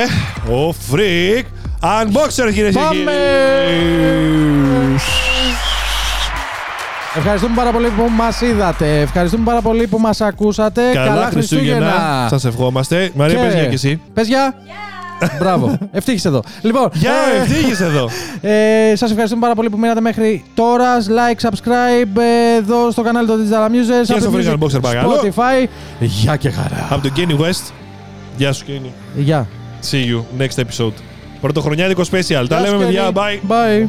ο 0.48 0.70
Freak 0.92 1.44
Unboxer, 1.82 2.54
κυρίες 2.54 2.74
και 2.74 2.80
Πάμε! 2.80 2.94
κύριοι. 2.96 3.14
Ευχαριστούμε 7.16 7.56
πάρα 7.56 7.72
πολύ 7.72 7.90
που 7.90 8.10
μας 8.16 8.42
είδατε. 8.42 9.00
Ευχαριστούμε 9.00 9.44
πάρα 9.44 9.62
πολύ 9.62 9.88
που 9.88 10.00
μας 10.00 10.22
ακούσατε. 10.22 10.82
Καλά 10.94 11.30
Χριστούγεννα. 11.32 12.28
Σας 12.30 12.46
ευχόμαστε. 12.46 13.12
Μαρία, 13.16 13.40
πες 13.40 13.54
γεια 13.54 13.66
και 13.66 13.74
εσύ. 13.74 14.02
Πες 14.14 14.28
γεια. 14.28 14.54
Μπράβο. 15.40 15.78
Ευτύχησε 15.92 16.28
εδώ. 16.28 16.42
Λοιπόν, 16.62 16.90
Γεια, 16.94 17.12
ε, 17.36 17.42
ευτύχησε 17.42 17.86
εδώ. 17.86 18.10
ε, 18.42 18.96
σας 18.96 19.10
ευχαριστούμε 19.10 19.42
πάρα 19.42 19.56
πολύ 19.56 19.70
που 19.70 19.78
μείνατε 19.78 20.02
μέχρι 20.02 20.44
τώρα. 20.54 20.98
Like, 21.00 21.50
subscribe 21.50 22.20
ε, 22.22 22.58
εδώ 22.58 22.92
στο 22.92 23.02
κανάλι 23.02 23.28
του 23.28 23.34
Digital 23.34 23.68
Amusers. 23.70 24.06
Και 24.14 24.20
στο 24.20 24.32
Apple 24.32 24.36
Freak 24.36 24.54
Music, 24.54 24.54
Unboxer, 24.58 24.82
παρακαλώ. 24.82 25.14
Spotify. 25.24 25.68
Γεια 26.00 26.36
και 26.36 26.50
χαρά. 26.50 26.88
Από 26.90 27.02
τον 27.02 27.12
Kenny 27.18 27.42
West. 27.42 27.72
Γεια 28.38 28.54
σου, 28.54 28.66
Kenny. 28.68 28.90
Γεια. 29.16 29.48
See 29.92 30.06
you 30.06 30.42
next 30.42 30.62
episode. 30.64 30.94
Πρωτοχρονιάτικο 31.42 32.02
special. 32.12 32.46
Τα 32.50 32.60
λέμε, 32.62 32.68
Γεια 32.90 33.06
σου, 33.06 33.12
παιδιά. 33.12 33.12
Kenny. 33.14 33.50
Bye. 33.50 33.52
Bye. 33.52 33.88